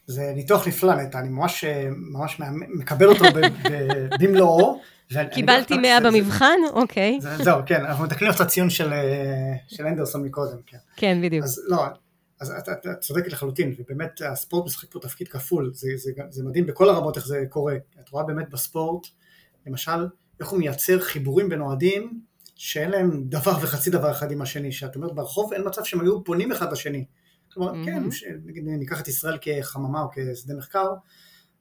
זה 0.08 0.32
ניתוח 0.36 0.68
נפלא 0.68 0.96
נטע, 0.96 1.20
אני 1.20 1.30
ממש, 1.30 1.66
ממש 1.92 2.40
מקבל 2.80 3.08
אותו 3.08 3.24
במלואו. 4.20 4.80
קיבלתי 5.34 5.78
100 5.78 6.00
במבחן? 6.00 6.58
אוקיי. 6.74 7.20
זהו, 7.22 7.62
כן, 7.66 7.86
אנחנו 7.86 8.04
מתקנים 8.04 8.32
את 8.32 8.42
הציון 8.42 8.70
של, 8.70 8.94
אנדרסון 9.80 10.24
מקודם. 10.24 10.58
כן, 10.66 10.78
כן 10.96 11.22
בדיוק. 11.24 11.44
אז 11.44 11.62
לא, 11.68 11.84
אז 12.40 12.52
את, 12.52 12.88
צודקת 13.02 13.32
לחלוטין, 13.32 13.76
ובאמת 13.80 14.22
הספורט 14.22 14.66
משחק 14.66 14.92
פה 14.92 15.00
תפקיד 15.00 15.28
כפול, 15.28 15.72
זה, 15.74 15.88
זה, 15.96 16.12
זה 16.30 16.44
מדהים 16.44 16.66
בכל 16.66 16.90
הרמות 16.90 17.18
איך 17.18 17.28
זה 17.28 17.44
קורה. 17.50 17.76
את 18.04 18.10
רואה 18.10 18.24
באמת 18.24 18.50
בספורט, 18.50 19.08
למשל, 19.68 20.08
איך 20.40 20.50
הוא 20.50 20.60
מייצר 20.60 21.00
חיבורים 21.00 21.50
בין 21.50 21.62
אוהדים 21.62 22.20
שאין 22.56 22.92
להם 22.92 23.24
דבר 23.26 23.58
וחצי 23.62 23.90
דבר 23.90 24.12
אחד 24.12 24.32
עם 24.32 24.42
השני, 24.42 24.72
שאת 24.72 24.96
אומרת 24.96 25.16
ברחוב 25.16 25.54
אין 25.54 25.62
מצב 25.66 25.84
שהם 25.84 26.02
היו 26.02 26.24
פונים 26.24 26.52
אחד 26.52 26.72
לשני. 26.72 27.06
כלומר, 27.56 27.72
mm-hmm. 27.72 27.86
כן, 27.86 28.04
נגיד 28.46 28.64
ניקח 28.66 29.02
את 29.02 29.08
ישראל 29.08 29.38
כחממה 29.42 30.02
או 30.02 30.08
כשדה 30.16 30.54
מחקר, 30.56 30.88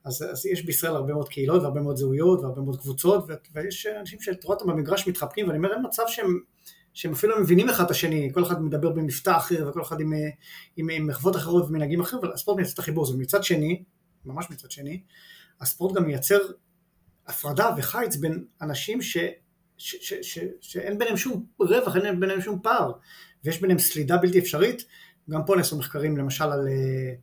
אז, 0.05 0.25
אז 0.33 0.47
יש 0.47 0.65
בישראל 0.65 0.95
הרבה 0.95 1.13
מאוד 1.13 1.29
קהילות 1.29 1.63
והרבה 1.63 1.81
מאוד 1.81 1.97
זהויות 1.97 2.41
והרבה 2.41 2.63
מאוד 2.63 2.81
קבוצות, 2.81 3.27
ויש 3.55 3.87
אנשים 3.87 4.21
שאת 4.21 4.45
רואה 4.45 4.59
אותם 4.59 4.73
במגרש 4.73 5.09
מתחבקים, 5.09 5.47
ואני 5.47 5.59
אומר, 5.59 5.73
אין 5.73 5.83
מצב 5.87 6.03
שהם, 6.07 6.41
שהם 6.93 7.13
אפילו 7.13 7.35
לא 7.35 7.41
מבינים 7.43 7.69
אחד 7.69 7.85
את 7.85 7.91
השני, 7.91 8.31
כל 8.35 8.45
אחד 8.45 8.63
מדבר 8.63 8.91
במבטא 8.91 9.37
אחר 9.37 9.67
וכל 9.69 9.83
אחד 9.83 10.01
עם, 10.01 10.13
עם, 10.77 10.89
עם 10.91 11.07
מחוות 11.07 11.37
אחרות 11.37 11.69
ומנהגים 11.69 12.01
אחרים, 12.01 12.23
אבל 12.25 12.33
הספורט 12.33 12.57
מייצר 12.57 12.73
את 12.75 12.79
החיבור 12.79 13.05
הזה. 13.05 13.17
מצד 13.17 13.45
שני, 13.45 13.83
ממש 14.25 14.47
מצד 14.51 14.71
שני, 14.71 15.03
הספורט 15.61 15.97
גם 15.97 16.07
מייצר 16.07 16.39
הפרדה 17.27 17.71
וחיץ 17.79 18.17
בין 18.17 18.45
אנשים 18.63 19.03
ש, 19.03 19.17
ש, 19.79 19.97
ש, 20.01 20.15
ש, 20.23 20.39
שאין 20.61 20.99
ביניהם 20.99 21.17
שום 21.17 21.47
רווח, 21.61 21.97
אין 21.97 22.21
ביניהם 22.21 22.41
שום 22.41 22.59
פער, 22.63 22.93
ויש 23.45 23.61
ביניהם 23.61 23.79
סלידה 23.79 24.17
בלתי 24.17 24.39
אפשרית, 24.39 24.85
גם 25.31 25.45
פה 25.45 25.57
נעשו 25.57 25.79
מחקרים 25.79 26.17
למשל 26.17 26.45
על 26.45 26.69
אה, 26.69 27.15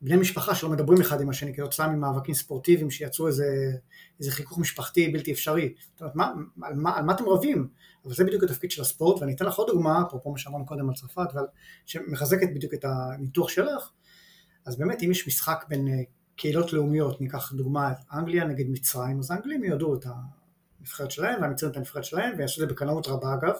בני 0.00 0.16
משפחה 0.16 0.54
שלא 0.54 0.70
מדברים 0.70 1.00
אחד 1.00 1.20
עם 1.20 1.30
השני 1.30 1.54
כתוצאה 1.54 1.88
ממאבקים 1.88 2.34
ספורטיביים 2.34 2.90
שיצרו 2.90 3.26
איזה, 3.26 3.70
איזה 4.20 4.32
חיכוך 4.32 4.58
משפחתי 4.58 5.08
בלתי 5.08 5.32
אפשרי. 5.32 5.74
זאת 5.92 6.00
אומרת, 6.00 6.16
מה, 6.16 6.32
על, 6.62 6.74
מה, 6.74 6.96
על 6.96 7.04
מה 7.04 7.12
אתם 7.12 7.28
רבים? 7.28 7.68
אבל 8.04 8.14
זה 8.14 8.24
בדיוק 8.24 8.44
התפקיד 8.44 8.70
של 8.70 8.82
הספורט, 8.82 9.20
ואני 9.20 9.34
אתן 9.34 9.44
לך 9.44 9.54
עוד 9.54 9.68
דוגמה, 9.68 10.02
אפרופו 10.08 10.30
מה 10.30 10.38
שאמרנו 10.38 10.66
קודם 10.66 10.88
על 10.88 10.94
צרפת, 10.94 11.28
שמחזקת 11.86 12.48
בדיוק 12.54 12.74
את 12.74 12.84
הניתוח 12.84 13.48
שלך, 13.48 13.90
אז 14.66 14.76
באמת 14.76 15.02
אם 15.02 15.10
יש 15.10 15.28
משחק 15.28 15.64
בין 15.68 15.88
אה, 15.88 15.94
קהילות 16.36 16.72
לאומיות, 16.72 17.20
ניקח 17.20 17.52
דוגמה 17.52 17.92
אנגליה 18.12 18.44
נגד 18.44 18.64
מצרים, 18.68 19.18
אז 19.18 19.30
האנגלים 19.30 19.64
ידעו 19.64 19.94
את 19.94 20.06
הנבחרת 20.80 21.10
שלהם 21.10 21.42
והמצרים 21.42 21.72
את 21.72 21.76
הנבחרת 21.76 22.04
שלהם, 22.04 22.34
ויעשו 22.38 22.62
את 22.62 22.68
זה 22.68 22.74
בקנאות 22.74 23.08
רבה 23.08 23.34
אגב, 23.34 23.54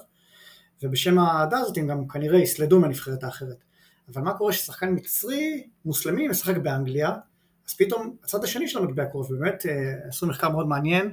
ובשם 0.82 1.18
האהדה 1.18 1.58
הזאת 1.58 1.76
הם 1.78 1.86
גם 1.86 2.08
כנראה 2.08 2.38
יסלדו 2.38 2.80
מהנבחרת 2.80 3.24
האחרת. 3.24 3.64
אבל 4.12 4.22
מה 4.22 4.34
קורה 4.34 4.52
ששחקן 4.52 4.94
מצרי 4.94 5.68
מוסלמי 5.84 6.28
משחק 6.28 6.56
באנגליה, 6.56 7.10
אז 7.68 7.74
פתאום 7.74 8.16
הצד 8.24 8.44
השני 8.44 8.68
של 8.68 8.78
המטבע 8.78 9.04
קורה, 9.04 9.26
ובאמת 9.26 9.66
אה, 9.66 10.08
עשו 10.08 10.26
מחקר 10.26 10.48
מאוד 10.48 10.68
מעניין 10.68 11.12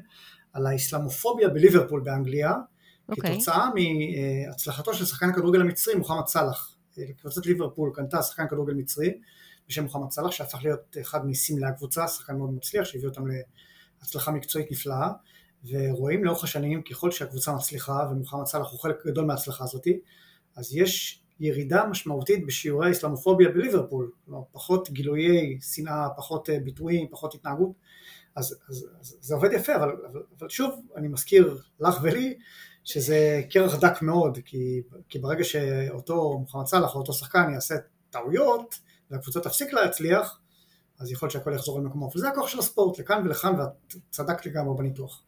על 0.53 0.67
האסלאמופוביה 0.67 1.49
בליברפול 1.49 2.01
באנגליה, 2.01 2.51
okay. 2.51 3.11
אוקיי. 3.11 3.31
כתוצאה 3.31 3.69
מהצלחתו 4.47 4.93
של 4.93 5.05
שחקן 5.05 5.29
הכדורגל 5.29 5.61
המצרי 5.61 5.95
מוחמד 5.95 6.27
סאלח. 6.27 6.75
אה, 6.97 7.03
קבוצת 7.21 7.45
ליברפול 7.45 7.91
קנתה 7.95 8.21
שחקן 8.21 8.47
כדורגל 8.47 8.73
מצרי 8.73 9.13
בשם 9.67 9.83
מוחמד 9.83 10.11
סאלח, 10.11 10.31
שהפך 10.31 10.59
להיות 10.63 10.97
אחד 11.01 11.25
מסמלי 11.25 11.65
הקבוצה, 11.65 12.07
שחקן 12.07 12.37
מאוד 12.37 12.53
מצליח, 12.53 12.85
שהביא 12.85 13.07
אותם 13.07 13.23
להצלחה 14.01 14.31
מקצועית 14.31 14.71
נפלאה, 14.71 15.09
ורואים 15.69 16.23
לאורך 16.23 16.43
השנים 16.43 16.81
ככל 16.81 17.11
שהקבוצה 17.11 17.53
מצליחה, 17.53 18.07
ומוחמד 18.11 18.45
סאלח 18.45 18.71
הוא 18.71 18.79
חלק 18.79 19.05
גדול 19.05 19.25
מההצלחה 19.25 19.63
הזאתי, 19.63 19.99
אז 20.55 20.75
יש 20.75 21.24
ירידה 21.39 21.85
משמעותית 21.85 22.45
בשיעורי 22.45 22.87
האסלאמופוביה 22.87 23.49
בליברפול, 23.49 24.11
כלומר 24.25 24.41
פחות 24.51 24.89
גילויי 24.89 25.57
שנאה, 25.61 26.07
פחות 26.17 26.49
אה, 26.49 26.59
ביטויים, 26.59 27.07
פחות 27.11 27.35
התנהגות, 27.35 27.71
אז, 28.35 28.55
אז, 28.69 28.87
אז 28.99 29.17
זה 29.21 29.35
עובד 29.35 29.53
יפה, 29.53 29.75
אבל, 29.75 29.95
אבל, 30.11 30.23
אבל 30.39 30.49
שוב 30.49 30.81
אני 30.95 31.07
מזכיר 31.07 31.57
לך 31.79 31.99
ולי 32.03 32.37
שזה 32.83 33.41
קרח 33.49 33.75
דק 33.75 34.01
מאוד, 34.01 34.37
כי, 34.45 34.81
כי 35.09 35.19
ברגע 35.19 35.43
שאותו 35.43 36.37
מוחמד 36.39 36.65
סאלח 36.65 36.95
או 36.95 36.99
אותו 36.99 37.13
שחקן 37.13 37.53
יעשה 37.53 37.75
טעויות 38.09 38.79
והקבוצה 39.11 39.39
תפסיק 39.39 39.73
להצליח, 39.73 40.39
אז 40.99 41.11
יכול 41.11 41.25
להיות 41.27 41.33
שהכל 41.33 41.53
יחזור 41.53 41.79
למקומו. 41.79 42.09
וזה 42.15 42.29
הכוח 42.29 42.47
של 42.47 42.59
הספורט, 42.59 42.99
לכאן 42.99 43.21
ולכאן, 43.25 43.59
ואת 43.59 43.95
צדקת 44.09 44.45
לגמרי 44.45 44.77
בניתוח. 44.77 45.23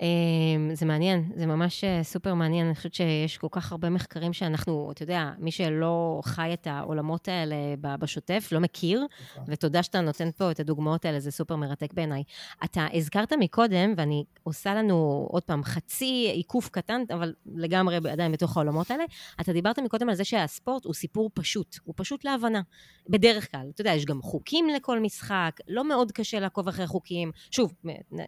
אמ, 0.00 0.74
זה 0.74 0.86
מעניין, 0.86 1.32
זה 1.36 1.46
ממש 1.46 1.84
אה, 1.84 2.02
סופר 2.02 2.34
מעניין. 2.34 2.66
אני 2.66 2.74
חושבת 2.74 2.94
שיש 2.94 3.38
כל 3.38 3.46
כך 3.50 3.72
הרבה 3.72 3.90
מחקרים 3.90 4.32
שאנחנו, 4.32 4.90
אתה 4.92 5.02
יודע, 5.02 5.30
מי 5.38 5.50
שלא 5.50 6.20
חי 6.24 6.50
את 6.52 6.66
העולמות 6.66 7.28
האלה 7.28 7.56
בשוטף, 7.80 8.48
לא 8.52 8.60
מכיר, 8.60 9.06
נכון. 9.32 9.44
ותודה 9.48 9.82
שאתה 9.82 10.00
נותן 10.00 10.30
פה 10.30 10.50
את 10.50 10.60
הדוגמאות 10.60 11.04
האלה, 11.04 11.20
זה 11.20 11.30
סופר 11.30 11.56
מרתק 11.56 11.92
בעיניי. 11.92 12.22
אתה 12.64 12.86
הזכרת 12.92 13.32
מקודם, 13.32 13.94
ואני 13.96 14.24
עושה 14.42 14.74
לנו 14.74 15.26
עוד 15.30 15.42
פעם 15.42 15.64
חצי 15.64 16.30
עיקוף 16.34 16.68
קטן, 16.68 17.02
אבל 17.14 17.34
לגמרי 17.54 17.96
עדיין 17.96 18.32
בתוך 18.32 18.56
העולמות 18.56 18.90
האלה, 18.90 19.04
אתה 19.40 19.52
דיברת 19.52 19.78
מקודם 19.78 20.08
על 20.08 20.14
זה 20.14 20.24
שהספורט 20.24 20.84
הוא 20.84 20.94
סיפור 20.94 21.30
פשוט, 21.34 21.76
הוא 21.84 21.94
פשוט 21.96 22.24
להבנה. 22.24 22.60
בדרך 23.08 23.50
כלל, 23.50 23.66
אתה 23.74 23.80
יודע, 23.80 23.92
יש 23.92 24.04
גם 24.04 24.22
חוקים 24.22 24.68
לכל 24.68 25.00
משחק, 25.00 25.60
לא 25.68 25.88
מאוד 25.88 26.12
קשה 26.12 26.40
לעקוב 26.40 26.68
אחרי 26.68 26.86
חוקים. 26.86 27.30
שוב, 27.50 27.72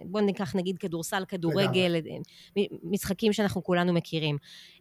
בוא 0.05 0.21
ניקח 0.21 0.57
נגיד 0.57 0.79
כדורסל, 0.79 1.25
כדור 1.29 1.56
כדורגל, 1.63 1.97
אה, 2.57 2.63
משחקים 2.83 3.33
שאנחנו 3.33 3.65
כולנו 3.65 3.93
מכירים. 3.93 4.37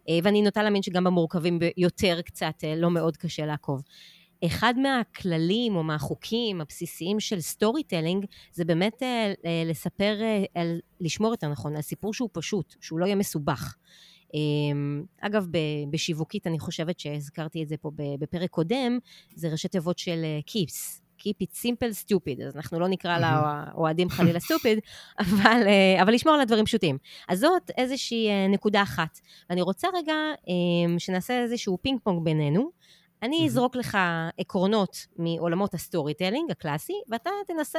אה, 0.08 0.18
ואני 0.22 0.42
נוטה 0.42 0.62
להאמין 0.62 0.82
שגם 0.82 1.04
במורכבים 1.04 1.58
יותר 1.76 2.20
קצת 2.22 2.54
אה, 2.64 2.76
לא 2.76 2.90
מאוד 2.90 3.16
קשה 3.16 3.46
לעקוב. 3.46 3.82
אחד 4.46 4.74
מהכללים 4.78 5.76
או 5.76 5.82
מהחוקים 5.82 6.60
הבסיסיים 6.60 7.20
של 7.20 7.40
storytelling 7.40 8.24
זה 8.52 8.64
באמת 8.64 9.02
לספר, 9.66 10.16
על, 10.54 10.80
לשמור 11.00 11.30
יותר 11.30 11.48
נכון, 11.48 11.76
על 11.76 11.82
סיפור 11.82 12.14
שהוא 12.14 12.28
פשוט, 12.32 12.74
שהוא 12.80 12.98
לא 12.98 13.04
יהיה 13.04 13.16
מסובך. 13.16 13.76
אגב, 15.20 15.46
בשיווקית 15.90 16.46
אני 16.46 16.58
חושבת 16.58 17.00
שהזכרתי 17.00 17.62
את 17.62 17.68
זה 17.68 17.76
פה 17.76 17.90
בפרק 17.96 18.50
קודם, 18.50 18.98
זה 19.34 19.48
ראשי 19.48 19.68
תיבות 19.68 19.98
של 19.98 20.24
KISS, 20.50 21.00
Keep 21.18 21.42
it 21.42 21.56
simple 21.62 22.04
stupid, 22.04 22.42
אז 22.46 22.56
אנחנו 22.56 22.80
לא 22.80 22.88
נקרא 22.88 23.18
לאוהדים 23.18 24.08
חלילה 24.08 24.38
stupid, 24.38 24.80
אבל, 25.20 25.62
אה, 25.66 26.02
אבל 26.02 26.12
לשמור 26.14 26.34
על 26.34 26.40
הדברים 26.40 26.64
פשוטים. 26.64 26.98
אז 27.28 27.38
זאת 27.40 27.70
איזושהי 27.76 28.28
אה, 28.28 28.46
נקודה 28.48 28.82
אחת. 28.82 29.20
ואני 29.50 29.62
רוצה 29.62 29.88
רגע 29.94 30.14
אה, 30.48 30.98
שנעשה 30.98 31.42
איזשהו 31.42 31.78
פינג 31.82 32.00
פונג 32.02 32.24
בינינו. 32.24 32.70
אני 33.22 33.46
אזרוק 33.46 33.76
לך 33.76 33.98
עקרונות 34.38 35.06
מעולמות 35.16 35.74
ה 35.74 36.14
storytelling 36.14 36.50
הקלאסי, 36.50 36.92
ואתה 37.08 37.30
תנסה, 37.46 37.78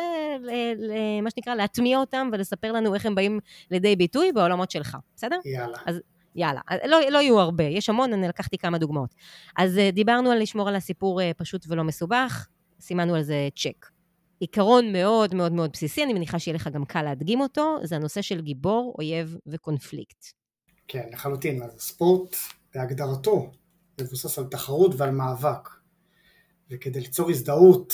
מה 1.23 1.29
שנקרא, 1.29 1.55
להטמיע 1.55 1.97
אותם 1.97 2.29
ולספר 2.33 2.71
לנו 2.71 2.93
איך 2.93 3.05
הם 3.05 3.15
באים 3.15 3.39
לידי 3.71 3.95
ביטוי 3.95 4.31
בעולמות 4.31 4.71
שלך, 4.71 4.97
בסדר? 5.15 5.39
יאללה. 5.45 5.77
אז 5.85 5.99
יאללה, 6.35 6.61
לא, 6.85 6.99
לא 7.09 7.17
יהיו 7.17 7.39
הרבה, 7.39 7.63
יש 7.63 7.89
המון, 7.89 8.13
אני 8.13 8.27
לקחתי 8.27 8.57
כמה 8.57 8.77
דוגמאות. 8.77 9.15
אז 9.57 9.79
דיברנו 9.93 10.31
על 10.31 10.41
לשמור 10.41 10.69
על 10.69 10.75
הסיפור 10.75 11.21
פשוט 11.37 11.65
ולא 11.67 11.83
מסובך, 11.83 12.47
סימנו 12.79 13.15
על 13.15 13.23
זה 13.23 13.49
צ'ק. 13.55 13.85
עיקרון 14.39 14.93
מאוד 14.93 15.35
מאוד 15.35 15.51
מאוד 15.51 15.71
בסיסי, 15.73 16.03
אני 16.03 16.13
מניחה 16.13 16.39
שיהיה 16.39 16.55
לך 16.55 16.67
גם 16.67 16.85
קל 16.85 17.01
להדגים 17.01 17.41
אותו, 17.41 17.77
זה 17.83 17.95
הנושא 17.95 18.21
של 18.21 18.41
גיבור, 18.41 18.95
אויב 18.97 19.37
וקונפליקט. 19.47 20.25
כן, 20.87 21.09
לחלוטין. 21.13 21.63
אז 21.63 21.75
הספורט, 21.75 22.35
בהגדרתו, 22.75 23.51
מבוסס 24.01 24.39
על 24.39 24.45
תחרות 24.45 24.91
ועל 24.97 25.11
מאבק. 25.11 25.69
וכדי 26.69 26.99
ליצור 26.99 27.29
הזדהות 27.29 27.93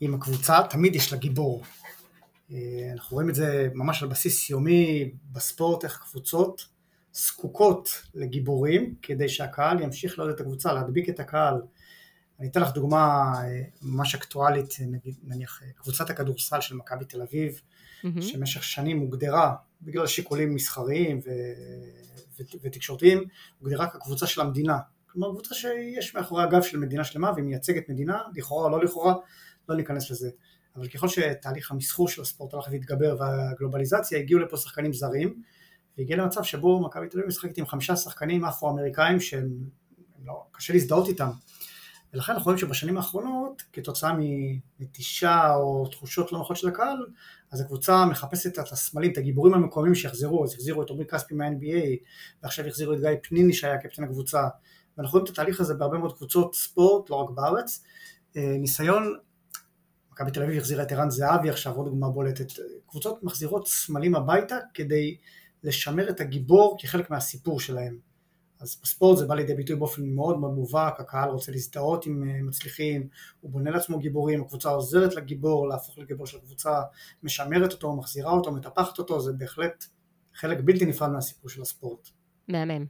עם 0.00 0.14
הקבוצה, 0.14 0.58
תמיד 0.70 0.94
יש 0.94 1.12
לה 1.12 1.18
גיבור. 1.18 1.62
אה, 2.52 2.90
אנחנו 2.92 3.14
רואים 3.14 3.30
את 3.30 3.34
זה 3.34 3.68
ממש 3.74 4.02
על 4.02 4.08
בסיס 4.08 4.50
יומי 4.50 5.10
בספורט, 5.32 5.84
איך 5.84 6.02
קבוצות 6.10 6.66
זקוקות 7.12 8.02
לגיבורים, 8.14 8.94
כדי 9.02 9.28
שהקהל 9.28 9.82
ימשיך 9.82 10.18
לעוד 10.18 10.30
את 10.30 10.40
הקבוצה, 10.40 10.72
להדביק 10.72 11.08
את 11.08 11.20
הקהל. 11.20 11.54
אני 12.40 12.48
אתן 12.48 12.60
לך 12.60 12.72
דוגמה 12.72 13.32
אה, 13.44 13.62
ממש 13.82 14.14
אקטואלית, 14.14 14.74
נגיד, 14.86 15.14
נניח 15.22 15.62
אה, 15.62 15.68
קבוצת 15.76 16.10
הכדורסל 16.10 16.60
של 16.60 16.76
מכבי 16.76 17.04
תל 17.04 17.22
אביב, 17.22 17.60
mm-hmm. 17.60 18.22
שבמשך 18.22 18.64
שנים 18.64 18.98
הוגדרה, 18.98 19.54
בגלל 19.82 20.06
שיקולים 20.06 20.54
מסחריים 20.54 21.18
ו... 21.18 21.30
ו... 22.38 22.42
ותקשורתיים, 22.62 23.24
הוגדרה 23.58 23.86
כקבוצה 23.86 24.26
של 24.26 24.40
המדינה. 24.40 24.78
כלומר 25.06 25.30
קבוצה 25.30 25.54
שיש 25.54 26.14
מאחורי 26.14 26.42
הגב 26.42 26.62
של 26.62 26.78
מדינה 26.78 27.04
שלמה 27.04 27.32
והיא 27.32 27.44
מייצגת 27.44 27.88
מדינה, 27.88 28.18
לכאורה 28.34 28.64
או 28.64 28.70
לא 28.70 28.84
לכאורה, 28.84 29.14
לא 29.68 29.76
ניכנס 29.76 30.10
לזה. 30.10 30.30
אבל 30.76 30.88
ככל 30.88 31.08
שתהליך 31.08 31.70
המסחור 31.70 32.08
של 32.08 32.22
הספורט 32.22 32.54
הלך 32.54 32.68
והתגבר 32.70 33.16
והגלובליזציה, 33.18 34.18
הגיעו 34.18 34.40
לפה 34.40 34.56
שחקנים 34.56 34.92
זרים, 34.92 35.42
והגיע 35.98 36.16
למצב 36.16 36.42
שבו 36.42 36.80
מכבי 36.80 37.08
תל 37.08 37.18
אביב 37.18 37.28
משחקת 37.28 37.58
עם 37.58 37.66
חמישה 37.66 37.96
שחקנים 37.96 38.44
אפרו-אמריקאים 38.44 39.20
שהם 39.20 39.48
לא, 40.24 40.44
קשה 40.52 40.72
להזדהות 40.72 41.08
איתם. 41.08 41.30
ולכן 42.14 42.32
אנחנו 42.32 42.44
רואים 42.44 42.58
שבשנים 42.58 42.96
האחרונות, 42.96 43.62
כתוצאה 43.72 44.12
מנטישה 44.78 45.54
או 45.54 45.88
תחושות 45.88 46.32
לא 46.32 46.38
נוחות 46.38 46.56
של 46.56 46.68
הקהל, 46.68 47.06
אז 47.52 47.60
הקבוצה 47.60 48.06
מחפשת 48.06 48.58
את 48.58 48.72
הסמלים, 48.72 49.12
את 49.12 49.18
הגיבורים 49.18 49.54
המקומיים 49.54 49.94
שיחזרו, 49.94 50.44
אז 50.44 50.54
החזירו 50.54 50.82
את 50.82 50.90
עמרי 50.90 51.06
כספי 51.06 51.34
מה-NBA, 51.34 52.04
ועכשיו 52.42 52.66
החזירו 52.66 52.92
את 52.92 53.00
גיא 53.00 53.10
פניני 53.22 53.52
שהיה 53.52 53.78
קפטן 53.78 54.04
הקבוצה, 54.04 54.48
ואנחנו 54.98 55.12
רואים 55.12 55.24
את 55.24 55.30
התהליך 55.30 55.60
הזה 55.60 55.74
בהרבה 55.74 55.98
מאוד 55.98 56.16
קבוצות 56.16 56.54
ספורט, 56.54 57.10
לא 57.10 57.16
רק 57.16 57.30
בארץ. 57.30 57.84
אה, 58.36 58.56
ניסיון, 58.58 59.16
מכבי 60.12 60.30
תל 60.30 60.42
אביב 60.42 60.58
החזירה 60.58 60.82
את 60.82 60.92
ערן 60.92 61.10
זהבי 61.10 61.50
עכשיו, 61.50 61.74
עוד 61.74 61.86
דוגמה 61.86 62.08
בולטת, 62.08 62.52
קבוצות 62.86 63.22
מחזירות 63.22 63.68
סמלים 63.68 64.14
הביתה 64.14 64.56
כדי 64.74 65.16
לשמר 65.64 66.10
את 66.10 66.20
הגיבור 66.20 66.76
כחלק 66.80 67.10
מהסיפור 67.10 67.60
שלהם. 67.60 68.09
אז 68.60 68.78
בספורט 68.82 69.18
זה 69.18 69.26
בא 69.26 69.34
לידי 69.34 69.54
ביטוי 69.54 69.76
באופן 69.76 70.02
מאוד 70.06 70.38
מאוד 70.38 70.54
מובהק, 70.54 71.00
הקהל 71.00 71.30
רוצה 71.30 71.52
להזדהות 71.52 72.06
עם 72.06 72.22
אה, 72.28 72.42
מצליחים, 72.42 73.08
הוא 73.40 73.50
בונה 73.50 73.70
לעצמו 73.70 73.98
גיבורים, 73.98 74.42
הקבוצה 74.42 74.68
עוזרת 74.68 75.14
לגיבור 75.14 75.68
להפוך 75.68 75.98
לגיבור 75.98 76.26
של 76.26 76.38
הקבוצה, 76.38 76.82
משמרת 77.22 77.72
אותו, 77.72 77.96
מחזירה 77.96 78.32
אותו, 78.32 78.52
מטפחת 78.52 78.98
אותו, 78.98 79.20
זה 79.20 79.32
בהחלט 79.32 79.84
חלק 80.34 80.58
בלתי 80.64 80.84
נפרד 80.84 81.10
מהסיפור 81.10 81.50
של 81.50 81.62
הספורט. 81.62 82.08
מהמם. 82.48 82.84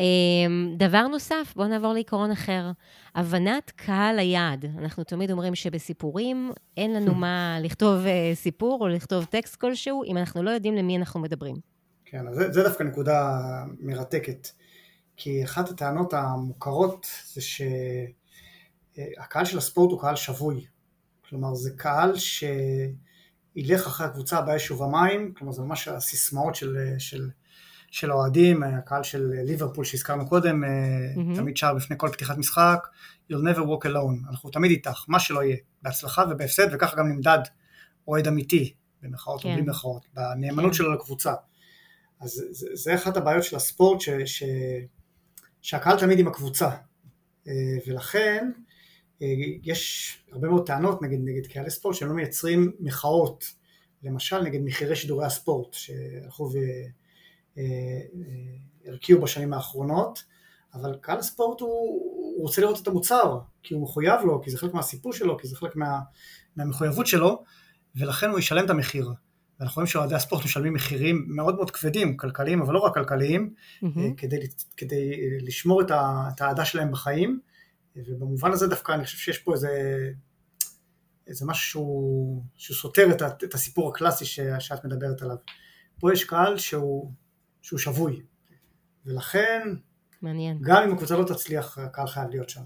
אמ, 0.00 0.74
דבר 0.76 1.06
נוסף, 1.06 1.52
בואו 1.56 1.68
נעבור 1.68 1.92
לעיקרון 1.92 2.30
אחר, 2.30 2.70
הבנת 3.14 3.72
קהל 3.76 4.18
היעד. 4.18 4.64
אנחנו 4.78 5.04
תמיד 5.04 5.30
אומרים 5.30 5.54
שבסיפורים 5.54 6.52
אין 6.76 6.94
לנו 6.94 7.14
מה 7.24 7.58
לכתוב 7.60 8.06
אה, 8.06 8.30
סיפור 8.34 8.78
או 8.80 8.88
לכתוב 8.88 9.24
טקסט 9.24 9.56
כלשהו, 9.56 10.04
אם 10.04 10.16
אנחנו 10.16 10.42
לא 10.42 10.50
יודעים 10.50 10.74
למי 10.74 10.96
אנחנו 10.96 11.20
מדברים. 11.20 11.56
כן, 12.04 12.28
אז 12.28 12.36
זה, 12.36 12.52
זה 12.52 12.62
דווקא 12.62 12.82
נקודה 12.82 13.30
מרתקת. 13.80 14.48
כי 15.16 15.44
אחת 15.44 15.70
הטענות 15.70 16.12
המוכרות 16.14 17.06
זה 17.32 17.40
שהקהל 18.96 19.44
של 19.44 19.58
הספורט 19.58 19.90
הוא 19.90 20.00
קהל 20.00 20.16
שבוי. 20.16 20.66
כלומר 21.28 21.54
זה 21.54 21.70
קהל 21.76 22.12
שילך 22.16 23.86
אחרי 23.86 24.06
הקבוצה 24.06 24.38
הבאה 24.38 24.58
שוב 24.58 24.82
המים, 24.82 25.34
כלומר 25.34 25.52
זה 25.52 25.62
ממש 25.62 25.88
הסיסמאות 25.88 26.54
של, 26.54 26.76
של, 26.98 27.30
של 27.90 28.10
האוהדים, 28.10 28.62
הקהל 28.62 29.02
של 29.02 29.30
ליברפול 29.32 29.84
שהזכרנו 29.84 30.28
קודם, 30.28 30.64
mm-hmm. 30.64 31.36
תמיד 31.36 31.56
שר 31.56 31.74
בפני 31.74 31.96
כל 31.98 32.08
פתיחת 32.12 32.38
משחק, 32.38 32.86
You'll 33.32 33.54
never 33.54 33.60
walk 33.60 33.86
alone, 33.86 34.30
אנחנו 34.30 34.50
תמיד 34.50 34.70
איתך, 34.70 35.04
מה 35.08 35.20
שלא 35.20 35.42
יהיה, 35.42 35.56
בהצלחה 35.82 36.24
ובהפסד, 36.30 36.66
וככה 36.72 36.96
גם 36.96 37.08
נמדד 37.08 37.38
אוהד 38.08 38.28
אמיתי, 38.28 38.74
במרכאות 39.02 39.42
כן. 39.42 39.48
או 39.48 39.54
בלי 39.54 39.62
במרכאות, 39.62 40.06
בנאמנות 40.14 40.70
כן. 40.70 40.76
שלו 40.76 40.94
לקבוצה. 40.94 41.34
אז 42.20 42.44
זה, 42.50 42.66
זה 42.74 42.94
אחת 42.94 43.16
הבעיות 43.16 43.44
של 43.44 43.56
הספורט, 43.56 44.00
ש, 44.00 44.10
ש, 44.24 44.42
שהקהל 45.64 45.98
תמיד 45.98 46.18
עם 46.18 46.28
הקבוצה, 46.28 46.68
אה, 47.48 47.52
ולכן 47.86 48.50
אה, 49.22 49.26
יש 49.62 50.16
הרבה 50.32 50.48
מאוד 50.48 50.66
טענות 50.66 51.02
נגד, 51.02 51.18
נגד 51.24 51.46
קהלי 51.46 51.70
ספורט 51.70 51.96
שהם 51.96 52.08
לא 52.08 52.14
מייצרים 52.14 52.72
מחאות, 52.80 53.44
למשל 54.02 54.40
נגד 54.42 54.60
מחירי 54.60 54.96
שידורי 54.96 55.26
הספורט 55.26 55.72
שהלכו 55.72 56.50
והרקיעו 58.86 59.18
אה, 59.18 59.24
בשנים 59.24 59.52
האחרונות, 59.52 60.24
אבל 60.74 60.96
קהל 61.00 61.18
הספורט 61.18 61.60
הוא, 61.60 61.70
הוא 62.36 62.42
רוצה 62.42 62.60
לראות 62.60 62.82
את 62.82 62.88
המוצר, 62.88 63.38
כי 63.62 63.74
הוא 63.74 63.82
מחויב 63.82 64.20
לו, 64.24 64.42
כי 64.42 64.50
זה 64.50 64.58
חלק 64.58 64.74
מהסיפור 64.74 65.12
שלו, 65.12 65.38
כי 65.38 65.48
זה 65.48 65.56
חלק 65.56 65.76
מה, 65.76 66.00
מהמחויבות 66.56 67.06
שלו, 67.06 67.44
ולכן 67.96 68.30
הוא 68.30 68.38
ישלם 68.38 68.64
את 68.64 68.70
המחיר. 68.70 69.12
ואנחנו 69.60 69.80
רואים 69.80 69.86
שאוהדי 69.86 70.14
הספורט 70.14 70.44
משלמים 70.44 70.74
מחירים 70.74 71.24
מאוד 71.28 71.56
מאוד 71.56 71.70
כבדים, 71.70 72.16
כלכליים, 72.16 72.62
אבל 72.62 72.74
לא 72.74 72.78
רק 72.78 72.94
כלכליים, 72.94 73.54
mm-hmm. 73.82 74.00
כדי, 74.16 74.36
כדי 74.76 75.38
לשמור 75.40 75.82
את 75.82 76.40
האהדה 76.40 76.64
שלהם 76.64 76.92
בחיים, 76.92 77.40
ובמובן 77.96 78.52
הזה 78.52 78.66
דווקא 78.66 78.92
אני 78.92 79.04
חושב 79.04 79.18
שיש 79.18 79.38
פה 79.38 79.52
איזה, 79.54 79.70
איזה 81.26 81.46
משהו 81.46 82.42
שהוא 82.56 82.76
סותר 82.76 83.10
את, 83.10 83.44
את 83.44 83.54
הסיפור 83.54 83.88
הקלאסי 83.88 84.24
ש, 84.24 84.40
שאת 84.58 84.84
מדברת 84.84 85.22
עליו. 85.22 85.36
פה 86.00 86.12
יש 86.12 86.24
קהל 86.24 86.58
שהוא, 86.58 87.12
שהוא 87.62 87.78
שבוי, 87.78 88.22
ולכן, 89.06 89.68
מעניין. 90.22 90.58
גם 90.60 90.82
אם 90.82 90.92
הקבוצה 90.92 91.16
לא 91.16 91.24
תצליח, 91.24 91.78
הקהל 91.78 92.06
חייב 92.06 92.30
להיות 92.30 92.48
שם. 92.48 92.62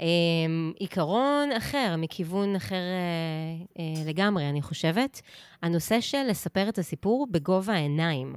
אמ, 0.00 0.72
עיקרון 0.78 1.52
אחר, 1.52 1.94
מכיוון 1.98 2.56
אחר 2.56 2.74
אה, 2.74 3.82
אה, 3.82 4.04
לגמרי, 4.06 4.48
אני 4.48 4.62
חושבת, 4.62 5.20
הנושא 5.62 6.00
של 6.00 6.22
לספר 6.30 6.68
את 6.68 6.78
הסיפור 6.78 7.26
בגובה 7.30 7.72
העיניים. 7.72 8.36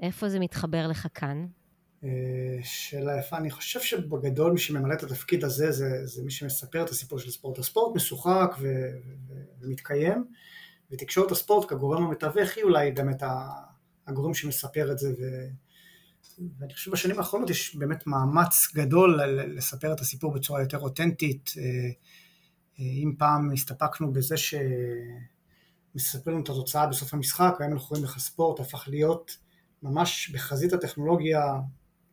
איפה 0.00 0.28
זה 0.28 0.38
מתחבר 0.38 0.86
לך 0.86 1.06
כאן? 1.14 1.46
שאלה 2.62 3.18
יפה, 3.18 3.36
אני 3.36 3.50
חושב 3.50 3.80
שבגדול 3.80 4.52
מי 4.52 4.58
שממלא 4.58 4.94
את 4.94 5.02
התפקיד 5.02 5.44
הזה 5.44 5.72
זה, 5.72 6.06
זה 6.06 6.22
מי 6.22 6.30
שמספר 6.30 6.82
את 6.82 6.88
הסיפור 6.88 7.18
של 7.18 7.30
ספורט. 7.30 7.58
הספורט 7.58 7.96
משוחק 7.96 8.54
ו, 8.60 8.66
ו, 9.28 9.34
ומתקיים, 9.60 10.24
ותקשורת 10.90 11.30
הספורט 11.30 11.68
כגורם 11.68 12.02
המתווך 12.02 12.56
היא 12.56 12.64
אולי 12.64 12.92
באמת 12.92 13.22
הגורם 14.06 14.34
שמספר 14.34 14.92
את 14.92 14.98
זה, 14.98 15.10
ו, 15.10 15.24
ואני 16.58 16.74
חושב 16.74 16.90
שבשנים 16.90 17.18
האחרונות 17.18 17.50
יש 17.50 17.76
באמת 17.76 18.06
מאמץ 18.06 18.68
גדול 18.74 19.20
לספר 19.56 19.92
את 19.92 20.00
הסיפור 20.00 20.32
בצורה 20.32 20.60
יותר 20.60 20.78
אותנטית. 20.78 21.50
אה, 21.58 21.62
אה, 22.80 22.84
אם 22.84 23.14
פעם 23.18 23.52
הסתפקנו 23.52 24.12
בזה 24.12 24.34
שמספרים 24.36 26.36
לנו 26.36 26.44
את 26.44 26.48
התוצאה 26.48 26.86
בסוף 26.86 27.14
המשחק, 27.14 27.56
היום 27.60 27.72
אנחנו 27.72 27.88
רואים 27.88 28.04
איך 28.04 28.16
הספורט 28.16 28.60
הפך 28.60 28.88
להיות 28.88 29.36
ממש 29.82 30.30
בחזית 30.34 30.72
הטכנולוגיה, 30.72 31.42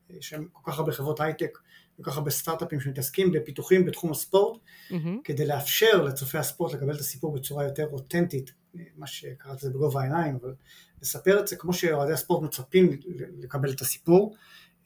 יש 0.10 0.30
שם 0.30 0.46
כל 0.52 0.72
כך 0.72 0.80
הרבה 0.80 0.92
חברות 0.92 1.20
הייטק, 1.20 1.58
כל 1.98 2.04
כך 2.04 2.18
הרבה 2.18 2.32
סטארט-אפים 2.32 2.80
שמתעסקים 2.80 3.32
בפיתוחים 3.32 3.86
בתחום 3.86 4.12
הספורט, 4.12 4.62
mm-hmm. 4.62 4.94
כדי 5.24 5.46
לאפשר 5.46 6.04
לצופי 6.04 6.38
הספורט 6.38 6.74
לקבל 6.74 6.96
את 6.96 7.00
הסיפור 7.00 7.34
בצורה 7.34 7.64
יותר 7.64 7.88
אותנטית, 7.92 8.52
מה 8.96 9.08
שקראת 9.08 9.64
לזה 9.64 9.70
בגובה 9.70 10.02
העיניים, 10.02 10.38
אבל 10.42 10.54
לספר 11.02 11.40
את 11.40 11.48
זה 11.48 11.56
כמו 11.56 11.74
שאוהדי 11.74 12.14
הספורט 12.14 12.44
מצפים 12.44 13.00
לקבל 13.40 13.72
את 13.72 13.82
הסיפור, 13.82 14.36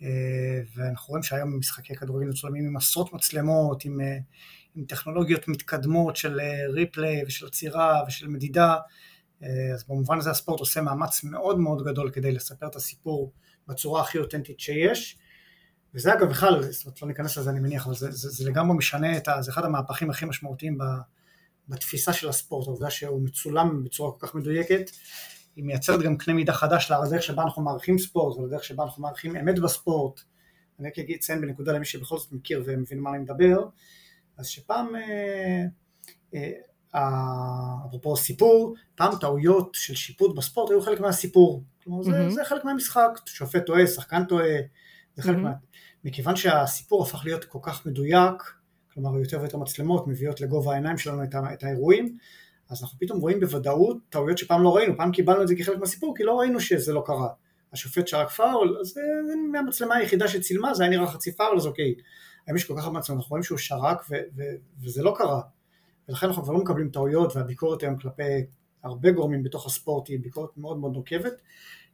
אה, 0.01 0.61
ואנחנו 0.75 1.09
רואים 1.09 1.23
שהיום 1.23 1.59
משחקי 1.59 1.95
כדורגל 1.95 2.27
מצולמים 2.27 2.65
עם 2.65 2.77
עשרות 2.77 3.13
מצלמות, 3.13 3.85
עם, 3.85 4.01
אה, 4.01 4.17
עם 4.75 4.85
טכנולוגיות 4.85 5.47
מתקדמות 5.47 6.15
של 6.15 6.39
ריפליי 6.69 7.19
אה, 7.19 7.23
ושל 7.27 7.47
עצירה 7.47 8.03
ושל 8.07 8.27
מדידה, 8.27 8.75
אז 9.73 9.83
במובן 9.87 10.17
הזה 10.17 10.29
הספורט 10.31 10.59
עושה 10.59 10.81
מאמץ 10.81 11.23
מאוד 11.23 11.59
מאוד 11.59 11.83
גדול 11.85 12.11
כדי 12.11 12.31
לספר 12.31 12.67
את 12.67 12.75
הסיפור 12.75 13.31
בצורה 13.67 14.01
הכי 14.01 14.17
אותנטית 14.17 14.59
שיש. 14.59 15.17
וזה 15.93 16.13
אגב 16.13 16.29
בכלל, 16.29 16.71
זאת 16.71 16.85
אומרת 16.85 17.01
לא 17.01 17.07
ניכנס 17.07 17.37
לזה 17.37 17.49
אני 17.49 17.59
מניח, 17.59 17.85
אבל 17.85 17.95
זה, 17.95 18.11
זה, 18.11 18.29
זה 18.29 18.49
לגמרי 18.49 18.77
משנה 18.77 19.17
את 19.17 19.27
ה... 19.27 19.41
זה 19.41 19.51
אחד 19.51 19.65
המהפכים 19.65 20.09
הכי 20.09 20.25
משמעותיים 20.25 20.77
בתפיסה 21.67 22.13
של 22.13 22.29
הספורט, 22.29 22.67
העובדה 22.67 22.89
שהוא 22.89 23.21
מצולם 23.21 23.83
בצורה 23.83 24.11
כל 24.11 24.27
כך 24.27 24.35
מדויקת, 24.35 24.91
היא 25.55 25.65
מייצרת 25.65 26.01
גם 26.01 26.17
קנה 26.17 26.33
מידה 26.33 26.53
חדש 26.53 26.91
לדרך 26.91 27.23
שבה 27.23 27.43
אנחנו 27.43 27.61
מעריכים 27.61 27.99
ספורט, 27.99 28.37
ולדרך 28.37 28.63
שבה 28.63 28.83
אנחנו 28.83 29.03
מעריכים 29.03 29.35
אמת 29.35 29.59
בספורט. 29.59 30.21
אני 30.79 30.87
רק 30.87 30.99
אגיד, 30.99 31.15
אציין 31.15 31.41
בנקודה 31.41 31.71
למי 31.71 31.85
שבכל 31.85 32.17
זאת 32.17 32.31
מכיר 32.31 32.63
ומבין 32.65 32.99
מה 32.99 33.09
אני 33.09 33.19
מדבר, 33.19 33.65
אז 34.37 34.47
שפעם, 34.47 34.95
אה, 34.95 35.65
אה, 36.35 36.51
אפרופו 37.87 38.17
סיפור, 38.17 38.75
פעם 38.95 39.11
טעויות 39.19 39.69
של 39.73 39.95
שיפוט 39.95 40.35
בספורט 40.35 40.71
היו 40.71 40.81
חלק 40.81 40.99
מהסיפור. 40.99 41.63
כלומר, 41.83 42.01
mm-hmm. 42.01 42.29
זה, 42.29 42.29
זה 42.29 42.45
חלק 42.45 42.65
מהמשחק, 42.65 43.19
שופט 43.25 43.65
טועה, 43.65 43.87
שחקן 43.87 44.25
טועה, 44.25 44.55
זה 45.15 45.23
חלק 45.23 45.35
mm-hmm. 45.35 45.39
מה... 45.39 45.51
מכיוון 46.03 46.35
שהסיפור 46.35 47.03
הפך 47.03 47.25
להיות 47.25 47.45
כל 47.45 47.59
כך 47.61 47.85
מדויק, 47.85 48.53
כלומר 48.93 49.19
יותר 49.19 49.39
ויותר 49.41 49.57
מצלמות 49.57 50.07
מביאות 50.07 50.41
לגובה 50.41 50.71
העיניים 50.71 50.97
שלנו 50.97 51.23
את, 51.23 51.35
ה, 51.35 51.53
את 51.53 51.63
האירועים, 51.63 52.17
אז 52.71 52.83
אנחנו 52.83 52.99
פתאום 52.99 53.19
רואים 53.19 53.39
בוודאות 53.39 53.97
טעויות 54.09 54.37
שפעם 54.37 54.63
לא 54.63 54.75
ראינו, 54.75 54.97
פעם 54.97 55.11
קיבלנו 55.11 55.41
את 55.41 55.47
זה 55.47 55.55
כחלק 55.55 55.77
מהסיפור 55.77 56.15
כי 56.17 56.23
לא 56.23 56.39
ראינו 56.39 56.59
שזה 56.59 56.93
לא 56.93 57.03
קרה. 57.05 57.29
השופט 57.73 58.07
שרק 58.07 58.29
פאול, 58.29 58.77
אז 58.81 58.87
זה 58.87 59.01
מהמצלמה 59.51 59.95
היחידה 59.95 60.27
שצילמה, 60.27 60.73
זה 60.73 60.83
היה 60.83 60.89
נראה 60.89 61.07
חצי 61.07 61.31
פאול, 61.31 61.57
אז 61.57 61.67
אוקיי. 61.67 61.95
היום 62.47 62.57
יש 62.57 62.63
כל 62.63 62.73
כך 62.77 62.83
הרבה 62.83 62.99
מצלמות, 62.99 63.19
אנחנו 63.19 63.29
רואים 63.29 63.43
שהוא 63.43 63.57
שרק 63.57 64.05
ו- 64.09 64.15
ו- 64.37 64.83
וזה 64.83 65.03
לא 65.03 65.13
קרה. 65.17 65.41
ולכן 66.09 66.27
אנחנו 66.27 66.43
כבר 66.43 66.53
לא 66.53 66.59
מקבלים 66.59 66.89
טעויות, 66.89 67.35
והביקורת 67.35 67.83
היום 67.83 67.97
כלפי 67.97 68.23
הרבה 68.83 69.11
גורמים 69.11 69.43
בתוך 69.43 69.65
הספורט 69.65 70.07
היא 70.07 70.19
ביקורת 70.19 70.57
מאוד 70.57 70.77
מאוד 70.77 70.93
נוקבת, 70.93 71.41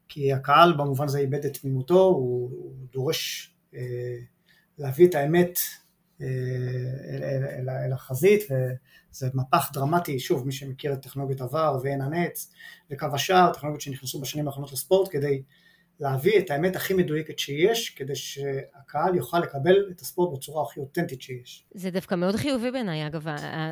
כי 0.07 0.33
הקהל 0.33 0.73
במובן 0.77 1.05
הזה 1.05 1.19
איבד 1.19 1.45
את 1.45 1.57
תמימותו, 1.57 1.99
הוא, 1.99 2.49
הוא 2.51 2.73
דורש 2.93 3.53
אה, 3.75 3.79
להביא 4.77 5.07
את 5.07 5.15
האמת 5.15 5.59
אה, 5.59 5.86
אל, 6.21 7.23
אל, 7.23 7.43
אל, 7.45 7.69
אל 7.69 7.93
החזית, 7.93 8.43
וזה 8.51 9.29
מהפך 9.33 9.69
דרמטי, 9.73 10.19
שוב, 10.19 10.45
מי 10.45 10.51
שמכיר 10.51 10.93
את 10.93 11.01
טכנולוגיות 11.01 11.41
עבר 11.41 11.79
ועין 11.83 12.01
הנץ 12.01 12.53
וקו 12.91 13.07
השער, 13.13 13.53
טכנולוגיות 13.53 13.81
שנכנסו 13.81 14.21
בשנים 14.21 14.47
האחרונות 14.47 14.71
לספורט 14.71 15.09
כדי 15.11 15.41
להביא 15.99 16.39
את 16.39 16.51
האמת 16.51 16.75
הכי 16.75 16.93
מדויקת 16.93 17.39
שיש, 17.39 17.89
כדי 17.89 18.15
שהקהל 18.15 19.15
יוכל 19.15 19.39
לקבל 19.39 19.75
את 19.91 20.01
הספורט 20.01 20.37
בצורה 20.37 20.63
הכי 20.63 20.79
אותנטית 20.79 21.21
שיש. 21.21 21.65
זה 21.73 21.91
דווקא 21.91 22.15
מאוד 22.15 22.35
חיובי 22.35 22.71
בעיניי, 22.71 23.07
אגב, 23.07 23.25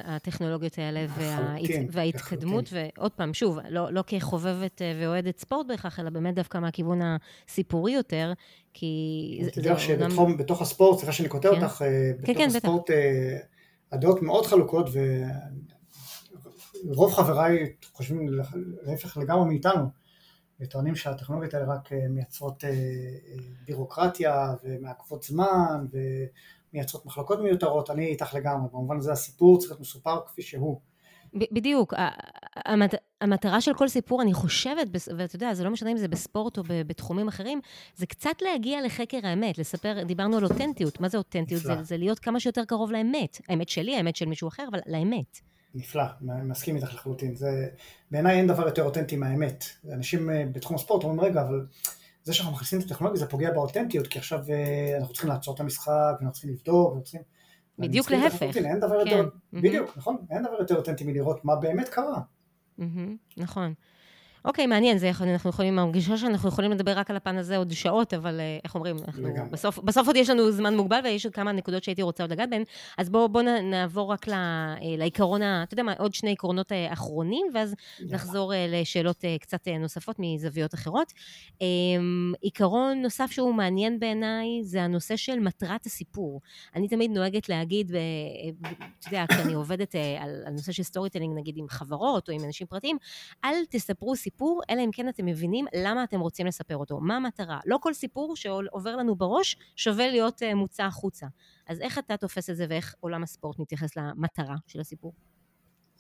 הטכנולוגיות 0.06 0.78
האלה 0.78 1.06
וה... 1.10 1.56
וההתקדמות, 1.92 2.70
ועוד 2.74 3.12
פעם, 3.12 3.34
שוב, 3.34 3.60
לא, 3.70 3.94
לא 3.94 4.04
כחובבת 4.08 4.82
אה, 4.82 4.94
ואוהדת 5.02 5.40
ספורט 5.40 5.68
בהכרח, 5.68 6.00
אלא 6.00 6.10
באמת 6.10 6.36
דווקא 6.36 6.58
מהכיוון 6.58 7.00
הסיפורי 7.48 7.92
יותר, 7.92 8.34
כי... 8.74 9.42
אתה 9.48 9.60
יודע 9.60 9.80
שבתוך 9.80 10.62
הספורט, 10.62 10.98
סליחה 10.98 11.12
שאני 11.12 11.30
קוטע 11.30 11.50
כן. 11.50 11.64
אותך, 11.64 11.82
אה, 11.82 11.88
כן, 11.88 12.34
בתוך 12.34 12.38
כן, 12.38 12.48
הספורט 12.48 12.92
אה, 12.92 13.38
הדעות 13.92 14.22
מאוד 14.22 14.46
חלוקות, 14.46 14.90
ורוב 16.88 17.14
חבריי 17.14 17.74
חושבים 17.94 18.28
להפך 18.84 19.18
לגמרי 19.18 19.46
מאיתנו. 19.46 20.05
וטוענים 20.60 20.96
שהטכנולוגיות 20.96 21.54
האלה 21.54 21.74
רק 21.74 21.94
אה, 21.94 22.08
מייצרות 22.10 22.64
אה, 22.64 22.70
אה, 22.70 22.76
בירוקרטיה 23.66 24.54
ומעכבות 24.64 25.24
זמן 25.24 25.86
ומייצרות 26.72 27.06
מחלוקות 27.06 27.40
מיותרות, 27.40 27.90
אני 27.90 28.06
איתך 28.06 28.34
לגמרי, 28.34 28.70
במובן 28.72 28.98
הזה 28.98 29.12
הסיפור 29.12 29.60
צריך 29.60 29.72
להיות 29.72 29.82
מסופר 29.82 30.20
כפי 30.28 30.42
שהוא. 30.42 30.80
בדיוק, 31.34 31.94
המת... 32.56 32.96
המטרה 33.22 33.62
של 33.62 33.74
כל 33.74 33.88
סיפור, 33.88 34.22
אני 34.22 34.34
חושבת, 34.34 34.88
ואתה 35.18 35.36
יודע, 35.36 35.54
זה 35.54 35.64
לא 35.64 35.70
משנה 35.70 35.92
אם 35.92 35.98
זה 35.98 36.08
בספורט 36.08 36.58
או 36.58 36.64
בתחומים 36.68 37.28
אחרים, 37.28 37.62
זה 37.96 38.06
קצת 38.06 38.42
להגיע 38.42 38.82
לחקר 38.82 39.20
האמת, 39.24 39.58
לספר, 39.58 40.04
דיברנו 40.04 40.38
על 40.38 40.44
אותנטיות, 40.44 41.00
מה 41.00 41.10
זה 41.10 41.18
אותנטיות? 41.18 41.62
זה, 41.62 41.84
זה 41.84 41.98
להיות 41.98 42.20
כמה 42.20 42.40
שיותר 42.40 42.66
קרוב 42.66 42.92
לאמת, 42.92 43.42
האמת 43.50 43.70
שלי, 43.70 43.96
האמת 43.96 44.16
של 44.16 44.26
מישהו 44.26 44.48
אחר, 44.48 44.66
אבל 44.72 44.80
לאמת. 44.88 45.40
נפלא, 45.76 46.04
מסכים 46.22 46.76
איתך 46.76 46.94
לחלוטין. 46.94 47.36
זה, 47.36 47.68
בעיניי 48.12 48.38
אין 48.38 48.48
דבר 48.48 48.66
יותר 48.66 48.84
אותנטי 48.84 49.16
מהאמת. 49.16 49.64
אנשים 49.94 50.30
אה, 50.30 50.44
בתחום 50.52 50.76
הספורט 50.76 51.04
אומרים, 51.04 51.22
רגע, 51.22 51.42
אבל 51.42 51.66
זה 52.24 52.34
שאנחנו 52.34 52.54
מכניסים 52.54 52.80
את 52.80 52.86
הטכנולוגיה 52.86 53.20
זה 53.20 53.30
פוגע 53.30 53.52
באותנטיות, 53.52 54.08
כי 54.08 54.20
עכשיו 54.20 54.40
אה, 54.50 54.98
אנחנו 54.98 55.14
צריכים 55.14 55.30
לעצור 55.30 55.56
את 55.56 55.60
המשחק, 55.60 56.14
ואנחנו 56.20 56.32
צריכים 56.32 56.52
לבדוק, 56.52 56.88
ואנחנו 56.88 57.04
צריכים... 57.04 57.22
בדיוק 57.80 58.12
להפך. 58.12 58.58
אין 58.58 58.80
דבר 58.80 59.06
כן. 59.06 59.10
יותר, 59.10 59.30
בדיוק, 59.54 59.98
נכון, 59.98 60.18
אין 60.30 60.44
דבר 60.44 60.56
יותר 60.60 60.76
אותנטי 60.76 61.04
מלראות 61.04 61.46
מה 61.46 61.56
באמת 61.56 61.90
קרה. 61.90 62.22
נכון. 63.38 63.74
אוקיי, 64.46 64.66
מעניין, 64.66 64.98
זה, 64.98 65.12
אנחנו 65.22 65.50
יכולים, 65.50 65.76
מרגישה 65.76 66.18
שאנחנו 66.18 66.50
יכולים 66.50 66.72
לדבר 66.72 66.92
רק 66.98 67.10
על 67.10 67.16
הפן 67.16 67.38
הזה 67.38 67.58
עוד 67.58 67.72
שעות, 67.72 68.14
אבל 68.14 68.40
אה, 68.40 68.58
איך 68.64 68.76
אומרים, 68.76 68.98
אנחנו, 69.08 69.30
בסוף, 69.52 69.80
בסוף 69.80 70.08
עוד 70.08 70.16
יש 70.16 70.30
לנו 70.30 70.52
זמן 70.52 70.76
מוגבל 70.76 71.00
ויש 71.04 71.26
עוד 71.26 71.34
כמה 71.34 71.52
נקודות 71.52 71.84
שהייתי 71.84 72.02
רוצה 72.02 72.24
עוד 72.24 72.32
לגעת 72.32 72.50
בהן, 72.50 72.64
אז 72.98 73.10
בואו 73.10 73.30
בוא 73.30 73.42
נעבור 73.42 74.12
רק 74.12 74.30
אה, 74.30 74.76
לעיקרון, 74.98 75.42
אתה 75.42 75.74
יודע 75.74 75.84
מה, 75.84 75.94
עוד 75.98 76.14
שני 76.14 76.32
עקרונות 76.32 76.72
אה, 76.72 76.94
אחרונים, 76.94 77.48
ואז 77.54 77.76
נחזור 78.00 78.54
לשאלות 78.68 79.24
קצת 79.40 79.68
נוספות 79.80 80.16
מזוויות 80.20 80.74
אחרות. 80.74 81.14
אמ, 81.62 82.34
עיקרון 82.42 83.02
נוסף 83.02 83.32
שהוא 83.32 83.54
מעניין 83.54 84.00
בעיניי, 84.00 84.64
זה 84.64 84.84
הנושא 84.84 85.16
של 85.16 85.40
מטרת 85.40 85.86
הסיפור. 85.86 86.42
אני 86.76 86.88
תמיד 86.88 87.12
נוהגת 87.12 87.50
להגיד, 87.50 87.92
אתה 89.00 89.08
יודע, 89.08 89.26
כשאני 89.30 89.54
עובדת 89.54 89.96
על, 89.96 90.42
על 90.46 90.54
נושא 90.54 90.72
של 90.72 90.84
storytelling, 90.84 91.38
נגיד 91.38 91.56
עם 91.58 91.68
חברות 91.70 92.30
או 92.30 92.34
עם 92.34 92.44
אנשים 92.46 92.68
פרטיים, 92.68 92.98
אל 93.46 93.56
תספרו 93.70 94.16
סיפור. 94.16 94.35
סיפור, 94.36 94.62
אלא 94.70 94.82
אם 94.82 94.90
כן 94.94 95.10
אתם 95.10 95.26
מבינים 95.26 95.66
למה 95.76 96.04
אתם 96.04 96.20
רוצים 96.20 96.46
לספר 96.48 96.78
אותו, 96.78 97.00
מה 97.00 97.16
המטרה. 97.16 97.60
לא 97.66 97.78
כל 97.82 97.94
סיפור 97.94 98.36
שעובר 98.36 98.96
לנו 98.96 99.16
בראש 99.16 99.58
שווה 99.76 100.08
להיות 100.08 100.42
אה, 100.42 100.56
מוצא 100.56 100.84
החוצה. 100.84 101.28
אז 101.68 101.82
איך 101.82 102.00
אתה 102.00 102.18
תופס 102.18 102.50
את 102.50 102.56
זה 102.56 102.66
ואיך 102.70 102.96
עולם 103.00 103.24
הספורט 103.24 103.60
מתייחס 103.60 103.96
למטרה 103.98 104.56
של 104.68 104.80
הסיפור? 104.80 105.14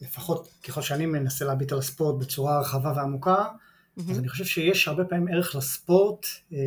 לפחות 0.01 0.47
ככל 0.67 0.81
שאני 0.81 1.05
מנסה 1.05 1.45
להביט 1.45 1.71
על 1.71 1.79
הספורט 1.79 2.21
בצורה 2.21 2.59
רחבה 2.59 2.93
ועמוקה, 2.95 3.45
mm-hmm. 3.45 4.11
אז 4.11 4.19
אני 4.19 4.29
חושב 4.29 4.45
שיש 4.45 4.88
הרבה 4.88 5.05
פעמים 5.05 5.27
ערך 5.27 5.55
לספורט 5.55 6.25
אה, 6.53 6.57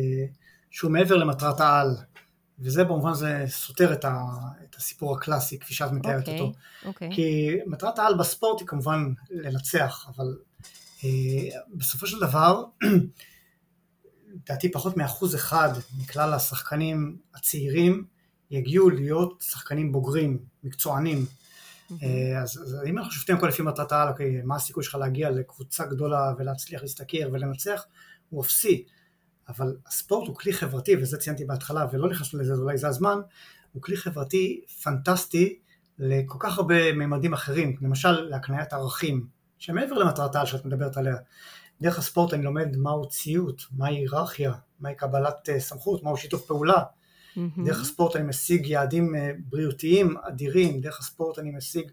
שהוא 0.69 0.91
מעבר 0.91 1.15
למטרת 1.15 1.59
העל. 1.59 1.95
וזה 2.59 2.83
במובן 2.83 3.13
זה 3.13 3.43
סותר 3.47 3.93
את, 3.93 4.05
ה, 4.05 4.23
את 4.63 4.75
הסיפור 4.75 5.15
הקלאסי 5.15 5.59
כפי 5.59 5.73
שאת 5.73 5.91
מתארת 5.91 6.27
okay, 6.27 6.31
אותו. 6.31 6.51
Okay. 6.53 6.87
אוקיי. 6.87 7.09
כי 7.15 7.57
מטרת 7.67 7.99
העל 7.99 8.17
בספורט 8.17 8.59
היא 8.59 8.67
כמובן 8.67 9.13
לנצח, 9.29 10.09
אבל 10.15 10.25
אה, 10.25 10.48
בסופו 11.73 12.07
של 12.07 12.19
דבר, 12.19 12.63
לדעתי 14.33 14.71
פחות 14.71 14.97
מאחוז 14.97 15.35
אחד 15.35 15.69
מכלל 15.99 16.33
השחקנים 16.33 17.17
הצעירים 17.35 18.05
יגיעו 18.51 18.89
להיות 18.89 19.43
שחקנים 19.49 19.91
בוגרים, 19.91 20.39
מקצוענים. 20.63 21.25
אה, 22.03 22.41
אז, 22.41 22.57
אז 22.63 22.77
אם 22.85 22.97
אנחנו 22.97 23.11
שופטים 23.11 23.35
הכל 23.35 23.47
לפי 23.47 23.61
מטרת 23.61 23.91
העל, 23.91 24.07
אוקיי, 24.07 24.41
מה 24.43 24.55
הסיכוי 24.55 24.83
שלך 24.83 24.95
להגיע 24.95 25.29
לקבוצה 25.29 25.85
גדולה 25.85 26.33
ולהצליח 26.37 26.81
להשתכר 26.81 27.29
ולנצח, 27.31 27.85
הוא 28.29 28.43
אפסי. 28.43 28.85
אבל 29.49 29.77
הספורט 29.87 30.27
הוא 30.27 30.35
כלי 30.35 30.53
חברתי, 30.53 30.95
וזה 31.01 31.17
ציינתי 31.17 31.45
בהתחלה 31.45 31.85
ולא 31.91 32.09
נכנסנו 32.09 32.39
לזה, 32.39 32.53
אולי 32.53 32.77
זה 32.77 32.87
הזמן, 32.87 33.19
הוא 33.73 33.81
כלי 33.81 33.97
חברתי 33.97 34.61
פנטסטי 34.83 35.59
לכל 35.99 36.37
כך 36.39 36.57
הרבה 36.57 36.93
ממדים 36.93 37.33
אחרים, 37.33 37.75
למשל 37.81 38.11
להקניית 38.11 38.73
ערכים, 38.73 39.27
שמעבר 39.59 39.97
למטרת 39.97 40.35
העל 40.35 40.45
שאת 40.45 40.65
מדברת 40.65 40.97
עליה, 40.97 41.15
דרך 41.81 41.99
הספורט 41.99 42.33
אני 42.33 42.43
לומד 42.43 42.77
מהו 42.77 43.09
ציות, 43.09 43.61
מהי 43.71 43.95
היררכיה, 43.95 44.53
מהי 44.79 44.95
קבלת 44.95 45.49
סמכות, 45.57 46.03
מהו 46.03 46.17
שיתוף 46.17 46.45
פעולה. 46.45 46.83
Mm-hmm. 47.37 47.65
דרך 47.65 47.81
הספורט 47.81 48.15
אני 48.15 48.23
משיג 48.23 48.67
יעדים 48.67 49.15
בריאותיים 49.39 50.17
אדירים, 50.27 50.81
דרך 50.81 50.99
הספורט 50.99 51.39
אני 51.39 51.51
משיג 51.51 51.91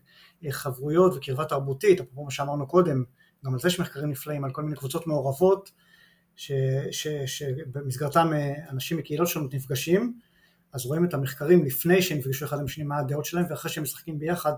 חברויות 0.50 1.12
וקרבה 1.16 1.44
תרבותית, 1.44 2.00
אפרופו 2.00 2.24
מה 2.24 2.30
שאמרנו 2.30 2.66
קודם, 2.66 3.04
גם 3.44 3.54
על 3.54 3.60
זה 3.60 3.68
יש 3.68 3.80
מחקרים 3.80 4.10
נפלאים, 4.10 4.44
על 4.44 4.50
כל 4.50 4.62
מיני 4.62 4.76
קבוצות 4.76 5.06
מעורבות, 5.06 5.70
שבמסגרתם 6.90 8.30
אנשים 8.70 8.96
מקהילות 8.98 9.28
שונות 9.28 9.54
נפגשים, 9.54 10.18
אז 10.72 10.86
רואים 10.86 11.04
את 11.04 11.14
המחקרים 11.14 11.64
לפני 11.64 12.02
שהם 12.02 12.18
נפגשו 12.18 12.44
אחד 12.44 12.58
עם 12.58 12.64
השני, 12.64 12.84
מה 12.84 12.98
הדעות 12.98 13.24
שלהם, 13.24 13.44
ואחרי 13.50 13.70
שהם 13.70 13.82
משחקים 13.82 14.18
ביחד, 14.18 14.52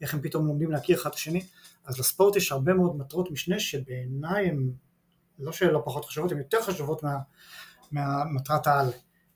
איך 0.00 0.14
הם 0.14 0.20
פתאום 0.22 0.46
לומדים 0.46 0.70
להכיר 0.70 0.96
אחד 0.96 1.10
את 1.10 1.14
השני. 1.14 1.42
אז 1.84 1.98
לספורט 1.98 2.36
יש 2.36 2.52
הרבה 2.52 2.74
מאוד 2.74 2.96
מטרות 2.96 3.30
משנה 3.30 3.58
שבעיניי 3.58 4.48
הן 4.48 4.70
לא 5.38 5.52
שלא 5.52 5.82
פחות 5.84 6.04
חשובות, 6.04 6.32
הן 6.32 6.38
יותר 6.38 6.62
חשובות 6.62 7.02
מה, 7.02 7.18
מהמטרת 7.92 8.66
העל. 8.66 8.90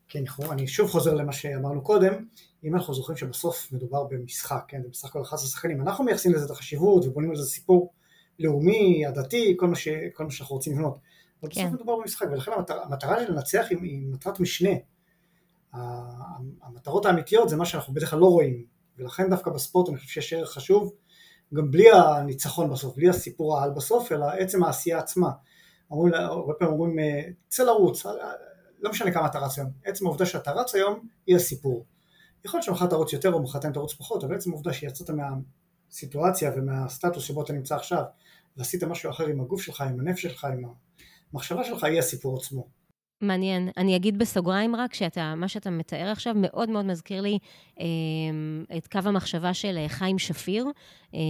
כן, 0.09 0.25
אני 0.51 0.69
שוב 0.69 0.91
חוזר 0.91 1.15
למה 1.15 1.33
שאמרנו 1.33 1.83
קודם, 1.83 2.25
אם 2.65 2.77
אנחנו 2.77 2.95
זוכרים 2.95 3.17
שבסוף 3.17 3.73
מדובר 3.73 4.05
במשחק, 4.05 4.65
כן, 4.69 4.83
זה 4.83 4.89
בסך 4.89 5.09
הכל 5.09 5.23
11 5.23 5.49
שחקנים, 5.49 5.81
אנחנו 5.81 6.05
מייחסים 6.05 6.33
לזה 6.33 6.47
את 6.47 6.51
החשיבות 6.51 7.05
ובונים 7.07 7.31
על 7.31 7.37
זה 7.37 7.45
סיפור 7.45 7.93
לאומי, 8.39 9.07
עדתי, 9.07 9.57
כל 9.59 9.67
מה, 9.67 9.77
ש, 9.77 9.89
כל 10.15 10.25
מה 10.25 10.31
שאנחנו 10.31 10.57
רוצים 10.57 10.73
לבנות. 10.73 10.99
אבל 11.43 11.51
כן. 11.55 11.61
בסוף 11.61 11.73
מדובר 11.73 11.97
במשחק, 11.97 12.27
ולכן 12.33 12.53
המטרה, 12.57 12.85
המטרה 12.85 13.25
של 13.27 13.33
לנצח 13.33 13.67
היא, 13.71 13.79
היא 13.83 14.07
מטרת 14.07 14.41
משנה. 14.41 14.71
המטרות 16.63 17.07
האמיתיות 17.07 17.49
זה 17.49 17.57
מה 17.57 17.65
שאנחנו 17.65 17.95
בדרך 17.95 18.11
כלל 18.11 18.19
לא 18.19 18.27
רואים, 18.27 18.65
ולכן 18.99 19.31
דווקא 19.31 19.51
בספורט 19.51 19.89
אני 19.89 19.97
חושב 19.97 20.09
שיש 20.09 20.33
ערך 20.33 20.51
חשוב, 20.51 20.93
גם 21.55 21.71
בלי 21.71 21.93
הניצחון 21.93 22.71
בסוף, 22.71 22.97
בלי 22.97 23.09
הסיפור 23.09 23.59
העל 23.59 23.71
בסוף, 23.71 24.13
אלא 24.13 24.27
עצם 24.27 24.65
העשייה 24.65 24.99
עצמה. 24.99 25.31
אומרים, 25.91 26.15
הרבה 26.15 26.55
פעמים 26.55 26.75
אומרים, 26.75 26.97
צא 27.49 27.63
לרוץ, 27.63 28.07
לא 28.81 28.91
משנה 28.91 29.13
כמה 29.13 29.27
אתה 29.27 29.39
רץ 29.39 29.59
היום, 29.59 29.71
עצם 29.85 30.07
העובדה 30.07 30.27
שאתה 30.27 30.53
רץ 30.53 30.75
היום 30.75 31.07
היא 31.27 31.37
הסיפור. 31.37 31.87
יכול 32.45 32.59
להיות 32.59 32.65
שמחר 32.65 32.87
תרוץ 32.87 33.13
יותר 33.13 33.33
או 33.33 33.43
מחרתיים 33.43 33.73
תרוץ 33.73 33.95
פחות, 33.95 34.25
אבל 34.25 34.35
עצם 34.35 34.51
העובדה 34.51 34.73
שיצאת 34.73 35.11
מהסיטואציה 35.11 36.53
ומהסטטוס 36.57 37.25
שבו 37.25 37.43
אתה 37.43 37.53
נמצא 37.53 37.77
עכשיו, 37.77 38.03
ועשית 38.57 38.85
משהו 38.85 39.11
אחר 39.11 39.27
עם 39.27 39.41
הגוף 39.41 39.63
שלך, 39.63 39.81
עם 39.81 40.01
הנפש 40.01 40.23
שלך, 40.23 40.45
עם 40.45 40.63
המחשבה 41.33 41.65
שלך, 41.65 41.85
היא 41.85 41.99
הסיפור 41.99 42.39
עצמו. 42.39 42.82
מעניין. 43.23 43.69
אני 43.77 43.97
אגיד 43.97 44.19
בסוגריים 44.19 44.77
רק, 44.77 44.95
שאתה, 44.95 45.35
מה 45.37 45.49
שאתה 45.49 45.71
מתאר 45.71 46.09
עכשיו 46.09 46.35
מאוד 46.37 46.71
מאוד 46.71 46.85
מזכיר 46.85 47.21
לי 47.21 47.39
אה, 47.81 47.87
את 48.77 48.87
קו 48.87 49.01
המחשבה 49.05 49.55
של 49.55 49.79
אה, 49.79 49.89
חיים 49.89 50.19
שפיר, 50.19 50.67
אה, 51.15 51.21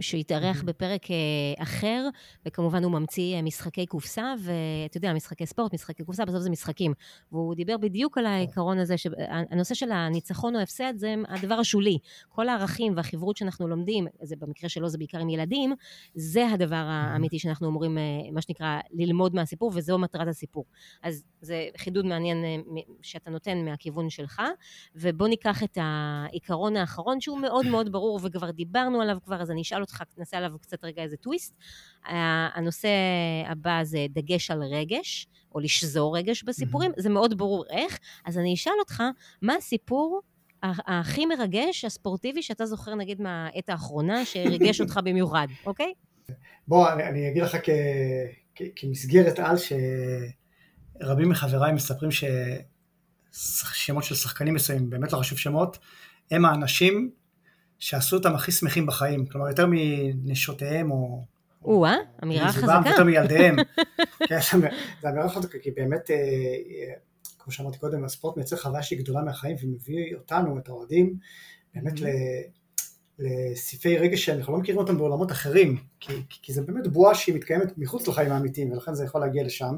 שהתארח. 0.00 0.62
בפרק 0.62 1.10
אה, 1.10 1.62
אחר, 1.62 2.08
וכמובן 2.46 2.84
הוא 2.84 2.92
ממציא 2.92 3.36
אה, 3.36 3.42
משחקי 3.42 3.86
קופסה, 3.86 4.34
ואתה 4.38 4.96
יודע, 4.96 5.12
משחקי 5.12 5.46
ספורט, 5.46 5.74
משחקי 5.74 6.04
קופסה, 6.04 6.24
בסוף 6.24 6.40
זה 6.40 6.50
משחקים. 6.50 6.92
והוא 7.32 7.54
דיבר 7.54 7.76
בדיוק 7.76 8.18
על 8.18 8.26
העיקרון 8.26 8.78
הזה, 8.78 8.96
שהנושא 8.96 9.74
של 9.74 9.92
הניצחון 9.92 10.56
או 10.56 10.60
הפסד 10.60 10.92
זה 10.96 11.14
הדבר 11.28 11.54
השולי. 11.54 11.98
כל 12.28 12.48
הערכים 12.48 12.92
והחברות 12.96 13.36
שאנחנו 13.36 13.68
לומדים, 13.68 14.06
זה 14.22 14.36
במקרה 14.38 14.68
שלו 14.68 14.88
זה 14.88 14.98
בעיקר 14.98 15.18
עם 15.18 15.28
ילדים, 15.28 15.72
זה 16.14 16.48
הדבר 16.48 16.84
האמיתי 16.88 17.38
שאנחנו 17.38 17.68
אמורים, 17.68 17.98
אה, 17.98 18.02
מה 18.32 18.42
שנקרא, 18.42 18.78
ללמוד 18.92 19.34
מהסיפור, 19.34 19.70
וזו 19.74 19.98
מטרת 19.98 20.28
הסיפור. 20.28 20.64
אז 21.02 21.24
זה 21.40 21.68
חידוד 21.76 22.06
מעניין 22.06 22.44
אה, 22.44 22.56
שאתה 23.02 23.30
נותן 23.30 23.64
מהכיוון 23.64 24.10
שלך, 24.10 24.42
ובוא 24.94 25.28
ניקח 25.28 25.62
את 25.62 25.78
העיקרון 25.80 26.76
האחרון 26.76 27.20
שהוא 27.20 27.38
מאוד 27.38 27.66
מאוד 27.66 27.92
ברור 27.92 28.20
וכבר 28.22 28.50
דיברנו 28.50 29.00
עליו 29.00 29.18
כבר, 29.24 29.42
אז 29.42 29.50
אני 29.50 29.62
אשאל 29.62 29.80
אותך, 29.80 30.02
נעשה 30.18 30.36
עליו 30.36 30.58
קצת 30.60 30.84
רגע 30.84 31.02
איזה 31.02 31.16
טוויסט. 31.16 31.54
הנושא 32.54 32.88
הבא 33.46 33.80
זה 33.82 34.06
דגש 34.10 34.50
על 34.50 34.62
רגש, 34.62 35.28
או 35.54 35.60
לשזור 35.60 36.16
רגש 36.16 36.42
בסיפורים, 36.42 36.90
זה 36.96 37.08
מאוד 37.08 37.38
ברור 37.38 37.64
איך, 37.70 37.98
אז 38.24 38.38
אני 38.38 38.54
אשאל 38.54 38.72
אותך, 38.80 39.02
מה 39.42 39.54
הסיפור 39.54 40.20
הכי 40.62 41.26
מרגש, 41.26 41.84
הספורטיבי, 41.84 42.42
שאתה 42.42 42.66
זוכר 42.66 42.94
נגיד 42.94 43.22
מהעת 43.22 43.68
האחרונה, 43.68 44.24
שריגש 44.24 44.80
אותך 44.80 45.00
במיוחד, 45.04 45.46
אוקיי? 45.66 45.92
בוא, 46.68 46.92
אני, 46.92 47.04
אני 47.04 47.28
אגיד 47.28 47.42
לך 47.42 47.56
כ, 47.62 47.70
כ, 48.54 48.62
כמסגרת 48.76 49.38
על, 49.38 49.56
ש... 49.56 49.72
רבים 51.00 51.28
מחבריי 51.28 51.72
מספרים 51.72 52.10
ששמות 53.32 54.04
של 54.04 54.14
שחקנים 54.14 54.54
מסוימים, 54.54 54.90
באמת 54.90 55.12
לא 55.12 55.18
חשוב 55.18 55.38
שמות, 55.38 55.78
הם 56.30 56.44
האנשים 56.44 57.10
שעשו 57.78 58.16
אותם 58.16 58.34
הכי 58.34 58.52
שמחים 58.52 58.86
בחיים, 58.86 59.26
כלומר 59.26 59.48
יותר 59.48 59.66
מנשותיהם 59.68 60.90
או... 60.90 61.24
או-אה, 61.64 61.94
אמירה 62.22 62.52
חזקה. 62.52 62.80
יותר 62.86 63.04
מילדיהם. 63.04 63.56
כן, 64.28 64.38
זו 65.02 65.08
אמירה 65.08 65.28
חזקה, 65.28 65.58
כי 65.58 65.70
באמת, 65.70 66.10
אה, 66.10 66.16
אה, 66.16 66.94
כמו 67.38 67.52
שאמרתי 67.52 67.78
קודם, 67.78 68.04
הספורט 68.04 68.36
מייצר 68.36 68.56
חוויה 68.56 68.82
שהיא 68.82 68.98
גדולה 68.98 69.22
מהחיים 69.22 69.56
ומביא 69.62 70.16
אותנו, 70.16 70.58
את 70.58 70.68
האוהדים, 70.68 71.16
באמת 71.74 71.92
לסעיפי 73.18 73.98
רגש 73.98 74.24
שאנחנו 74.24 74.52
לא 74.52 74.58
מכירים 74.58 74.80
אותם 74.80 74.98
בעולמות 74.98 75.32
אחרים, 75.32 75.76
כי, 76.00 76.12
כי 76.28 76.52
זה 76.52 76.62
באמת 76.62 76.86
בועה 76.86 77.14
שהיא 77.14 77.34
מתקיימת 77.34 77.78
מחוץ 77.78 78.08
לחיים 78.08 78.32
האמיתיים, 78.32 78.72
ולכן 78.72 78.94
זה 78.94 79.04
יכול 79.04 79.20
להגיע 79.20 79.44
לשם. 79.44 79.76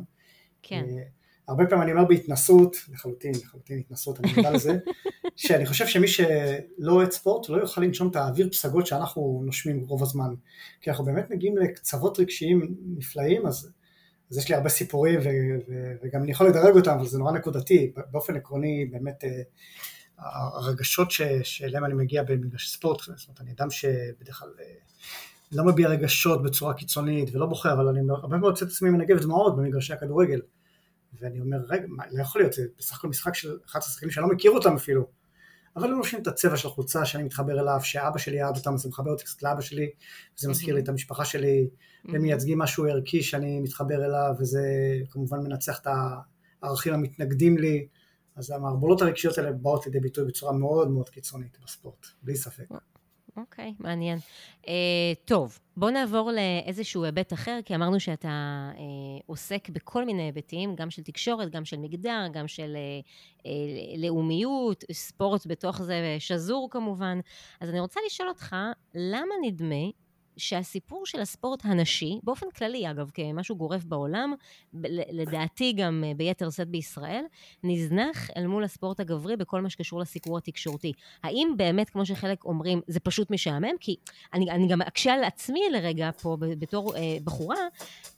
כן. 0.68 0.84
אה, 0.88 1.02
הרבה 1.48 1.66
פעמים 1.66 1.82
אני 1.82 1.92
אומר 1.92 2.04
בהתנסות, 2.04 2.76
לחלוטין, 2.92 3.32
לחלוטין 3.44 3.78
התנסות, 3.78 4.20
אני 4.20 4.32
מודע 4.36 4.50
לזה, 4.50 4.78
שאני 5.36 5.66
חושב 5.66 5.86
שמי 5.86 6.08
שלא 6.08 6.92
אוהד 6.92 7.10
ספורט 7.10 7.48
לא 7.48 7.56
יוכל 7.56 7.80
לנשום 7.80 8.08
את 8.08 8.16
האוויר 8.16 8.48
פסגות 8.50 8.86
שאנחנו 8.86 9.42
נושמים 9.44 9.80
רוב 9.80 10.02
הזמן. 10.02 10.34
כי 10.80 10.90
אנחנו 10.90 11.04
באמת 11.04 11.30
מגיעים 11.30 11.56
לקצוות 11.56 12.20
רגשיים 12.20 12.74
נפלאים, 12.96 13.46
אז, 13.46 13.72
אז 14.30 14.38
יש 14.38 14.48
לי 14.48 14.54
הרבה 14.54 14.68
סיפורים 14.68 15.20
ו, 15.20 15.28
ו, 15.68 15.92
וגם 16.02 16.22
אני 16.22 16.30
יכול 16.30 16.48
לדרג 16.48 16.76
אותם, 16.76 16.90
אבל 16.90 17.06
זה 17.06 17.18
נורא 17.18 17.32
נקודתי. 17.32 17.92
באופן 18.10 18.36
עקרוני, 18.36 18.86
באמת, 18.86 19.24
אה, 19.24 19.30
הרגשות 20.58 21.10
שאליהם 21.42 21.84
אני 21.84 21.94
מגיע 21.94 22.22
במגרש 22.22 22.70
ספורט, 22.70 23.00
זאת 23.00 23.28
אומרת, 23.28 23.40
אני 23.40 23.50
אדם 23.52 23.70
שבדרך 23.70 24.38
כלל... 24.38 24.48
אה, 24.60 24.64
לא 25.52 25.64
מביע 25.64 25.88
רגשות 25.88 26.42
בצורה 26.42 26.74
קיצונית 26.74 27.34
ולא 27.34 27.46
בוחר, 27.46 27.72
אבל 27.72 27.88
אני 27.88 28.00
הרבה 28.10 28.36
מאוד 28.36 28.50
יוצא 28.50 28.64
את 28.64 28.70
עצמי 28.70 28.90
מנגב 28.90 29.18
דמעות 29.18 29.56
במגרשי 29.56 29.92
הכדורגל. 29.92 30.40
ואני 31.20 31.40
אומר, 31.40 31.58
רגע, 31.68 31.84
מה, 31.88 32.04
לא 32.10 32.22
יכול 32.22 32.40
להיות, 32.40 32.52
זה 32.52 32.62
בסך 32.78 32.98
הכל 32.98 33.08
משחק 33.08 33.34
של 33.34 33.58
11 33.66 33.92
שחקנים 33.92 34.10
שאני 34.10 34.26
לא 34.26 34.34
מכיר 34.34 34.50
אותם 34.50 34.74
אפילו. 34.74 35.06
אבל 35.76 35.88
הם 35.88 35.96
לובשים 35.96 36.22
את 36.22 36.26
הצבע 36.26 36.56
של 36.56 36.68
החולצה 36.68 37.04
שאני 37.04 37.22
מתחבר 37.22 37.60
אליו, 37.60 37.80
שאבא 37.82 38.18
שלי 38.18 38.42
אהד 38.42 38.56
אותם, 38.56 38.76
זה 38.76 38.88
מחבר 38.88 39.10
אותי 39.10 39.24
קצת 39.24 39.42
לאבא 39.42 39.60
שלי, 39.60 39.90
וזה 40.38 40.48
מזכיר 40.48 40.74
לי 40.74 40.80
את 40.80 40.88
המשפחה 40.88 41.24
שלי, 41.24 41.68
והם 42.04 42.22
מייצגים 42.22 42.58
משהו 42.58 42.86
ערכי 42.86 43.22
שאני 43.22 43.60
מתחבר 43.60 44.04
אליו, 44.04 44.34
וזה 44.38 44.62
כמובן 45.10 45.38
מנצח 45.38 45.80
את 45.80 45.86
הערכים 46.62 46.94
המתנגדים 46.94 47.58
לי, 47.58 47.86
אז 48.36 48.50
המערבולות 48.50 49.02
הרגשיות 49.02 49.38
האלה 49.38 49.52
באות 49.52 49.86
לידי 49.86 50.00
ביטוי 50.00 50.24
בצורה 50.24 50.52
מאוד 50.52 50.90
מאוד 50.90 51.08
קיצונית 51.08 51.58
בספורט, 51.64 52.06
בלי 52.22 52.36
ספק. 52.36 52.68
אוקיי, 53.38 53.74
okay, 53.78 53.82
מעניין. 53.82 54.18
Uh, 54.62 54.68
טוב, 55.24 55.58
בואו 55.76 55.90
נעבור 55.90 56.30
לאיזשהו 56.32 57.04
היבט 57.04 57.32
אחר, 57.32 57.58
כי 57.64 57.74
אמרנו 57.74 58.00
שאתה 58.00 58.70
uh, 58.74 58.78
עוסק 59.26 59.68
בכל 59.68 60.04
מיני 60.04 60.22
היבטים, 60.22 60.74
גם 60.74 60.90
של 60.90 61.02
תקשורת, 61.02 61.50
גם 61.50 61.64
של 61.64 61.76
מגדר, 61.76 62.26
גם 62.32 62.48
של 62.48 62.76
uh, 62.76 63.42
uh, 63.42 63.46
לאומיות, 63.98 64.84
ספורט 64.92 65.46
בתוך 65.46 65.82
זה, 65.82 66.16
שזור 66.18 66.68
כמובן. 66.70 67.20
אז 67.60 67.70
אני 67.70 67.80
רוצה 67.80 68.00
לשאול 68.06 68.28
אותך, 68.28 68.56
למה 68.94 69.34
נדמה 69.42 69.84
שהסיפור 70.38 71.06
של 71.06 71.20
הספורט 71.20 71.64
הנשי, 71.64 72.18
באופן 72.22 72.46
כללי 72.56 72.90
אגב, 72.90 73.10
כמשהו 73.14 73.56
גורף 73.56 73.84
בעולם, 73.84 74.34
לדעתי 75.12 75.72
גם 75.72 76.04
אה, 76.06 76.12
ביתר 76.16 76.50
שאת 76.50 76.68
בישראל, 76.68 77.24
נזנח 77.64 78.30
אל 78.36 78.46
מול 78.46 78.64
הספורט 78.64 79.00
הגברי 79.00 79.36
בכל 79.36 79.60
מה 79.60 79.70
שקשור 79.70 80.00
לסיקור 80.00 80.38
התקשורתי. 80.38 80.92
האם 81.22 81.54
באמת, 81.56 81.90
כמו 81.90 82.06
שחלק 82.06 82.44
אומרים, 82.44 82.80
זה 82.86 83.00
פשוט 83.00 83.30
משעמם? 83.30 83.78
כי 83.80 83.96
אני, 84.34 84.50
אני 84.50 84.68
גם 84.68 84.82
אקשה 84.82 85.12
על 85.12 85.24
עצמי 85.24 85.60
לרגע 85.72 86.10
פה 86.22 86.36
בתור 86.40 86.96
אה, 86.96 87.16
בחורה, 87.24 87.56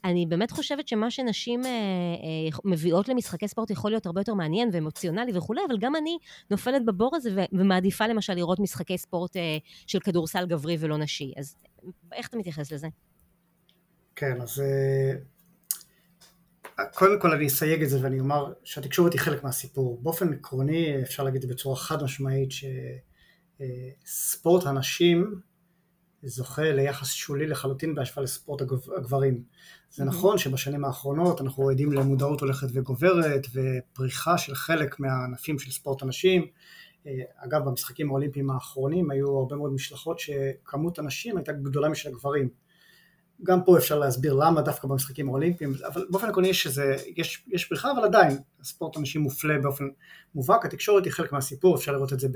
אני 0.05 0.27
באמת 0.27 0.51
חושבת 0.51 0.89
שמה 0.89 1.11
שנשים 1.11 1.65
אה, 1.65 1.71
אה, 1.71 2.59
מביאות 2.65 3.09
למשחקי 3.09 3.49
ספורט 3.49 3.71
יכול 3.71 3.91
להיות 3.91 4.07
הרבה 4.07 4.21
יותר 4.21 4.35
מעניין 4.35 4.69
ואמוציונלי 4.73 5.33
וכולי, 5.35 5.61
אבל 5.69 5.79
גם 5.79 5.97
אני 5.97 6.19
נופלת 6.51 6.85
בבור 6.85 7.17
הזה 7.17 7.47
ומעדיפה 7.53 8.07
למשל 8.07 8.35
לראות 8.35 8.61
משחקי 8.61 8.99
ספורט 8.99 9.37
אה, 9.37 9.59
של 9.87 10.01
כדורסל 10.01 10.47
גברי 10.47 10.77
ולא 10.81 10.97
נשי. 10.97 11.33
אז 11.37 11.57
איך 12.13 12.29
אתה 12.29 12.37
מתייחס 12.37 12.73
לזה? 12.73 12.89
כן, 14.17 14.41
אז 14.41 14.61
אה, 14.61 15.13
קודם 16.95 17.21
כל 17.21 17.33
אני 17.33 17.47
אסייג 17.47 17.83
את 17.83 17.89
זה 17.89 18.03
ואני 18.03 18.21
אומר 18.21 18.53
שהתקשורת 18.65 19.13
היא 19.13 19.21
חלק 19.21 19.45
מהסיפור. 19.45 20.01
באופן 20.03 20.33
עקרוני 20.33 21.03
אפשר 21.03 21.23
להגיד 21.23 21.45
בצורה 21.49 21.77
חד 21.77 22.03
משמעית 22.03 22.51
שספורט 24.07 24.67
הנשים 24.67 25.41
זוכה 26.23 26.73
ליחס 26.73 27.13
שולי 27.13 27.47
לחלוטין 27.47 27.95
בהשוואה 27.95 28.25
לספורט 28.25 28.63
הגברים. 28.97 29.43
זה 29.91 30.05
נכון 30.05 30.39
שבשנים 30.39 30.85
האחרונות 30.85 31.41
אנחנו 31.41 31.71
עדים 31.71 31.93
למודעות 31.93 32.41
הולכת 32.41 32.67
וגוברת 32.75 33.47
ופריחה 33.53 34.39
של 34.39 34.55
חלק 34.55 35.01
מהענפים 35.01 35.59
של 35.59 35.71
ספורט 35.71 36.03
הנשים 36.03 36.43
אה, 36.43 36.49
אגב, 37.37 37.65
במשחקים 37.65 38.11
האולימפיים 38.11 38.51
האחרונים 38.51 39.11
היו 39.11 39.39
הרבה 39.39 39.57
מאוד 39.57 39.73
משלחות 39.73 40.19
שכמות 40.19 40.99
הנשים 40.99 41.37
הייתה 41.37 41.53
גדולה 41.53 41.89
משל 41.89 42.09
הגברים. 42.09 42.49
גם 43.43 43.65
פה 43.65 43.79
אפשר 43.79 43.99
להסביר 43.99 44.35
למה 44.35 44.63
דווקא 44.63 44.89
במשחקים 44.89 45.29
האולימפיים, 45.29 45.73
אבל 45.87 46.07
באופן 46.11 46.29
עקרוני 46.29 46.49
יש, 46.49 46.63
שזה, 46.63 46.97
יש, 47.17 47.45
יש 47.49 47.65
פריחה, 47.65 47.93
אבל 47.93 48.05
עדיין 48.05 48.39
הספורט 48.61 48.97
אנשים 48.97 49.21
מופלה 49.21 49.59
באופן 49.59 49.85
מובהק, 50.35 50.65
התקשורת 50.65 51.05
היא 51.05 51.13
חלק 51.13 51.33
מהסיפור, 51.33 51.77
אפשר 51.77 51.93
לראות 51.93 52.13
את 52.13 52.21
זה 52.21 52.29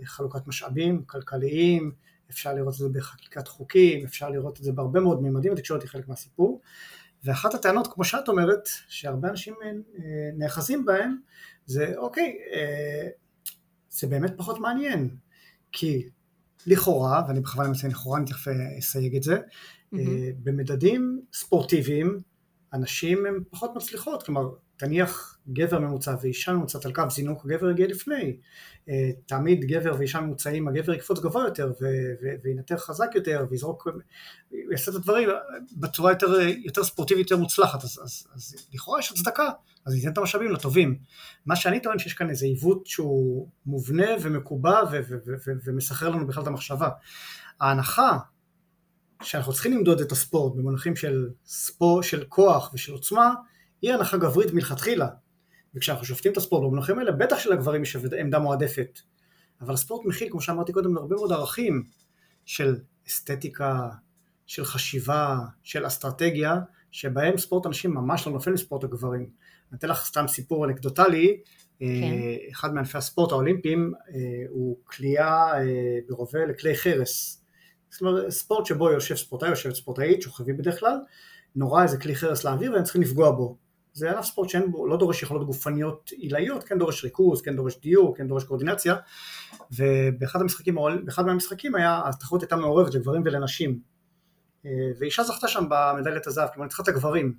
בחלוקת 0.00 0.36
אה, 0.36 0.46
משאבים 0.46 1.02
כלכליים, 1.06 1.92
אפשר 2.30 2.54
לראות 2.54 2.74
את 2.74 2.78
זה 2.78 2.88
בחקיקת 2.88 3.48
חוקים, 3.48 4.04
אפשר 4.04 4.30
לראות 4.30 4.58
את 4.58 4.64
זה 4.64 4.72
בהרבה 4.72 5.00
מאוד 5.00 5.22
מימדים, 5.22 5.52
התקשורת 5.52 5.82
היא 5.82 5.90
חלק 5.90 6.08
מהסיפור. 6.08 6.60
ואחת 7.24 7.54
הטענות, 7.54 7.86
כמו 7.94 8.04
שאת 8.04 8.28
אומרת, 8.28 8.68
שהרבה 8.88 9.28
אנשים 9.28 9.54
אה, 9.64 9.70
נאחזים 10.38 10.84
בהם, 10.84 11.16
זה 11.66 11.92
אוקיי, 11.96 12.38
אה, 12.52 13.08
זה 13.90 14.06
באמת 14.06 14.32
פחות 14.36 14.58
מעניין, 14.58 15.16
כי 15.72 16.08
לכאורה, 16.66 17.24
ואני 17.28 17.40
בכוונה 17.40 17.68
מציין 17.68 17.92
לכאורה, 17.92 18.18
אני 18.18 18.26
תכף 18.26 18.48
אסייג 18.78 19.16
את 19.16 19.22
זה, 19.22 19.36
mm-hmm. 19.36 19.98
במדדים 20.42 21.22
ספורטיביים, 21.32 22.18
הנשים 22.72 23.26
הן 23.26 23.34
פחות 23.50 23.76
מצליחות, 23.76 24.22
כלומר, 24.22 24.48
תניח 24.82 25.38
גבר 25.48 25.78
ממוצע 25.78 26.14
ואישה 26.22 26.52
ממוצעת 26.52 26.86
על 26.86 26.92
קו 26.92 27.02
זינוק, 27.10 27.44
הגבר 27.44 27.70
יגיע 27.70 27.86
לפני. 27.86 28.36
אה, 28.88 29.10
תעמיד 29.26 29.64
גבר 29.64 29.94
ואישה 29.98 30.20
ממוצעים, 30.20 30.68
הגבר 30.68 30.92
יקפוץ 30.92 31.20
גבוה 31.20 31.44
יותר 31.44 31.72
וינטר 32.44 32.76
חזק 32.76 33.10
יותר 33.14 33.46
ויזרוק, 33.50 33.88
יעשה 34.70 34.90
את 34.90 34.96
הדברים 34.96 35.28
בצורה 35.76 36.12
יותר, 36.12 36.40
יותר 36.64 36.84
ספורטיבית, 36.84 37.30
יותר 37.30 37.42
מוצלחת, 37.42 37.84
אז, 37.84 38.00
אז, 38.04 38.26
אז 38.34 38.66
לכאורה 38.74 38.98
יש 38.98 39.12
הצדקה, 39.12 39.48
אז 39.86 39.94
ניתן 39.94 40.12
את 40.12 40.18
המשאבים 40.18 40.52
לטובים. 40.52 40.98
מה 41.46 41.56
שאני 41.56 41.80
טוען 41.80 41.98
שיש 41.98 42.14
כאן 42.14 42.30
איזה 42.30 42.46
עיוות 42.46 42.86
שהוא 42.86 43.48
מובנה 43.66 44.08
ומקובע 44.22 44.80
ומסחרר 45.64 46.08
לנו 46.08 46.26
בכלל 46.26 46.42
את 46.42 46.48
המחשבה. 46.48 46.88
ההנחה 47.60 48.18
שאנחנו 49.22 49.52
צריכים 49.52 49.72
למדוד 49.72 50.00
את 50.00 50.12
הספורט 50.12 50.56
במונחים 50.56 50.96
של 50.96 51.28
ספורט, 51.46 52.04
של 52.04 52.24
כוח 52.28 52.70
ושל 52.74 52.92
עוצמה, 52.92 53.34
היא 53.82 53.92
הנחה 53.92 54.16
גברית 54.16 54.52
מלכתחילה. 54.52 55.08
וכשאנחנו 55.74 56.04
שופטים 56.04 56.32
את 56.32 56.36
הספורט 56.36 56.62
במונחים 56.62 56.98
האלה, 56.98 57.12
בטח 57.12 57.38
שלגברים 57.38 57.82
יש 57.82 57.96
עמדה 58.20 58.38
מועדפת. 58.38 58.98
אבל 59.60 59.74
הספורט 59.74 60.06
מכיל, 60.06 60.28
כמו 60.30 60.40
שאמרתי 60.40 60.72
קודם, 60.72 60.96
הרבה 60.96 61.16
מאוד 61.16 61.32
ערכים 61.32 61.84
של 62.44 62.76
אסתטיקה, 63.08 63.88
של 64.46 64.64
חשיבה, 64.64 65.38
של 65.62 65.86
אסטרטגיה, 65.86 66.60
שבהם 66.90 67.38
ספורט 67.38 67.66
הנשים 67.66 67.94
ממש 67.94 68.26
לא 68.26 68.32
נופל 68.32 68.52
מספורט 68.52 68.84
הגברים. 68.84 69.26
אני 69.70 69.78
אתן 69.78 69.88
לך 69.88 70.04
סתם 70.04 70.28
סיפור 70.28 70.66
אנקדוטלי, 70.66 71.40
כן. 71.78 71.86
אחד 72.52 72.74
מענפי 72.74 72.98
הספורט 72.98 73.32
האולימפיים 73.32 73.92
אה, 74.08 74.20
הוא 74.48 74.78
כליאה 74.84 75.58
אה, 75.58 75.98
ברובה 76.08 76.46
לכלי 76.46 76.76
חרס. 76.76 77.44
זאת 77.90 78.00
אומרת, 78.00 78.30
ספורט 78.30 78.66
שבו 78.66 78.90
יושב 78.90 79.16
ספורטאי, 79.16 79.48
יושבת 79.48 79.74
ספורטאית, 79.74 80.22
שוכבים 80.22 80.56
בדרך 80.56 80.80
כלל, 80.80 80.96
נורא 81.56 81.82
איזה 81.82 81.98
כלי 81.98 82.14
חרס 82.14 82.44
לאוויר 82.44 82.72
והם 82.72 82.82
צריכים 82.82 83.02
לפגוע 83.02 83.30
בו. 83.30 83.56
זה 83.92 84.10
ענף 84.10 84.24
ספורט 84.24 84.48
שאין 84.48 84.70
בו, 84.70 84.86
לא 84.86 84.96
דורש 84.96 85.22
יכולות 85.22 85.46
גופניות 85.46 86.10
עילאיות, 86.10 86.64
כן 86.64 86.78
דורש 86.78 87.04
ריכוז, 87.04 87.42
כן 87.42 87.56
דורש 87.56 87.78
דיוק, 87.80 88.18
כן 88.18 88.28
דורש 88.28 88.44
קואורדינציה, 88.44 88.96
ובאחד 89.70 90.40
המשחקים, 90.40 90.76
באחד 91.04 91.26
מהמשחקים 91.26 91.74
היה, 91.74 92.00
התחרות 92.04 92.42
הייתה 92.42 92.56
מעורבת 92.56 92.94
לגברים 92.94 93.22
ולנשים, 93.24 93.78
אה, 94.66 94.70
ואישה 94.98 95.22
זכתה 95.22 95.48
שם 95.48 95.64
במדליית 95.70 96.26
הזהב, 96.26 96.48
כלומר 96.48 96.64
ניצחה 96.64 96.82
את 96.82 96.88
הגברים, 96.88 97.34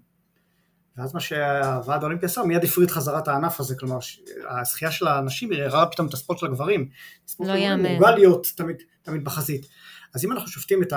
ואז 0.97 1.14
מה 1.14 1.20
שהוועד 1.20 2.01
האולימפי 2.01 2.26
עשה, 2.26 2.43
מיד 2.43 2.64
הפריד 2.64 2.91
חזרה 2.91 3.20
את 3.20 3.28
הענף 3.28 3.60
הזה, 3.60 3.76
כלומר 3.76 3.97
הזכייה 4.49 4.91
של 4.91 5.08
הנשים 5.08 5.51
הראה 5.51 5.86
פתאום 5.86 6.08
את 6.08 6.14
הספורט 6.14 6.39
של 6.39 6.45
הגברים, 6.45 6.89
לא 7.39 7.54
יאמן, 7.54 7.95
הוא 7.95 8.10
להיות 8.10 8.47
תמיד, 8.56 8.76
תמיד 9.01 9.24
בחזית, 9.24 9.66
אז 10.16 10.26
אם 10.26 10.32
אנחנו 10.32 10.47
שופטים 10.47 10.84
את 10.84 10.93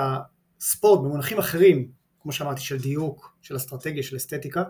הספורט 0.59 0.99
במונחים 0.99 1.39
אחרים, 1.39 1.91
כמו 2.21 2.31
שאמרתי, 2.31 2.61
של 2.61 2.77
דיוק, 2.77 3.35
של 3.41 3.55
אסטרטגיה, 3.55 4.03
של 4.03 4.17
אסתטיקה, 4.17 4.63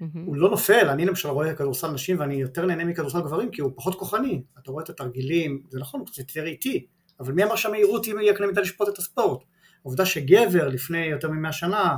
Mm-hmm. 0.00 0.18
הוא 0.24 0.36
לא 0.36 0.50
נופל, 0.50 0.88
אני 0.88 1.04
למשל 1.04 1.28
רואה 1.28 1.54
כדורסל 1.54 1.90
נשים 1.90 2.20
ואני 2.20 2.34
יותר 2.34 2.66
נהנה 2.66 2.84
מכדורסל 2.84 3.20
גברים 3.20 3.50
כי 3.50 3.60
הוא 3.60 3.72
פחות 3.76 3.94
כוחני, 3.94 4.42
אתה 4.62 4.72
רואה 4.72 4.84
את 4.84 4.90
התרגילים, 4.90 5.62
זה 5.68 5.80
נכון, 5.80 6.00
הוא 6.00 6.06
קצת 6.06 6.18
יותר 6.18 6.44
איטי, 6.44 6.86
אבל 7.20 7.32
מי 7.32 7.44
אמר 7.44 7.56
שהמהירות 7.56 8.04
היא 8.04 8.30
הקנה 8.30 8.46
מידה 8.46 8.60
לשפוט 8.60 8.88
את 8.88 8.98
הספורט? 8.98 9.44
העובדה 9.84 10.06
שגבר 10.06 10.68
לפני 10.68 11.06
יותר 11.06 11.30
ממאה 11.30 11.52
שנה 11.52 11.96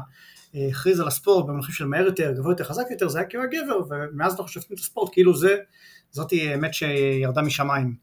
אה, 0.54 0.68
הכריז 0.68 1.00
על 1.00 1.06
הספורט 1.06 1.46
במונחים 1.46 1.74
של 1.74 1.84
מהר 1.84 2.04
יותר, 2.04 2.32
גבוה 2.32 2.52
יותר, 2.52 2.64
חזק 2.64 2.84
יותר, 2.90 3.08
זה 3.08 3.18
היה 3.18 3.28
כי 3.28 3.36
הוא 3.36 3.44
היה 3.44 3.64
גבר, 3.64 3.80
ומאז 3.90 4.32
אנחנו 4.32 4.48
שופטים 4.48 4.74
את 4.74 4.80
הספורט 4.80 5.10
כאילו 5.12 5.34
זה, 5.34 5.56
זאת 6.10 6.32
אמת 6.54 6.74
שירדה 6.74 7.42
משמיים. 7.42 7.94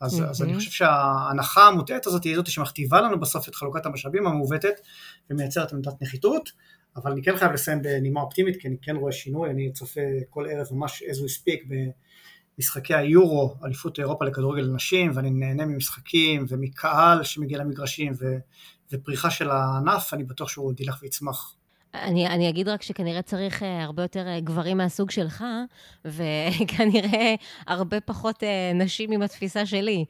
אז, 0.00 0.20
mm-hmm. 0.20 0.24
אז 0.24 0.42
אני 0.42 0.54
חושב 0.54 0.70
שההנחה 0.70 1.66
המוטעית 1.66 2.06
הזאת 2.06 2.24
היא 2.24 2.36
זאת 2.36 2.46
שמכתיבה 2.46 3.00
לנו 3.00 3.20
בסוף 3.20 3.48
את 3.48 3.54
חלוקת 3.54 3.86
המשאבים 3.86 4.26
המעוותת 4.26 4.74
ומייצרת 5.30 5.72
עמדת 5.72 6.02
נחיתות, 6.02 6.50
אבל 6.96 7.12
אני 7.12 7.22
כן 7.22 7.36
חייב 7.36 7.52
לסיים 7.52 7.82
בנימה 7.82 8.20
אופטימית, 8.20 8.56
כי 8.60 8.68
אני 8.68 8.76
כן 8.82 8.96
רואה 8.96 9.12
שינוי, 9.12 9.50
אני 9.50 9.72
צופה 9.72 10.00
כל 10.30 10.46
ערב 10.50 10.66
ממש 10.72 11.02
as 11.02 11.16
we 11.16 11.40
speak 11.40 11.72
במשחקי 12.58 12.94
היורו, 12.94 13.54
אליפות 13.64 13.98
אירופה 13.98 14.24
לכדורגל 14.24 14.62
לנשים, 14.62 15.12
ואני 15.14 15.30
נהנה 15.30 15.66
ממשחקים 15.66 16.46
ומקהל 16.48 17.22
שמגיע 17.22 17.58
למגרשים 17.58 18.12
ו, 18.18 18.26
ופריחה 18.92 19.30
של 19.30 19.50
הענף, 19.50 20.14
אני 20.14 20.24
בטוח 20.24 20.48
שהוא 20.48 20.66
עוד 20.66 20.80
ילך 20.80 20.98
ויצמח 21.02 21.54
אני, 21.94 22.26
אני 22.26 22.48
אגיד 22.48 22.68
רק 22.68 22.82
שכנראה 22.82 23.22
צריך 23.22 23.62
אה, 23.62 23.84
הרבה 23.84 24.02
יותר 24.02 24.26
אה, 24.26 24.40
גברים 24.40 24.76
מהסוג 24.76 25.10
שלך, 25.10 25.44
וכנראה 26.04 27.34
הרבה 27.66 28.00
פחות 28.00 28.42
אה, 28.42 28.72
נשים 28.74 29.12
עם 29.12 29.22
התפיסה 29.22 29.66
שלי, 29.66 30.04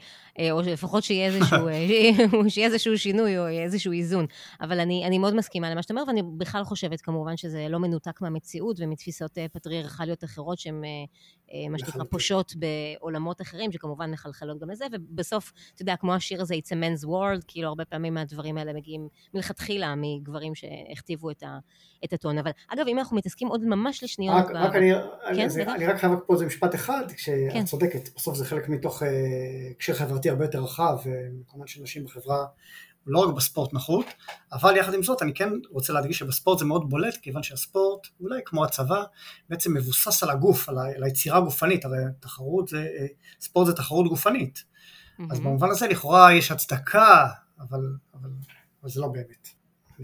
או 0.51 0.61
לפחות 0.61 1.05
שיהיה 1.05 1.27
איזשהו, 1.27 1.59
שיהיה 2.49 2.67
איזשהו 2.67 2.99
שינוי 2.99 3.39
או 3.39 3.49
איזשהו 3.49 3.93
איזון. 3.93 4.27
אבל 4.61 4.81
אני, 4.81 5.07
אני 5.07 5.19
מאוד 5.19 5.35
מסכימה 5.35 5.71
למה 5.71 5.83
שאתה 5.83 5.95
אומר, 5.95 6.05
ואני 6.07 6.23
בכלל 6.37 6.65
חושבת 6.65 7.01
כמובן 7.01 7.37
שזה 7.37 7.67
לא 7.69 7.79
מנותק 7.79 8.21
מהמציאות 8.21 8.77
ומתפיסות 8.81 9.39
פטריארכליות 9.53 10.25
אחרות 10.25 10.59
שהן 10.59 10.83
מה 11.71 11.79
שנקרא 11.79 12.05
פושות 12.05 12.53
בעולמות 12.57 13.41
אחרים, 13.41 13.73
שכמובן 13.73 14.11
מחלחלות 14.11 14.59
גם 14.59 14.71
לזה, 14.71 14.85
ובסוף, 14.93 15.53
אתה 15.75 15.83
יודע, 15.83 15.97
כמו 15.97 16.15
השיר 16.15 16.43
הזה, 16.43 16.55
It's 16.55 16.69
a 16.69 16.77
man's 16.77 17.05
world, 17.07 17.45
כאילו 17.49 17.69
הרבה 17.69 17.85
פעמים 17.85 18.15
מהדברים 18.15 18.57
האלה 18.57 18.73
מגיעים 18.73 19.09
מלכתחילה 19.35 19.95
מגברים 19.97 20.55
שהכתיבו 20.55 21.31
את 21.31 21.43
ה... 21.43 21.59
את 22.05 22.13
הטון. 22.13 22.39
אבל 22.39 22.51
אגב, 22.69 22.89
אם 22.89 22.99
אנחנו 22.99 23.17
מתעסקים 23.17 23.49
עוד 23.49 23.65
ממש 23.65 24.05
לשניות... 24.05 24.37
רק, 24.37 24.51
ב... 24.51 24.55
רק 24.55 24.77
אני, 24.77 24.91
כן, 25.35 25.49
אני, 25.55 25.75
אני 25.75 25.87
רק 25.87 25.97
חייב 25.97 26.13
פה 26.27 26.35
איזה 26.35 26.47
משפט 26.47 26.75
אחד, 26.75 27.03
כשאת 27.17 27.53
כן. 27.53 27.65
צודקת, 27.65 28.09
בסוף 28.17 28.37
זה 28.37 28.45
חלק 28.45 28.69
מתוך 28.69 29.03
הקשר 29.77 29.93
uh, 29.93 29.97
חברתי 29.97 30.31
הרבה 30.31 30.45
יותר 30.45 30.63
רחב, 30.63 30.97
וכמובן 31.05 31.67
שנשים 31.67 32.05
בחברה, 32.05 32.47
לא 33.07 33.19
רק 33.19 33.35
בספורט 33.35 33.75
נחות, 33.75 34.07
אבל 34.53 34.77
יחד 34.77 34.95
עם 34.95 35.03
זאת 35.03 35.23
אני 35.23 35.35
כן 35.35 35.49
רוצה 35.71 35.93
להדגיש 35.93 36.19
שבספורט 36.19 36.59
זה 36.59 36.65
מאוד 36.65 36.91
בולט, 36.91 37.17
כיוון 37.17 37.43
שהספורט, 37.43 38.07
אולי 38.21 38.41
כמו 38.45 38.65
הצבא, 38.65 39.05
בעצם 39.49 39.75
מבוסס 39.75 40.23
על 40.23 40.31
הגוף, 40.31 40.69
על, 40.69 40.79
ה, 40.79 40.83
על 40.97 41.05
היצירה 41.05 41.39
הגופנית, 41.39 41.85
הרי 41.85 41.97
תחרות 42.21 42.69
זה, 42.69 42.79
אה, 42.99 43.07
ספורט 43.41 43.67
זה 43.67 43.73
תחרות 43.73 44.09
גופנית. 44.09 44.59
Mm-hmm. 44.59 45.23
אז 45.31 45.41
במובן 45.41 45.71
הזה 45.71 45.89
לכאורה 45.89 46.33
יש 46.33 46.51
הצדקה, 46.51 47.27
אבל, 47.61 47.81
אבל, 48.15 48.31
אבל 48.83 48.91
זה 48.91 49.01
לא 49.01 49.09
באמת. 49.09 49.60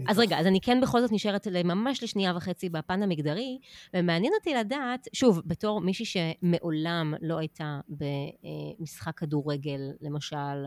אז 0.07 0.19
רגע, 0.19 0.39
אז 0.39 0.47
אני 0.47 0.61
כן 0.61 0.81
בכל 0.81 1.01
זאת 1.01 1.11
נשארת 1.11 1.47
ממש 1.47 2.03
לשנייה 2.03 2.33
וחצי 2.35 2.69
בפן 2.69 3.03
המגדרי, 3.03 3.59
ומעניין 3.93 4.33
אותי 4.39 4.53
לדעת, 4.53 5.07
שוב, 5.13 5.41
בתור 5.45 5.81
מישהי 5.81 6.05
שמעולם 6.05 7.13
לא 7.21 7.37
הייתה 7.37 7.79
במשחק 7.89 9.17
כדורגל, 9.17 9.79
למשל, 10.01 10.65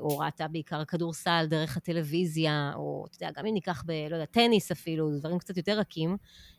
או 0.00 0.18
ראתה 0.18 0.48
בעיקר 0.48 0.84
כדורסל 0.84 1.46
דרך 1.48 1.76
הטלוויזיה, 1.76 2.72
או 2.74 3.06
אתה 3.10 3.16
יודע, 3.16 3.40
גם 3.40 3.46
אם 3.46 3.54
ניקח 3.54 3.84
ב... 3.86 3.90
לא 4.10 4.14
יודע, 4.14 4.24
טניס 4.24 4.70
אפילו, 4.70 5.18
דברים 5.18 5.38
קצת 5.38 5.56
יותר 5.56 5.78
רכים, 5.78 6.16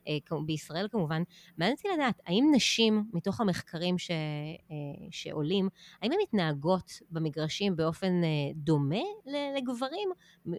אה, 0.08 0.18
בישראל 0.46 0.88
כמובן, 0.92 1.24
מעניין 1.58 1.76
אותי 1.78 1.88
לדעת, 1.94 2.22
האם 2.28 2.52
נשים, 2.56 3.04
מתוך 3.14 3.42
המחקרים 3.42 3.98
ש, 3.98 4.12
אה, 4.12 4.76
שעולים, 5.12 5.70
האם 6.02 6.12
הן 6.12 6.18
מתנהגות 6.24 6.92
במגרשים 7.12 7.76
באופן 7.76 8.22
דומה 8.56 9.04
לגברים? 9.58 10.10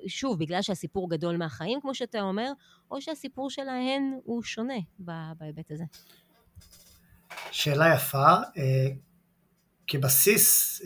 שוב, 0.07 0.39
בגלל 0.39 0.63
שהסיפור 0.63 1.11
גדול 1.11 1.37
מהחיים, 1.37 1.81
כמו 1.81 1.95
שאתה 1.95 2.21
אומר, 2.21 2.53
או 2.91 3.01
שהסיפור 3.01 3.51
שלהן 3.51 4.19
הוא 4.25 4.43
שונה 4.43 4.79
בהיבט 4.99 5.71
הזה? 5.71 5.85
שאלה 7.51 7.95
יפה. 7.95 8.35
כבסיס, 9.87 10.83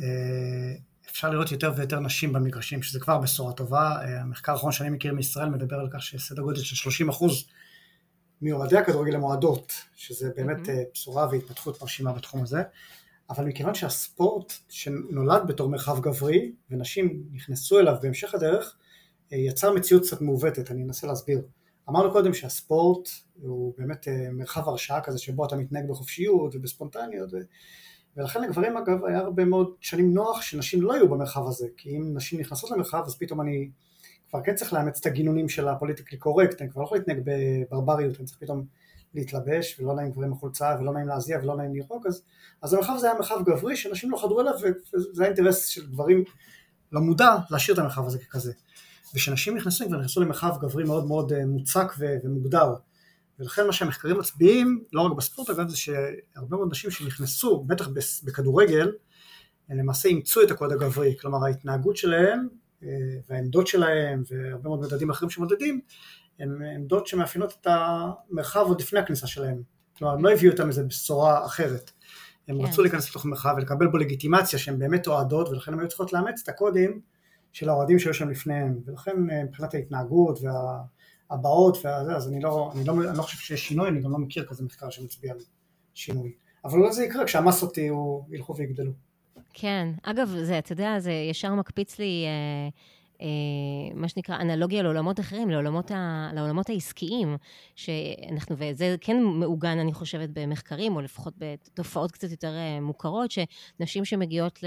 אפשר 1.10 1.30
לראות 1.30 1.52
יותר 1.52 1.72
ויותר 1.76 2.00
נשים 2.00 2.32
במגרשים, 2.32 2.82
שזה 2.82 3.00
כבר 3.00 3.18
בשורה 3.18 3.52
טובה. 3.52 3.96
אה, 4.00 4.20
המחקר 4.20 4.52
האחרון 4.52 4.72
שאני 4.72 4.90
מכיר 4.90 5.14
מישראל 5.14 5.48
מדבר 5.48 5.76
על 5.76 5.88
כך 5.92 6.02
שסדר 6.02 6.42
גודל 6.42 6.60
של 6.60 6.76
30 6.76 7.08
אחוז 7.08 7.44
מאוהדי 8.42 8.76
הכדורגל 8.76 9.12
למועדות, 9.12 9.72
שזה 9.96 10.30
באמת 10.36 10.68
mm-hmm. 10.68 10.92
בשורה 10.94 11.28
והתפתחות 11.30 11.82
מרשימה 11.82 12.12
בתחום 12.12 12.42
הזה. 12.42 12.62
אבל 13.30 13.44
מכיוון 13.44 13.74
שהספורט 13.74 14.52
שנולד 14.68 15.42
בתור 15.46 15.68
מרחב 15.68 16.00
גברי, 16.00 16.52
ונשים 16.70 17.22
נכנסו 17.32 17.80
אליו 17.80 17.94
בהמשך 18.02 18.34
הדרך, 18.34 18.76
אה, 19.32 19.38
יצר 19.38 19.72
מציאות 19.72 20.02
קצת 20.02 20.20
מעוותת, 20.20 20.70
אני 20.70 20.82
אנסה 20.82 21.06
להסביר. 21.06 21.42
אמרנו 21.88 22.12
קודם 22.12 22.34
שהספורט 22.34 23.08
הוא 23.34 23.74
באמת 23.78 24.08
מרחב 24.32 24.68
הרשאה 24.68 25.00
כזה 25.00 25.18
שבו 25.18 25.44
אתה 25.46 25.56
מתנהג 25.56 25.88
בחופשיות 25.88 26.54
ובספונטניות, 26.54 27.30
ולכן 28.18 28.42
לגברים 28.42 28.76
אגב 28.76 29.04
היה 29.04 29.18
הרבה 29.18 29.44
מאוד 29.44 29.74
שנים 29.80 30.14
נוח 30.14 30.42
שנשים 30.42 30.82
לא 30.82 30.94
היו 30.94 31.08
במרחב 31.08 31.46
הזה, 31.46 31.66
כי 31.76 31.96
אם 31.96 32.14
נשים 32.14 32.40
נכנסות 32.40 32.70
למרחב 32.70 33.02
אז 33.06 33.16
פתאום 33.18 33.40
אני 33.40 33.70
כבר 34.30 34.40
כן 34.44 34.54
צריך 34.54 34.72
לאמץ 34.72 34.98
את 35.00 35.06
הגינונים 35.06 35.48
של 35.48 35.68
הפוליטיקלי 35.68 36.18
קורקט, 36.18 36.62
אני 36.62 36.70
כבר 36.70 36.80
לא 36.80 36.86
יכול 36.86 36.98
להתנהג 36.98 37.18
בברבריות, 37.24 38.18
אני 38.18 38.26
צריך 38.26 38.38
פתאום 38.38 38.64
להתלבש, 39.14 39.80
ולא 39.80 39.94
נעים 39.94 40.10
גברים 40.10 40.30
בחולצה, 40.30 40.76
ולא 40.80 40.92
נעים 40.92 41.08
להזיע, 41.08 41.38
ולא 41.42 41.56
נעים 41.56 41.74
לירוק, 41.74 42.06
אז, 42.06 42.22
אז 42.62 42.74
המרחב 42.74 42.92
הזה 42.94 43.06
היה 43.06 43.18
מרחב 43.18 43.44
גברי, 43.44 43.76
שאנשים 43.76 44.10
לא 44.10 44.16
חדרו 44.22 44.40
אליו, 44.40 44.52
וזה 44.94 45.24
האינטרס 45.24 45.66
של 45.66 45.86
גברים 45.86 46.24
לא 46.92 47.00
מודע 47.00 47.36
להשאיר 47.50 47.74
את 47.74 47.78
המרחב 47.78 48.06
הזה 48.06 48.18
ככזה. 48.18 48.52
וכשנשים 49.14 49.56
נכנסו, 49.56 49.84
הם 49.84 49.90
כבר 49.90 49.98
נכנסו 49.98 50.20
למרחב 50.20 50.56
גברי 50.60 50.84
מאוד 50.84 51.06
מאוד 51.06 51.32
אה, 51.32 51.46
מוצק 51.46 51.92
ומוגדר. 52.24 52.74
ולכן 53.38 53.66
מה 53.66 53.72
שהמחקרים 53.72 54.18
מצביעים, 54.18 54.84
לא 54.92 55.02
רק 55.02 55.12
בספורט 55.16 55.50
אגב, 55.50 55.68
זה 55.68 55.76
שהרבה 55.76 56.56
מאוד 56.56 56.68
נשים 56.70 56.90
שנכנסו, 56.90 57.64
בטח 57.66 57.88
בכדורגל, 58.24 58.92
למעשה 59.70 60.08
אימצו 60.08 60.42
את 60.42 60.50
הקוד 60.50 60.72
הגברי, 60.72 61.16
כלומר 61.20 61.38
ההתנהגות 61.46 61.96
שלהם 61.96 62.48
אה, 62.82 62.88
והעמדות 63.28 63.66
שלהם 63.66 64.22
והרבה 64.30 64.68
מאוד 64.68 64.80
מדדים 64.80 65.10
אחרים 65.10 65.30
שמודדים, 65.30 65.80
הן 66.38 66.62
עמדות 66.76 67.06
שמאפיינות 67.06 67.56
את 67.60 67.66
המרחב 67.70 68.60
עוד 68.60 68.80
לפני 68.80 69.00
הכניסה 69.00 69.26
שלהם. 69.26 69.62
כלומר, 69.96 70.14
הם 70.14 70.24
לא 70.24 70.30
הביאו 70.30 70.52
אותם 70.52 70.68
איזה 70.68 70.84
בשורה 70.84 71.46
אחרת. 71.46 71.90
הם 72.48 72.58
כן. 72.58 72.64
רצו 72.64 72.82
להיכנס 72.82 73.10
לתוך 73.10 73.26
מרחב 73.26 73.54
ולקבל 73.56 73.86
בו 73.86 73.96
לגיטימציה 73.96 74.58
שהן 74.58 74.78
באמת 74.78 75.06
אוהדות, 75.06 75.48
ולכן 75.48 75.72
הן 75.72 75.78
היו 75.78 75.88
צריכות 75.88 76.12
לאמץ 76.12 76.40
את 76.42 76.48
הקודים 76.48 77.00
של 77.52 77.68
האוהדים 77.68 77.98
שהיו 77.98 78.14
שם 78.14 78.28
לפניהם. 78.28 78.78
ולכן 78.86 79.30
אה, 79.30 79.44
מבחינת 79.44 79.74
ההתנהגות 79.74 80.38
והבעות 81.30 81.78
והזה, 81.84 82.16
אז 82.16 82.28
אני 82.28 82.40
לא, 82.40 82.72
אני, 82.74 82.84
לא, 82.84 82.92
אני 82.92 83.18
לא 83.18 83.22
חושב 83.22 83.38
שיש 83.38 83.68
שינוי, 83.68 83.88
אני 83.88 84.00
גם 84.00 84.12
לא 84.12 84.18
מכיר 84.18 84.46
כזה 84.46 84.64
מחקר 84.64 84.90
שמצביע 84.90 85.32
על 85.32 85.38
שינוי. 85.94 86.32
אבל 86.64 86.78
אולי 86.78 86.92
זה 86.92 87.04
יקרה 87.04 87.24
כשהמסות 87.24 87.78
ילכו 88.30 88.56
ויגדלו. 88.56 88.92
כן, 89.54 89.88
אגב, 90.02 90.34
זה, 90.42 90.58
אתה 90.58 90.72
יודע, 90.72 90.98
זה 90.98 91.12
ישר 91.12 91.54
מקפיץ 91.54 91.98
לי... 91.98 92.24
אה... 92.26 92.68
אה, 93.22 93.26
מה 93.94 94.08
שנקרא 94.08 94.36
אנלוגיה 94.36 94.82
לעולמות 94.82 95.20
אחרים, 95.20 95.50
לעולמות, 95.50 95.90
ה, 95.90 96.30
לעולמות 96.34 96.68
העסקיים, 96.68 97.36
שאנחנו, 97.74 98.56
וזה 98.58 98.96
כן 99.00 99.22
מעוגן, 99.22 99.78
אני 99.78 99.92
חושבת, 99.92 100.28
במחקרים, 100.32 100.96
או 100.96 101.00
לפחות 101.00 101.34
בתופעות 101.38 102.12
קצת 102.12 102.30
יותר 102.30 102.54
אה, 102.54 102.80
מוכרות, 102.80 103.30
שנשים 103.30 104.04
שמגיעות 104.04 104.62
ל, 104.62 104.66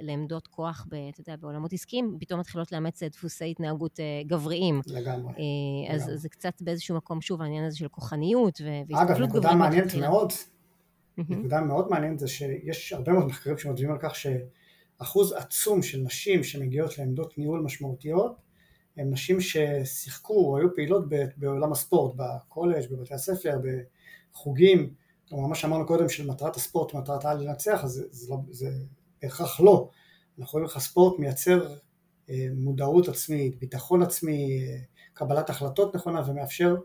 לעמדות 0.00 0.46
כוח, 0.46 0.86
ב, 0.88 0.94
אתה 0.94 1.20
יודע, 1.20 1.36
בעולמות 1.36 1.72
עסקיים, 1.72 2.16
פתאום 2.20 2.40
מתחילות 2.40 2.72
לאמץ 2.72 3.02
דפוסי 3.02 3.50
התנהגות 3.50 4.00
אה, 4.00 4.22
גבריים. 4.26 4.80
לגמרי. 4.86 5.32
אז 5.90 6.02
לגמרי. 6.02 6.18
זה 6.18 6.28
קצת 6.28 6.62
באיזשהו 6.62 6.96
מקום, 6.96 7.20
שוב, 7.20 7.42
העניין 7.42 7.64
הזה 7.64 7.76
של 7.76 7.88
כוחניות 7.88 8.60
והסתכלות 8.64 8.88
גברית. 8.88 9.10
אגב, 9.10 9.22
נקודה 9.22 9.54
מעניינת 9.54 9.94
מאוד, 9.94 10.32
נקודה 11.18 11.60
מאוד 11.60 11.90
מעניינת 11.90 12.18
זה 12.18 12.28
שיש 12.28 12.92
הרבה 12.92 13.12
מאוד 13.12 13.26
מחקרים 13.26 13.58
שמצביעים 13.58 13.92
על 13.92 13.98
כך 14.00 14.16
ש... 14.16 14.26
אחוז 14.98 15.32
עצום 15.32 15.82
של 15.82 15.98
נשים 15.98 16.44
שמגיעות 16.44 16.98
לעמדות 16.98 17.38
ניהול 17.38 17.60
משמעותיות 17.60 18.46
הן 18.96 19.10
נשים 19.10 19.40
ששיחקו 19.40 20.34
או 20.34 20.58
היו 20.58 20.74
פעילות 20.74 21.04
בעולם 21.36 21.72
הספורט, 21.72 22.14
בקולג', 22.16 22.90
בבתי 22.90 23.14
הספר, 23.14 23.58
בחוגים, 24.32 24.94
כלומר 25.28 25.46
מה 25.46 25.54
שאמרנו 25.54 25.86
קודם 25.86 26.08
של 26.08 26.26
מטרת 26.26 26.56
הספורט, 26.56 26.94
מטרת 26.94 27.24
העל 27.24 27.42
לנצח, 27.42 27.80
אז 27.84 27.90
זה, 27.90 28.02
זה, 28.10 28.30
לא, 28.30 28.36
זה 28.50 28.68
בהכרח 29.22 29.60
לא. 29.60 29.90
אנחנו 30.38 30.52
רואים 30.52 30.66
איך 30.66 30.76
הספורט 30.76 31.18
מייצר 31.18 31.74
אה, 32.30 32.46
מודעות 32.54 33.08
עצמית, 33.08 33.58
ביטחון 33.58 34.02
עצמי, 34.02 34.62
אה, 34.62 34.78
קבלת 35.14 35.50
החלטות 35.50 35.94
נכונה 35.94 36.22
ומאפשר 36.26 36.76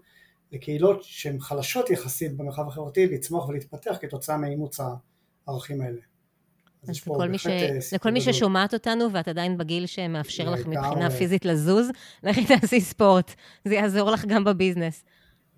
לקהילות 0.51 1.03
שהן 1.03 1.39
חלשות 1.39 1.89
יחסית 1.89 2.37
במרחב 2.37 2.67
החברתי 2.67 3.07
לצמוח 3.07 3.49
ולהתפתח 3.49 3.97
כתוצאה 4.01 4.37
מאימוץ 4.37 4.79
הערכים 5.47 5.81
האלה. 5.81 6.10
אז 6.83 7.07
לכל, 7.07 7.29
מי, 7.29 7.37
ש... 7.37 7.47
לכל 7.93 8.11
מי 8.11 8.21
ששומעת 8.21 8.73
אותנו 8.73 9.11
ואת 9.11 9.27
עדיין 9.27 9.57
בגיל 9.57 9.85
שמאפשר 9.85 10.49
לך 10.49 10.59
מבחינה 10.67 11.09
פיזית 11.09 11.45
לזוז, 11.45 11.89
לכי 12.23 12.45
תעשי 12.45 12.81
ספורט, 12.81 13.31
זה 13.65 13.75
יעזור 13.75 14.11
לך 14.11 14.25
גם 14.25 14.43
בביזנס. 14.43 15.03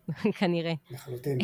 כנראה. 0.39 0.74
לחלוטין. 0.91 1.38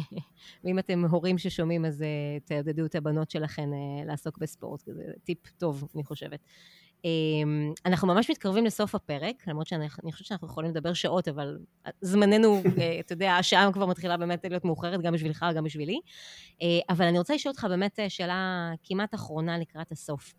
ואם 0.64 0.78
אתם 0.78 1.04
הורים 1.04 1.38
ששומעים, 1.38 1.84
אז 1.84 2.00
uh, 2.00 2.44
תעודדו 2.44 2.86
את 2.86 2.94
הבנות 2.94 3.30
שלכם 3.30 3.70
uh, 3.72 4.06
לעסוק 4.06 4.38
בספורט, 4.38 4.80
זה 4.86 5.02
טיפ 5.24 5.38
טוב, 5.58 5.88
אני 5.94 6.04
חושבת. 6.04 6.40
אמ, 7.04 7.72
אנחנו 7.86 8.08
ממש 8.08 8.30
מתקרבים 8.30 8.64
לסוף 8.64 8.94
הפרק, 8.94 9.46
למרות 9.46 9.66
שאני 9.66 9.88
חושבת 10.12 10.26
שאנחנו 10.26 10.46
יכולים 10.46 10.70
לדבר 10.70 10.92
שעות, 10.92 11.28
אבל 11.28 11.58
זמננו, 12.00 12.62
אה, 12.80 13.00
אתה 13.00 13.12
יודע, 13.12 13.32
השעה 13.32 13.72
כבר 13.72 13.86
מתחילה 13.86 14.16
באמת 14.16 14.44
להיות 14.44 14.64
מאוחרת, 14.64 15.00
גם 15.02 15.12
בשבילך, 15.12 15.46
גם 15.54 15.64
בשבילי. 15.64 16.00
אה, 16.62 16.66
אבל 16.88 17.04
אני 17.04 17.18
רוצה 17.18 17.34
לשאול 17.34 17.52
אותך 17.52 17.64
באמת 17.64 18.00
אה, 18.00 18.10
שאלה 18.10 18.72
כמעט 18.84 19.14
אחרונה 19.14 19.58
לקראת 19.58 19.92
הסוף. 19.92 20.34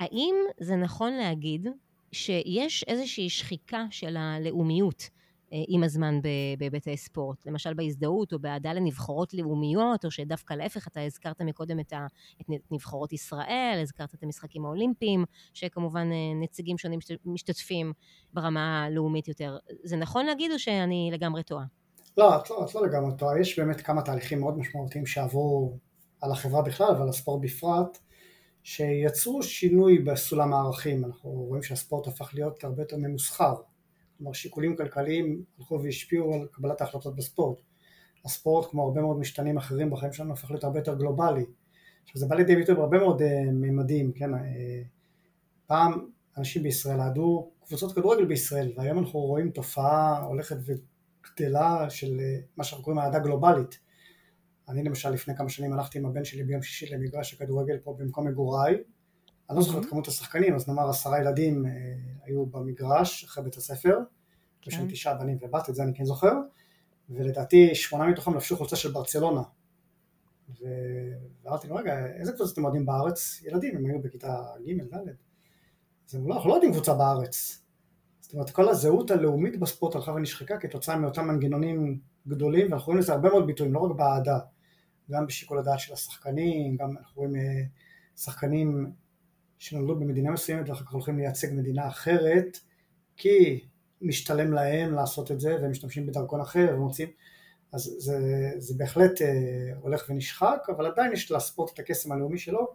האם 0.00 0.34
זה 0.60 0.76
נכון 0.76 1.12
להגיד 1.12 1.66
שיש 2.12 2.84
איזושהי 2.88 3.30
שחיקה 3.30 3.84
של 3.90 4.16
הלאומיות 4.16 5.08
עם 5.68 5.84
הזמן 5.84 6.20
בהיבטי 6.58 6.96
ספורט, 6.96 7.46
למשל 7.46 7.74
בהזדהות 7.74 8.32
או 8.32 8.38
באהדה 8.38 8.72
לנבחרות 8.72 9.34
לאומיות, 9.34 10.04
או 10.04 10.10
שדווקא 10.10 10.54
להפך, 10.54 10.88
אתה 10.88 11.00
הזכרת 11.00 11.42
מקודם 11.42 11.80
את, 11.80 11.92
ה, 11.92 12.06
את 12.40 12.46
נבחרות 12.70 13.12
ישראל, 13.12 13.78
הזכרת 13.82 14.14
את 14.14 14.22
המשחקים 14.22 14.64
האולימפיים, 14.64 15.24
שכמובן 15.54 16.08
אה, 16.12 16.40
נציגים 16.42 16.78
שונים 16.78 16.98
משתתפים 17.24 17.92
ברמה 18.32 18.84
הלאומית 18.84 19.28
יותר. 19.28 19.56
זה 19.84 19.96
נכון 19.96 20.26
להגיד 20.26 20.52
או 20.52 20.58
שאני 20.58 21.10
לגמרי 21.12 21.42
טועה? 21.42 21.64
לא, 22.16 22.36
את 22.36 22.50
לא, 22.50 22.64
את 22.64 22.74
לא 22.74 22.86
לגמרי 22.86 23.16
טועה, 23.18 23.40
יש 23.40 23.58
באמת 23.58 23.80
כמה 23.80 24.02
תהליכים 24.02 24.40
מאוד 24.40 24.58
משמעותיים 24.58 25.06
שעברו 25.06 25.76
על 26.20 26.32
החברה 26.32 26.62
בכלל 26.62 26.94
ועל 26.98 27.08
הספורט 27.08 27.40
בפרט, 27.42 27.98
שיצרו 28.62 29.42
שינוי 29.42 29.98
בסולם 29.98 30.52
הערכים, 30.52 31.04
אנחנו 31.04 31.30
רואים 31.30 31.62
שהספורט 31.62 32.06
הפך 32.06 32.34
להיות 32.34 32.64
הרבה 32.64 32.82
יותר 32.82 32.96
ממוסחר, 32.96 33.54
כלומר 34.22 34.32
שיקולים 34.32 34.76
כלכליים 34.76 35.44
הלכו 35.58 35.82
והשפיעו 35.82 36.34
על 36.34 36.46
קבלת 36.52 36.80
ההחלטות 36.80 37.16
בספורט. 37.16 37.58
הספורט, 38.24 38.70
כמו 38.70 38.82
הרבה 38.82 39.00
מאוד 39.00 39.18
משתנים 39.18 39.56
אחרים 39.56 39.90
בחיים 39.90 40.12
שלנו, 40.12 40.32
הפך 40.32 40.50
להיות 40.50 40.64
הרבה 40.64 40.78
יותר 40.78 40.94
גלובלי. 40.94 41.44
עכשיו 42.04 42.20
זה 42.20 42.26
בא 42.26 42.36
לידי 42.36 42.56
ביטוי 42.56 42.74
בהרבה 42.74 42.98
מאוד 42.98 43.20
uh, 43.22 43.24
ממדים, 43.52 44.12
כן, 44.12 44.34
uh, 44.34 44.38
פעם 45.66 46.08
אנשים 46.38 46.62
בישראל 46.62 47.00
אהדו 47.00 47.50
קבוצות 47.66 47.92
כדורגל 47.92 48.24
בישראל, 48.24 48.72
והיום 48.76 48.98
אנחנו 48.98 49.20
רואים 49.20 49.50
תופעה 49.50 50.22
הולכת 50.24 50.56
וגדלה 50.56 51.90
של 51.90 52.16
uh, 52.18 52.46
מה 52.56 52.64
שאנחנו 52.64 52.84
קוראים 52.84 53.00
אהדה 53.00 53.18
גלובלית. 53.18 53.78
אני 54.68 54.82
למשל 54.82 55.10
לפני 55.10 55.36
כמה 55.36 55.48
שנים 55.48 55.72
הלכתי 55.72 55.98
עם 55.98 56.06
הבן 56.06 56.24
שלי 56.24 56.44
ביום 56.44 56.62
שישי 56.62 56.94
למגרש 56.94 57.34
הכדורגל 57.34 57.78
פה 57.78 57.96
במקום 57.98 58.28
מגוריי, 58.28 58.76
אני 59.52 59.58
לא 59.58 59.64
זוכר 59.64 59.80
את 59.80 59.84
כמות 59.84 60.08
השחקנים, 60.08 60.54
אז 60.54 60.68
נאמר 60.68 60.88
עשרה 60.88 61.20
ילדים 61.20 61.66
אה, 61.66 61.70
היו 62.24 62.46
במגרש 62.46 63.24
אחרי 63.24 63.44
בית 63.44 63.56
הספר, 63.56 63.98
יש 64.66 64.76
כן. 64.76 64.88
תשעה 64.88 65.14
בנים 65.14 65.38
ובת, 65.40 65.70
את 65.70 65.74
זה 65.74 65.82
אני 65.82 65.94
כן 65.94 66.04
זוכר, 66.04 66.32
ולדעתי 67.10 67.74
שמונה 67.74 68.06
מתוכם 68.10 68.34
לבשו 68.34 68.56
חולצה 68.56 68.76
של 68.76 68.92
ברצלונה. 68.92 69.42
ואמרתי 71.44 71.68
לו, 71.68 71.76
רגע, 71.76 72.06
איזה 72.06 72.32
קבוצות 72.32 72.52
אתם 72.52 72.64
אוהדים 72.64 72.86
בארץ? 72.86 73.42
ילדים, 73.44 73.76
הם 73.76 73.86
היו 73.86 74.02
בכיתה 74.02 74.42
ג', 74.66 74.94
ד'. 74.94 75.08
אז 76.08 76.14
הם 76.14 76.28
לא, 76.28 76.34
אנחנו 76.34 76.48
לא 76.50 76.54
יודעים 76.54 76.72
קבוצה 76.72 76.94
בארץ. 76.94 77.62
זאת 78.20 78.34
אומרת, 78.34 78.50
כל 78.50 78.68
הזהות 78.68 79.10
הלאומית 79.10 79.60
בספורט 79.60 79.94
הלכה 79.94 80.12
ונשחקה 80.12 80.58
כתוצאה 80.58 80.96
מאותם 80.96 81.28
מנגנונים 81.28 82.00
גדולים, 82.28 82.66
ואנחנו 82.70 82.86
רואים 82.86 82.98
לזה 82.98 83.12
הרבה 83.12 83.28
מאוד 83.28 83.46
ביטויים, 83.46 83.74
לא 83.74 83.78
רק 83.78 83.96
באהדה, 83.96 84.38
גם 85.10 85.26
בשיקול 85.26 85.58
הדעת 85.58 85.80
של 85.80 85.92
השחקנים, 85.92 86.76
גם 86.76 86.96
אנחנו 86.96 87.22
רואים 87.22 87.36
אה, 87.36 87.62
שחקנים 88.16 88.92
שנולדו 89.62 89.96
במדינה 89.96 90.30
מסוימת 90.30 90.68
ואחר 90.68 90.84
כך 90.84 90.92
הולכים 90.92 91.18
לייצג 91.18 91.48
מדינה 91.52 91.88
אחרת 91.88 92.58
כי 93.16 93.64
משתלם 94.00 94.52
להם 94.52 94.94
לעשות 94.94 95.30
את 95.30 95.40
זה 95.40 95.56
והם 95.60 95.70
משתמשים 95.70 96.06
בדרכון 96.06 96.40
אחר 96.40 96.72
ומוצאים 96.74 97.08
אז 97.72 97.94
זה, 97.98 98.18
זה 98.58 98.74
בהחלט 98.76 99.22
אה, 99.22 99.28
הולך 99.80 100.06
ונשחק 100.08 100.66
אבל 100.76 100.86
עדיין 100.86 101.12
יש 101.12 101.32
לספורט 101.32 101.74
את 101.74 101.78
הקסם 101.78 102.12
הלאומי 102.12 102.38
שלו. 102.38 102.68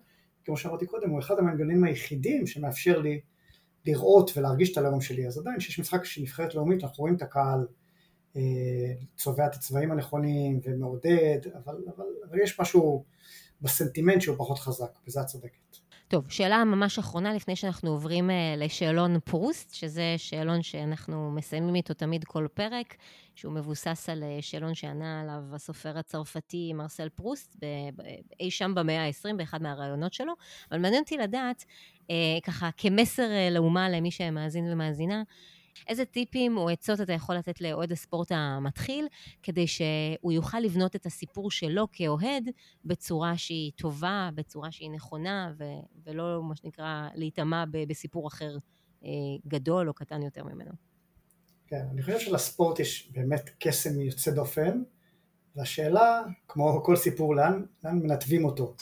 כמו 0.45 0.57
שאמרתי 0.57 0.85
קודם 0.85 1.09
הוא 1.09 1.19
אחד 1.19 1.35
המנגנונים 1.39 1.83
היחידים 1.83 2.47
שמאפשר 2.47 2.99
לי 2.99 3.21
לראות 3.85 4.37
ולהרגיש 4.37 4.71
את 4.71 4.77
הלאום 4.77 5.01
שלי. 5.01 5.27
אז 5.27 5.37
עדיין 5.37 5.59
כשיש 5.59 5.79
משחק 5.79 6.05
של 6.05 6.21
נבחרת 6.21 6.55
לאומית 6.55 6.83
אנחנו 6.83 7.01
רואים 7.01 7.15
את 7.15 7.21
הקהל 7.21 7.67
אה, 8.35 8.41
צובע 9.15 9.45
את 9.45 9.55
הצבעים 9.55 9.91
הנכונים 9.91 10.59
ומעודד 10.63 11.39
אבל, 11.53 11.75
אבל, 11.95 12.05
אבל 12.29 12.39
יש 12.39 12.59
משהו 12.59 13.03
בסנטימנט 13.61 14.21
שהוא 14.21 14.37
פחות 14.37 14.59
חזק 14.59 14.99
בזה 15.07 15.21
את 15.21 15.25
צודקת 15.25 15.86
טוב, 16.09 16.29
שאלה 16.29 16.63
ממש 16.63 16.99
אחרונה 16.99 17.33
לפני 17.33 17.55
שאנחנו 17.55 17.89
עוברים 17.89 18.29
uh, 18.29 18.33
לשאלון 18.57 19.19
פרוסט, 19.19 19.73
שזה 19.73 20.15
שאלון 20.17 20.61
שאנחנו 20.61 21.31
מסיימים 21.31 21.75
איתו 21.75 21.93
תמיד 21.93 22.23
כל 22.23 22.47
פרק, 22.53 22.95
שהוא 23.35 23.53
מבוסס 23.53 24.09
על 24.09 24.23
uh, 24.23 24.41
שאלון 24.41 24.73
שענה 24.75 25.21
עליו 25.21 25.55
הסופר 25.55 25.97
הצרפתי 25.97 26.73
מרסל 26.73 27.09
פרוסט 27.09 27.55
אי 28.39 28.51
שם 28.51 28.75
במאה 28.75 29.05
ה-20 29.05 29.35
באחד 29.37 29.61
מהרעיונות 29.61 30.13
שלו, 30.13 30.33
אבל 30.71 30.79
מעניין 30.79 31.03
אותי 31.03 31.17
לדעת, 31.17 31.65
uh, 32.01 32.11
ככה 32.43 32.69
כמסר 32.77 33.27
לאומה 33.51 33.89
למי 33.89 34.11
שמאזין 34.11 34.73
ומאזינה, 34.73 35.23
איזה 35.87 36.05
טיפים 36.05 36.57
או 36.57 36.69
עצות 36.69 37.01
אתה 37.01 37.13
יכול 37.13 37.35
לתת 37.35 37.61
לאוהד 37.61 37.91
הספורט 37.91 38.31
המתחיל, 38.31 39.07
כדי 39.43 39.67
שהוא 39.67 40.31
יוכל 40.31 40.59
לבנות 40.59 40.95
את 40.95 41.05
הסיפור 41.05 41.51
שלו 41.51 41.87
כאוהד 41.91 42.49
בצורה 42.85 43.37
שהיא 43.37 43.71
טובה, 43.75 44.29
בצורה 44.35 44.71
שהיא 44.71 44.91
נכונה, 44.91 45.53
ו- 45.57 45.63
ולא, 46.05 46.43
מה 46.43 46.55
שנקרא, 46.55 47.07
להיטמע 47.15 47.65
ב- 47.71 47.83
בסיפור 47.89 48.27
אחר 48.27 48.57
גדול 49.47 49.87
או 49.87 49.93
קטן 49.93 50.21
יותר 50.21 50.43
ממנו. 50.43 50.71
כן, 51.67 51.85
אני 51.91 52.01
חושב 52.01 52.19
שלספורט 52.19 52.79
יש 52.79 53.11
באמת 53.11 53.49
קסם 53.59 54.01
יוצא 54.01 54.31
דופן, 54.31 54.81
והשאלה, 55.55 56.23
כמו 56.47 56.83
כל 56.83 56.95
סיפור, 56.95 57.35
לאן, 57.35 57.63
לאן 57.83 57.99
מנתבים 57.99 58.45
אותו. 58.45 58.75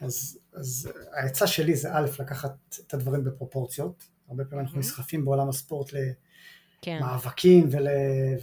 אז, 0.00 0.38
אז 0.52 0.90
העצה 1.12 1.46
שלי 1.46 1.76
זה 1.76 1.88
א', 1.92 2.06
לקחת 2.18 2.54
את 2.86 2.94
הדברים 2.94 3.24
בפרופורציות. 3.24 4.04
הרבה 4.28 4.44
פעמים 4.44 4.64
אנחנו 4.64 4.78
נסחפים 4.78 5.24
בעולם 5.24 5.48
הספורט 5.48 5.92
כן. 6.82 6.98
ול, 7.70 7.86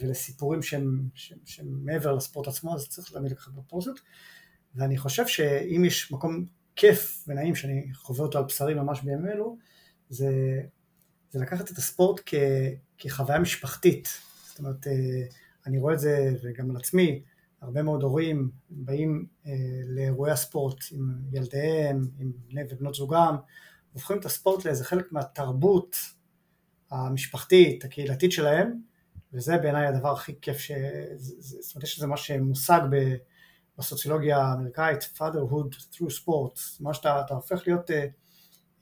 ולסיפורים 0.01 0.61
שהם, 0.61 1.09
שהם, 1.13 1.37
שהם 1.45 1.67
מעבר 1.83 2.11
לספורט 2.11 2.47
עצמו, 2.47 2.75
אז 2.75 2.89
צריך 2.89 3.11
תמיד 3.11 3.31
לקחת 3.31 3.51
בפרופורציות. 3.51 3.99
ואני 4.75 4.97
חושב 4.97 5.27
שאם 5.27 5.85
יש 5.85 6.11
מקום 6.11 6.45
כיף 6.75 7.23
ונעים 7.27 7.55
שאני 7.55 7.93
חווה 7.93 8.25
אותו 8.25 8.37
על 8.37 8.43
בשרי 8.43 8.73
ממש 8.73 9.01
בימים 9.01 9.27
אלו, 9.27 9.57
זה, 10.09 10.61
זה 11.29 11.39
לקחת 11.39 11.71
את 11.71 11.77
הספורט 11.77 12.21
כ, 12.25 12.33
כחוויה 12.97 13.39
משפחתית. 13.39 14.07
זאת 14.47 14.59
אומרת, 14.59 14.87
אה, 14.87 14.93
אני 15.65 15.77
רואה 15.77 15.93
את 15.93 15.99
זה, 15.99 16.33
וגם 16.43 16.69
על 16.69 16.77
עצמי, 16.77 17.21
הרבה 17.61 17.83
מאוד 17.83 18.03
הורים 18.03 18.51
באים 18.69 19.25
אה, 19.45 19.51
לאירועי 19.85 20.31
הספורט 20.31 20.77
עם 20.91 21.15
ילדיהם, 21.31 22.07
עם 22.19 22.31
בני 22.47 22.61
ובנות 22.69 22.95
זוגם, 22.95 23.35
הופכים 23.93 24.17
את 24.17 24.25
הספורט 24.25 24.65
לאיזה 24.65 24.83
חלק 24.83 25.11
מהתרבות 25.11 25.95
המשפחתית, 26.91 27.85
הקהילתית 27.85 28.31
שלהם, 28.31 28.73
וזה 29.33 29.57
בעיניי 29.57 29.87
הדבר 29.87 30.11
הכי 30.11 30.35
כיף, 30.41 30.57
ש... 30.57 30.71
זאת 31.15 31.75
אומרת 31.75 31.83
יש 31.83 31.97
לזה 31.97 32.07
מה 32.07 32.17
שמושג 32.17 32.81
בסוציולוגיה 33.77 34.37
האמריקאית, 34.37 35.01
fatherhood 35.17 35.75
through 35.93 36.23
sports, 36.23 36.59
מה 36.79 36.93
שאתה 36.93 37.25
הופך 37.29 37.63
להיות 37.67 37.91
אה, 37.91 38.05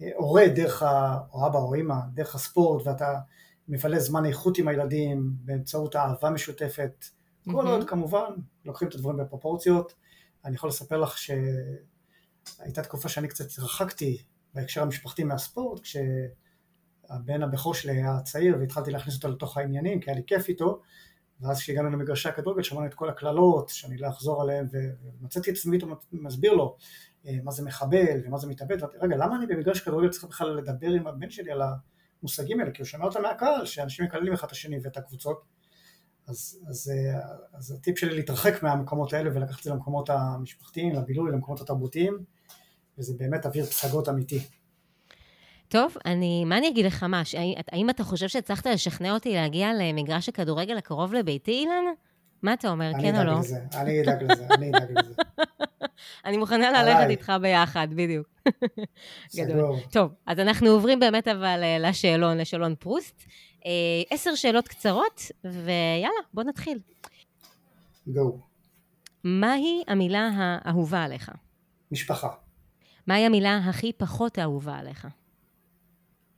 אה, 0.02 0.10
הורה 0.16 0.48
דרך, 0.48 0.84
ה... 0.84 1.20
או 1.34 1.48
אבא 1.48 1.60
או 1.60 1.76
אמא, 1.76 1.96
דרך 2.14 2.36
הספורט, 2.36 2.88
ואתה 2.88 3.20
מבלה 3.68 4.00
זמן 4.00 4.26
איכות 4.26 4.58
עם 4.58 4.68
הילדים 4.68 5.32
באמצעות 5.36 5.96
אהבה 5.96 6.30
משותפת, 6.30 7.06
כל 7.52 7.68
עוד 7.68 7.90
כמובן 7.90 8.30
לוקחים 8.66 8.88
את 8.88 8.96
הדברים 8.96 9.18
בפרופורציות. 9.18 9.94
אני 10.46 10.56
יכול 10.56 10.70
לספר 10.70 10.98
לך 10.98 11.18
שהייתה 11.18 12.84
תקופה 12.84 13.10
שאני 13.10 13.28
קצת 13.28 13.46
התרחקתי 13.46 14.24
בהקשר 14.54 14.82
המשפחתי 14.82 15.24
מהספורט, 15.24 15.86
כשהבן 17.04 17.44
הבכור 17.44 17.74
שלי 17.74 17.92
היה 17.92 18.20
צעיר 18.22 18.58
והתחלתי 18.60 18.92
להכניס 18.92 19.16
אותו 19.16 19.28
לתוך 19.28 19.58
העניינים, 19.58 20.00
כי 20.00 20.10
היה 20.10 20.18
לי 20.18 20.24
כיף 20.28 20.50
איתו, 20.50 20.82
ואז 21.42 21.60
כשהגענו 21.60 21.90
למגרשי 21.90 22.30
הכדורגל 22.30 22.64
שמענו 22.64 22.88
את 22.88 22.94
כל 22.94 23.10
הקללות, 23.10 23.70
שאני 23.70 23.98
לא 23.98 24.08
אחזור 24.08 24.42
עליהן, 24.42 24.68
ומצאתי 24.72 25.52
את 25.52 25.56
עצמי 25.56 25.78
מסביר 26.12 26.54
לו 26.54 26.78
אה, 27.28 27.38
מה 27.44 27.52
זה 27.52 27.64
מחבל 27.64 28.22
ומה 28.26 28.38
זה 28.38 28.48
מתאבד, 28.48 28.78
ואמרתי, 28.82 28.98
רגע, 29.02 29.16
למה 29.18 29.36
אני 29.36 29.46
במגרש 29.46 29.80
כדורגל 29.80 30.10
צריך 30.10 30.24
בכלל 30.24 30.50
לדבר 30.58 30.90
עם 30.90 31.08
הבן 31.08 31.30
שלי 31.30 31.52
על 31.52 31.62
המושגים 32.22 32.60
האלה? 32.60 32.72
כי 32.72 32.82
הוא 32.82 32.86
שומע 32.86 33.06
אותם 33.06 33.22
מהקהל, 33.22 33.66
שאנשים 33.66 34.06
מקללים 34.06 34.34
אחד 34.34 34.48
את 34.48 34.52
השני 34.52 34.78
ואת 34.84 34.98
הקבוצות. 34.98 35.42
אז, 36.28 36.60
אז, 36.68 36.92
אה, 36.96 37.20
אז 37.54 37.72
הטיפ 37.72 37.98
שלי 37.98 38.16
להתרחק 38.16 38.64
מהמקומות 38.64 39.14
האלה 39.14 39.30
ולקחת 39.36 39.60
את 39.60 39.64
זה 39.64 39.70
למקומות 39.70 40.10
המשפחתיים, 40.10 40.96
לבילוי, 40.96 41.32
למקומות 41.32 41.62
התרבותיים, 41.62 42.24
וזה 42.98 43.14
באמת 43.18 43.46
אוויר 43.46 43.66
פסגות 43.66 44.10
אמיתי. 44.10 44.40
טוב, 45.74 45.98
אני, 46.06 46.46
מה 46.46 46.58
אני 46.58 46.68
אגיד 46.68 46.86
לך, 46.86 47.04
מה, 47.04 47.22
האם 47.72 47.90
אתה 47.90 48.04
חושב 48.04 48.28
שהצלחת 48.28 48.68
לשכנע 48.68 49.14
אותי 49.14 49.34
להגיע 49.34 49.70
למגרש 49.74 50.30
הכדורגל 50.30 50.78
הקרוב 50.78 51.14
לביתי, 51.14 51.52
אילן? 51.52 51.84
מה 52.42 52.54
אתה 52.54 52.70
אומר, 52.70 52.92
כן 53.02 53.20
או 53.20 53.24
לא? 53.24 53.40
לזה, 53.40 53.60
אני 53.76 54.02
אדאג 54.02 54.24
לזה, 54.24 54.48
אני 54.58 54.70
אדאג 54.70 54.98
לזה. 55.00 55.14
אני 56.26 56.38
מוכנה 56.38 56.72
ללכת 56.72 57.10
איתך 57.10 57.34
ביחד, 57.42 57.88
בדיוק. 57.92 58.28
סגור. 59.30 59.80
טוב, 59.92 60.12
אז 60.26 60.40
אנחנו 60.40 60.68
עוברים 60.68 61.00
באמת 61.00 61.28
אבל 61.28 61.60
אה, 61.64 61.78
לשאלון, 61.80 62.38
לשאלון 62.38 62.76
פרוסט. 62.80 63.24
אה, 63.66 63.72
עשר 64.10 64.36
שאלות 64.36 64.68
קצרות, 64.68 65.22
ויאללה, 65.44 66.22
בוא 66.34 66.44
נתחיל. 66.44 66.80
גו. 68.08 68.40
מהי 69.24 69.84
המילה 69.88 70.30
האהובה 70.36 71.04
עליך? 71.04 71.32
משפחה. 71.92 72.30
מהי 73.08 73.26
המילה 73.26 73.58
הכי 73.58 73.94
פחות 73.94 74.40
אהובה 74.40 74.76
עליך? 74.76 75.08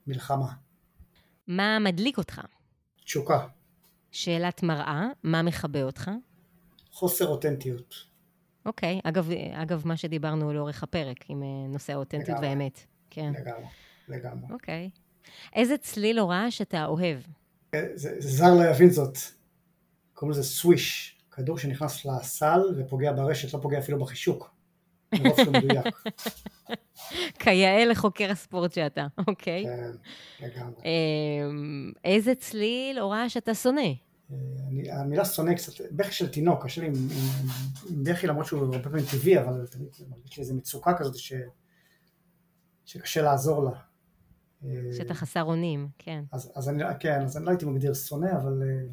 מלחמה. 0.08 0.54
מה 1.48 1.80
מדליק 1.80 2.18
אותך? 2.18 2.42
תשוקה. 3.04 3.48
שאלת 4.12 4.64
מראה, 4.64 5.08
מה 5.24 5.42
מכבה 5.42 5.84
אותך? 5.84 6.12
חוסר 6.92 7.28
אותנטיות. 7.28 7.96
אוקיי, 8.66 9.00
אגב, 9.04 9.30
אגב, 9.54 9.88
מה 9.88 9.98
שדיברנו 9.98 10.54
לאורך 10.54 10.84
הפרק 10.84 11.30
עם 11.30 11.44
אה, 11.44 11.48
נושא 11.68 11.94
האותנטיות 11.94 12.38
והאמת. 12.42 12.86
כן. 13.10 13.34
לגמרי, 13.40 13.66
לגמרי. 14.08 14.54
אוקיי. 14.54 14.90
איזה 15.56 15.78
צליל 15.78 16.20
או 16.20 16.30
רעש 16.30 16.62
אתה 16.62 16.86
אוהב? 16.86 17.18
אה, 17.74 17.80
זה, 17.94 18.16
זה 18.20 18.30
זר 18.30 18.54
לא 18.54 18.70
יבין 18.70 18.90
זאת. 18.90 19.18
קוראים 20.14 20.32
לזה 20.32 20.44
סוויש, 20.44 21.18
כדור 21.32 21.58
שנכנס 21.58 22.06
לסל 22.06 22.60
ופוגע 22.78 23.12
ברשת, 23.12 23.54
לא 23.54 23.60
פוגע 23.62 23.80
אפילו 23.80 24.00
בחישוק. 24.00 24.55
מדויק. 25.14 25.86
כיאה 27.40 27.86
לחוקר 27.86 28.32
הספורט 28.32 28.74
שאתה, 28.74 29.08
אוקיי. 29.28 29.66
כן, 29.66 29.92
לגמרי. 30.46 30.74
אמ, 30.86 31.92
איזה 32.04 32.36
צליל 32.36 33.00
או 33.00 33.10
רעש 33.10 33.38
אתה 33.38 33.54
שונא? 33.54 33.82
אה, 33.82 34.38
אני, 34.68 34.92
המילה 34.92 35.26
שונא 35.26 35.54
קצת, 35.54 35.74
בכי 35.92 36.12
של 36.12 36.28
תינוק, 36.28 36.64
קשה 36.64 36.82
לי 36.82 36.88
עם, 36.88 36.94
עם, 36.94 37.50
עם 37.90 38.04
בכי 38.04 38.28
למרות 38.28 38.46
שהוא 38.46 38.60
הרבה 38.60 38.80
פעמים 38.80 39.06
טבעי, 39.12 39.40
אבל 39.40 39.68
תמיד 39.68 39.90
מרגיש 40.10 40.38
לי 40.38 40.44
איזו 40.44 40.56
מצוקה 40.56 40.94
כזאת 40.98 41.16
ש, 41.16 41.34
שקשה 42.86 43.22
לעזור 43.22 43.64
לה. 43.64 43.72
שאתה 44.98 45.14
חסר 45.14 45.44
אונים, 45.44 45.88
כן. 45.98 46.24
אז, 46.32 46.52
אז 46.56 46.70
אני, 46.70 46.84
כן, 47.00 47.22
אז 47.22 47.38
אני 47.38 47.46
לא 47.46 47.50
הייתי 47.50 47.66
מגדיר 47.66 47.94
שונא, 47.94 48.32
אבל 48.42 48.64
uh, 48.64 48.92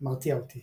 מרתיע 0.00 0.36
אותי. 0.36 0.60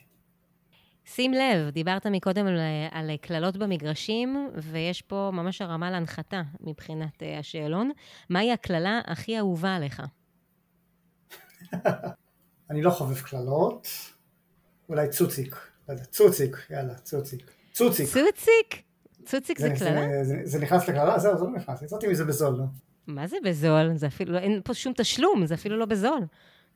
שים 1.16 1.34
לב, 1.34 1.70
דיברת 1.70 2.08
מקודם 2.08 2.48
על, 2.48 2.60
על 2.92 3.18
קללות 3.22 3.58
במגרשים, 3.58 4.50
ויש 4.58 5.02
פה 5.02 5.30
ממש 5.34 5.62
הרמה 5.62 5.92
להנחתה 5.92 6.42
מבחינת 6.62 7.22
uh, 7.22 7.40
השאלון. 7.40 7.92
מהי 8.30 8.52
הקללה 8.52 9.02
הכי 9.06 9.38
אהובה 9.38 9.76
עליך? 9.76 10.02
אני 12.70 12.82
לא 12.82 12.90
חובב 12.90 13.22
קללות, 13.22 13.88
אולי 14.90 15.10
צוציק. 15.10 15.56
לא 15.90 15.96
צוציק, 15.96 16.58
יאללה, 16.70 16.96
צוציק. 16.96 17.52
צוציק. 17.72 18.08
צוציק? 18.08 18.84
צוציק 19.26 19.60
זה, 19.60 19.70
זה 19.70 19.76
קללה? 19.86 20.24
זה, 20.24 20.24
זה, 20.24 20.42
זה 20.44 20.60
נכנס 20.60 20.90
לקללה? 20.90 21.20
זהו, 21.20 21.38
זה 21.38 21.44
לא 21.44 21.52
נכנס. 21.52 21.82
יצאתי 21.82 22.08
מזה 22.08 22.26
בזול, 22.26 22.56
לא? 22.58 22.66
מה 23.08 23.28
זה 23.28 23.38
בזול? 23.44 23.92
זה 23.96 24.08
אפילו, 24.08 24.38
אין 24.38 24.62
פה 24.64 24.74
שום 24.74 24.94
תשלום, 24.98 25.46
זה 25.46 25.54
אפילו 25.54 25.78
לא 25.78 25.86
בזול. 25.86 26.22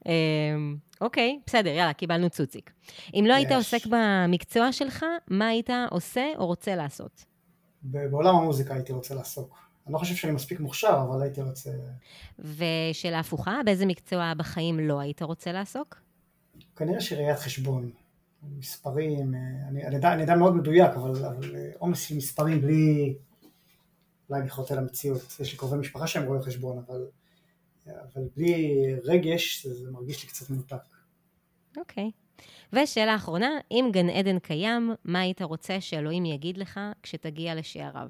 אמ, 0.05 0.75
אוקיי, 1.01 1.39
בסדר, 1.47 1.69
יאללה, 1.69 1.93
קיבלנו 1.93 2.29
צוציק. 2.29 2.71
אם 3.13 3.25
לא 3.27 3.33
היית 3.33 3.51
עוסק 3.51 3.85
במקצוע 3.89 4.71
שלך, 4.71 5.05
מה 5.27 5.47
היית 5.47 5.69
עושה 5.91 6.25
או 6.37 6.45
רוצה 6.45 6.75
לעשות? 6.75 7.25
בעולם 7.83 8.35
המוזיקה 8.35 8.73
הייתי 8.73 8.93
רוצה 8.93 9.15
לעסוק. 9.15 9.63
אני 9.85 9.93
לא 9.93 9.97
חושב 9.97 10.15
שאני 10.15 10.33
מספיק 10.33 10.59
מוכשר, 10.59 11.05
אבל 11.09 11.21
הייתי 11.21 11.41
רוצה... 11.41 11.71
ושאלה 12.39 13.19
הפוכה, 13.19 13.59
באיזה 13.65 13.85
מקצוע 13.85 14.33
בחיים 14.37 14.79
לא 14.79 14.99
היית 14.99 15.21
רוצה 15.21 15.51
לעסוק? 15.51 16.01
כנראה 16.75 17.01
שראיית 17.01 17.39
חשבון. 17.39 17.91
מספרים, 18.57 19.35
אה, 19.35 19.39
אני, 19.69 19.85
אני, 19.85 19.95
יודע, 19.95 20.13
אני 20.13 20.21
יודע 20.21 20.35
מאוד 20.35 20.55
מדויק, 20.55 20.91
אבל 20.91 21.25
אה, 21.25 21.71
עומס 21.79 22.01
של 22.01 22.15
מספרים 22.15 22.61
בלי... 22.61 23.15
אולי 24.29 24.41
אני 24.41 24.49
חוטא 24.49 24.73
למציאות. 24.73 25.37
יש 25.39 25.51
לי 25.51 25.57
קרובי 25.57 25.77
משפחה 25.77 26.07
שהם 26.07 26.23
רואי 26.23 26.41
חשבון, 26.41 26.83
אבל, 26.87 27.05
אבל 27.87 28.23
בלי 28.37 28.85
רגש 29.03 29.65
זה, 29.65 29.91
מרגיש 29.91 30.23
לי 30.23 30.29
קצת 30.29 30.49
מנותק. 30.49 30.75
אוקיי. 31.77 32.11
Okay. 32.13 32.23
ושאלה 32.73 33.15
אחרונה, 33.15 33.49
אם 33.71 33.89
גן 33.93 34.09
עדן 34.09 34.39
קיים, 34.39 34.91
מה 35.05 35.19
היית 35.19 35.41
רוצה 35.41 35.81
שאלוהים 35.81 36.25
יגיד 36.25 36.57
לך 36.57 36.79
כשתגיע 37.03 37.55
לשעריו? 37.55 38.07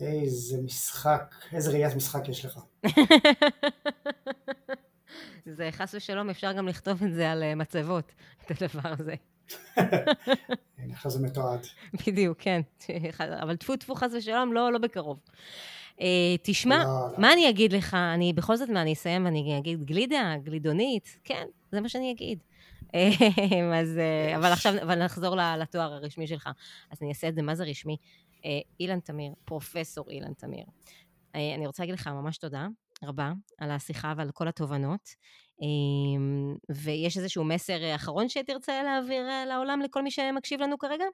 איזה 0.00 0.62
משחק, 0.62 1.34
איזה 1.52 1.70
ראיית 1.70 1.94
משחק 1.94 2.28
יש 2.28 2.44
לך. 2.44 2.60
זה 5.56 5.68
חס 5.72 5.94
ושלום, 5.94 6.30
אפשר 6.30 6.52
גם 6.52 6.68
לכתוב 6.68 7.02
את 7.02 7.14
זה 7.14 7.30
על 7.30 7.42
אה, 7.42 7.54
מצבות, 7.54 8.12
את 8.46 8.62
הדבר 8.62 8.94
הזה. 8.98 9.14
עכשיו 10.92 11.10
זה 11.10 11.26
מתועד. 11.26 11.66
בדיוק, 12.06 12.38
כן. 12.40 12.60
אבל 13.42 13.56
טפו 13.56 13.76
טפו 13.76 13.94
חס 13.94 14.10
ושלום, 14.18 14.52
לא, 14.52 14.72
לא 14.72 14.78
בקרוב. 14.78 15.18
Uh, 16.00 16.02
תשמע, 16.42 16.78
לא, 16.78 16.84
לא. 16.84 17.18
מה 17.18 17.32
אני 17.32 17.48
אגיד 17.48 17.72
לך? 17.72 17.94
אני 17.94 18.32
בכל 18.32 18.56
זאת, 18.56 18.68
מה, 18.68 18.82
אני 18.82 18.92
אסיים 18.92 19.24
ואני 19.24 19.58
אגיד 19.58 19.84
גלידה, 19.84 20.34
גלידונית? 20.42 21.18
כן, 21.24 21.46
זה 21.72 21.80
מה 21.80 21.88
שאני 21.88 22.12
אגיד. 22.12 22.38
אז, 23.74 23.98
uh, 23.98 24.36
אבל 24.36 24.52
עכשיו, 24.52 24.74
אבל 24.82 25.04
נחזור 25.04 25.36
לתואר 25.58 25.92
הרשמי 25.92 26.26
שלך. 26.26 26.48
אז 26.90 26.98
אני 27.00 27.08
אעשה 27.08 27.28
את 27.28 27.34
זה, 27.34 27.42
מה 27.42 27.54
זה 27.54 27.64
רשמי? 27.64 27.96
Uh, 28.36 28.42
אילן 28.80 29.00
תמיר, 29.00 29.32
פרופסור 29.44 30.10
אילן 30.10 30.32
תמיר. 30.32 30.64
אני 31.34 31.66
רוצה 31.66 31.82
להגיד 31.82 31.94
לך 31.94 32.06
ממש 32.06 32.38
תודה 32.38 32.66
רבה 33.04 33.32
על 33.58 33.70
השיחה 33.70 34.14
ועל 34.16 34.30
כל 34.30 34.48
התובנות. 34.48 35.14
אמ, 35.62 36.56
ויש 36.68 37.16
איזשהו 37.16 37.44
מסר 37.44 37.94
אחרון 37.94 38.28
שתרצה 38.28 38.82
להעביר 38.82 39.28
אה, 39.28 39.46
לעולם 39.46 39.80
לכל 39.80 40.02
מי 40.02 40.10
שמקשיב 40.10 40.60
לנו 40.60 40.78
כרגע? 40.78 41.04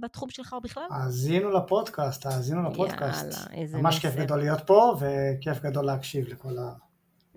בתחום 0.00 0.30
שלך 0.30 0.52
או 0.52 0.60
בכלל? 0.60 0.86
האזינו 0.90 1.50
לפודקאסט, 1.50 2.26
האזינו 2.26 2.70
לפודקאסט. 2.70 3.22
יאללה, 3.22 3.60
איזה 3.60 3.78
ממש. 3.78 3.98
כיף 3.98 4.16
גדול 4.16 4.38
להיות 4.38 4.60
פה, 4.66 4.96
וכיף 4.98 5.60
גדול 5.60 5.84
להקשיב 5.84 6.28
לכל 6.28 6.56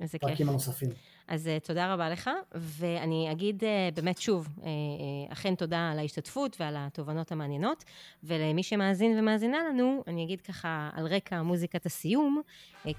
הפרקים 0.01 0.49
הנוספים. 0.49 0.89
אז 1.28 1.47
uh, 1.47 1.68
תודה 1.68 1.93
רבה 1.93 2.09
לך, 2.09 2.30
ואני 2.53 3.32
אגיד 3.32 3.63
uh, 3.63 3.95
באמת 3.95 4.18
שוב, 4.18 4.47
uh, 4.57 4.63
אכן 5.34 5.55
תודה 5.55 5.89
על 5.91 5.99
ההשתתפות 5.99 6.57
ועל 6.59 6.76
התובנות 6.78 7.32
המעניינות, 7.32 7.84
ולמי 8.24 8.63
שמאזין 8.63 9.20
ומאזינה 9.20 9.57
לנו, 9.70 10.03
אני 10.07 10.24
אגיד 10.24 10.41
ככה 10.41 10.89
על 10.93 11.07
רקע 11.07 11.41
מוזיקת 11.41 11.86
הסיום, 11.86 12.41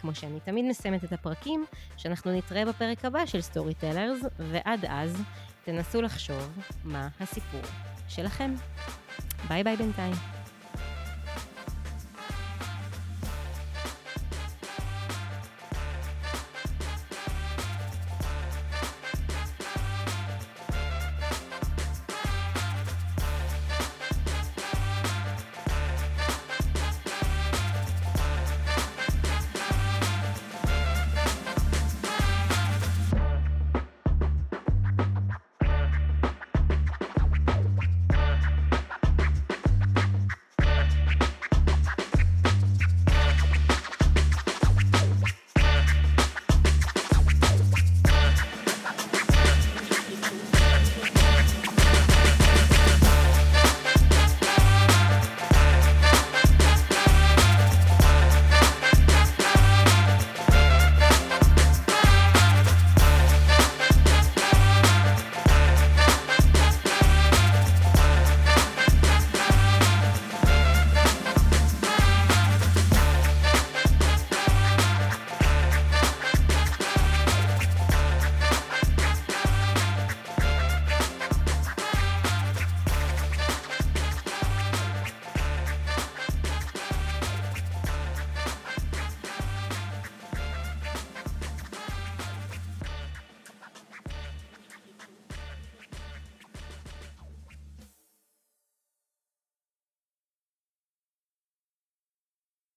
כמו 0.01 0.15
שאני 0.15 0.41
תמיד 0.41 0.65
מסיימת 0.65 1.05
את 1.05 1.13
הפרקים, 1.13 1.65
שאנחנו 1.97 2.33
נתראה 2.33 2.65
בפרק 2.65 3.05
הבא 3.05 3.27
של 3.27 3.41
סטורי 3.41 3.75
טלרס, 3.75 4.21
ועד 4.39 4.85
אז 4.89 5.23
תנסו 5.65 6.03
לחשוב 6.03 6.59
מה 6.85 7.09
הסיפור 7.21 7.61
שלכם. 8.09 8.55
ביי 9.48 9.64
ביי 9.64 9.76
בינתיים. 9.78 10.35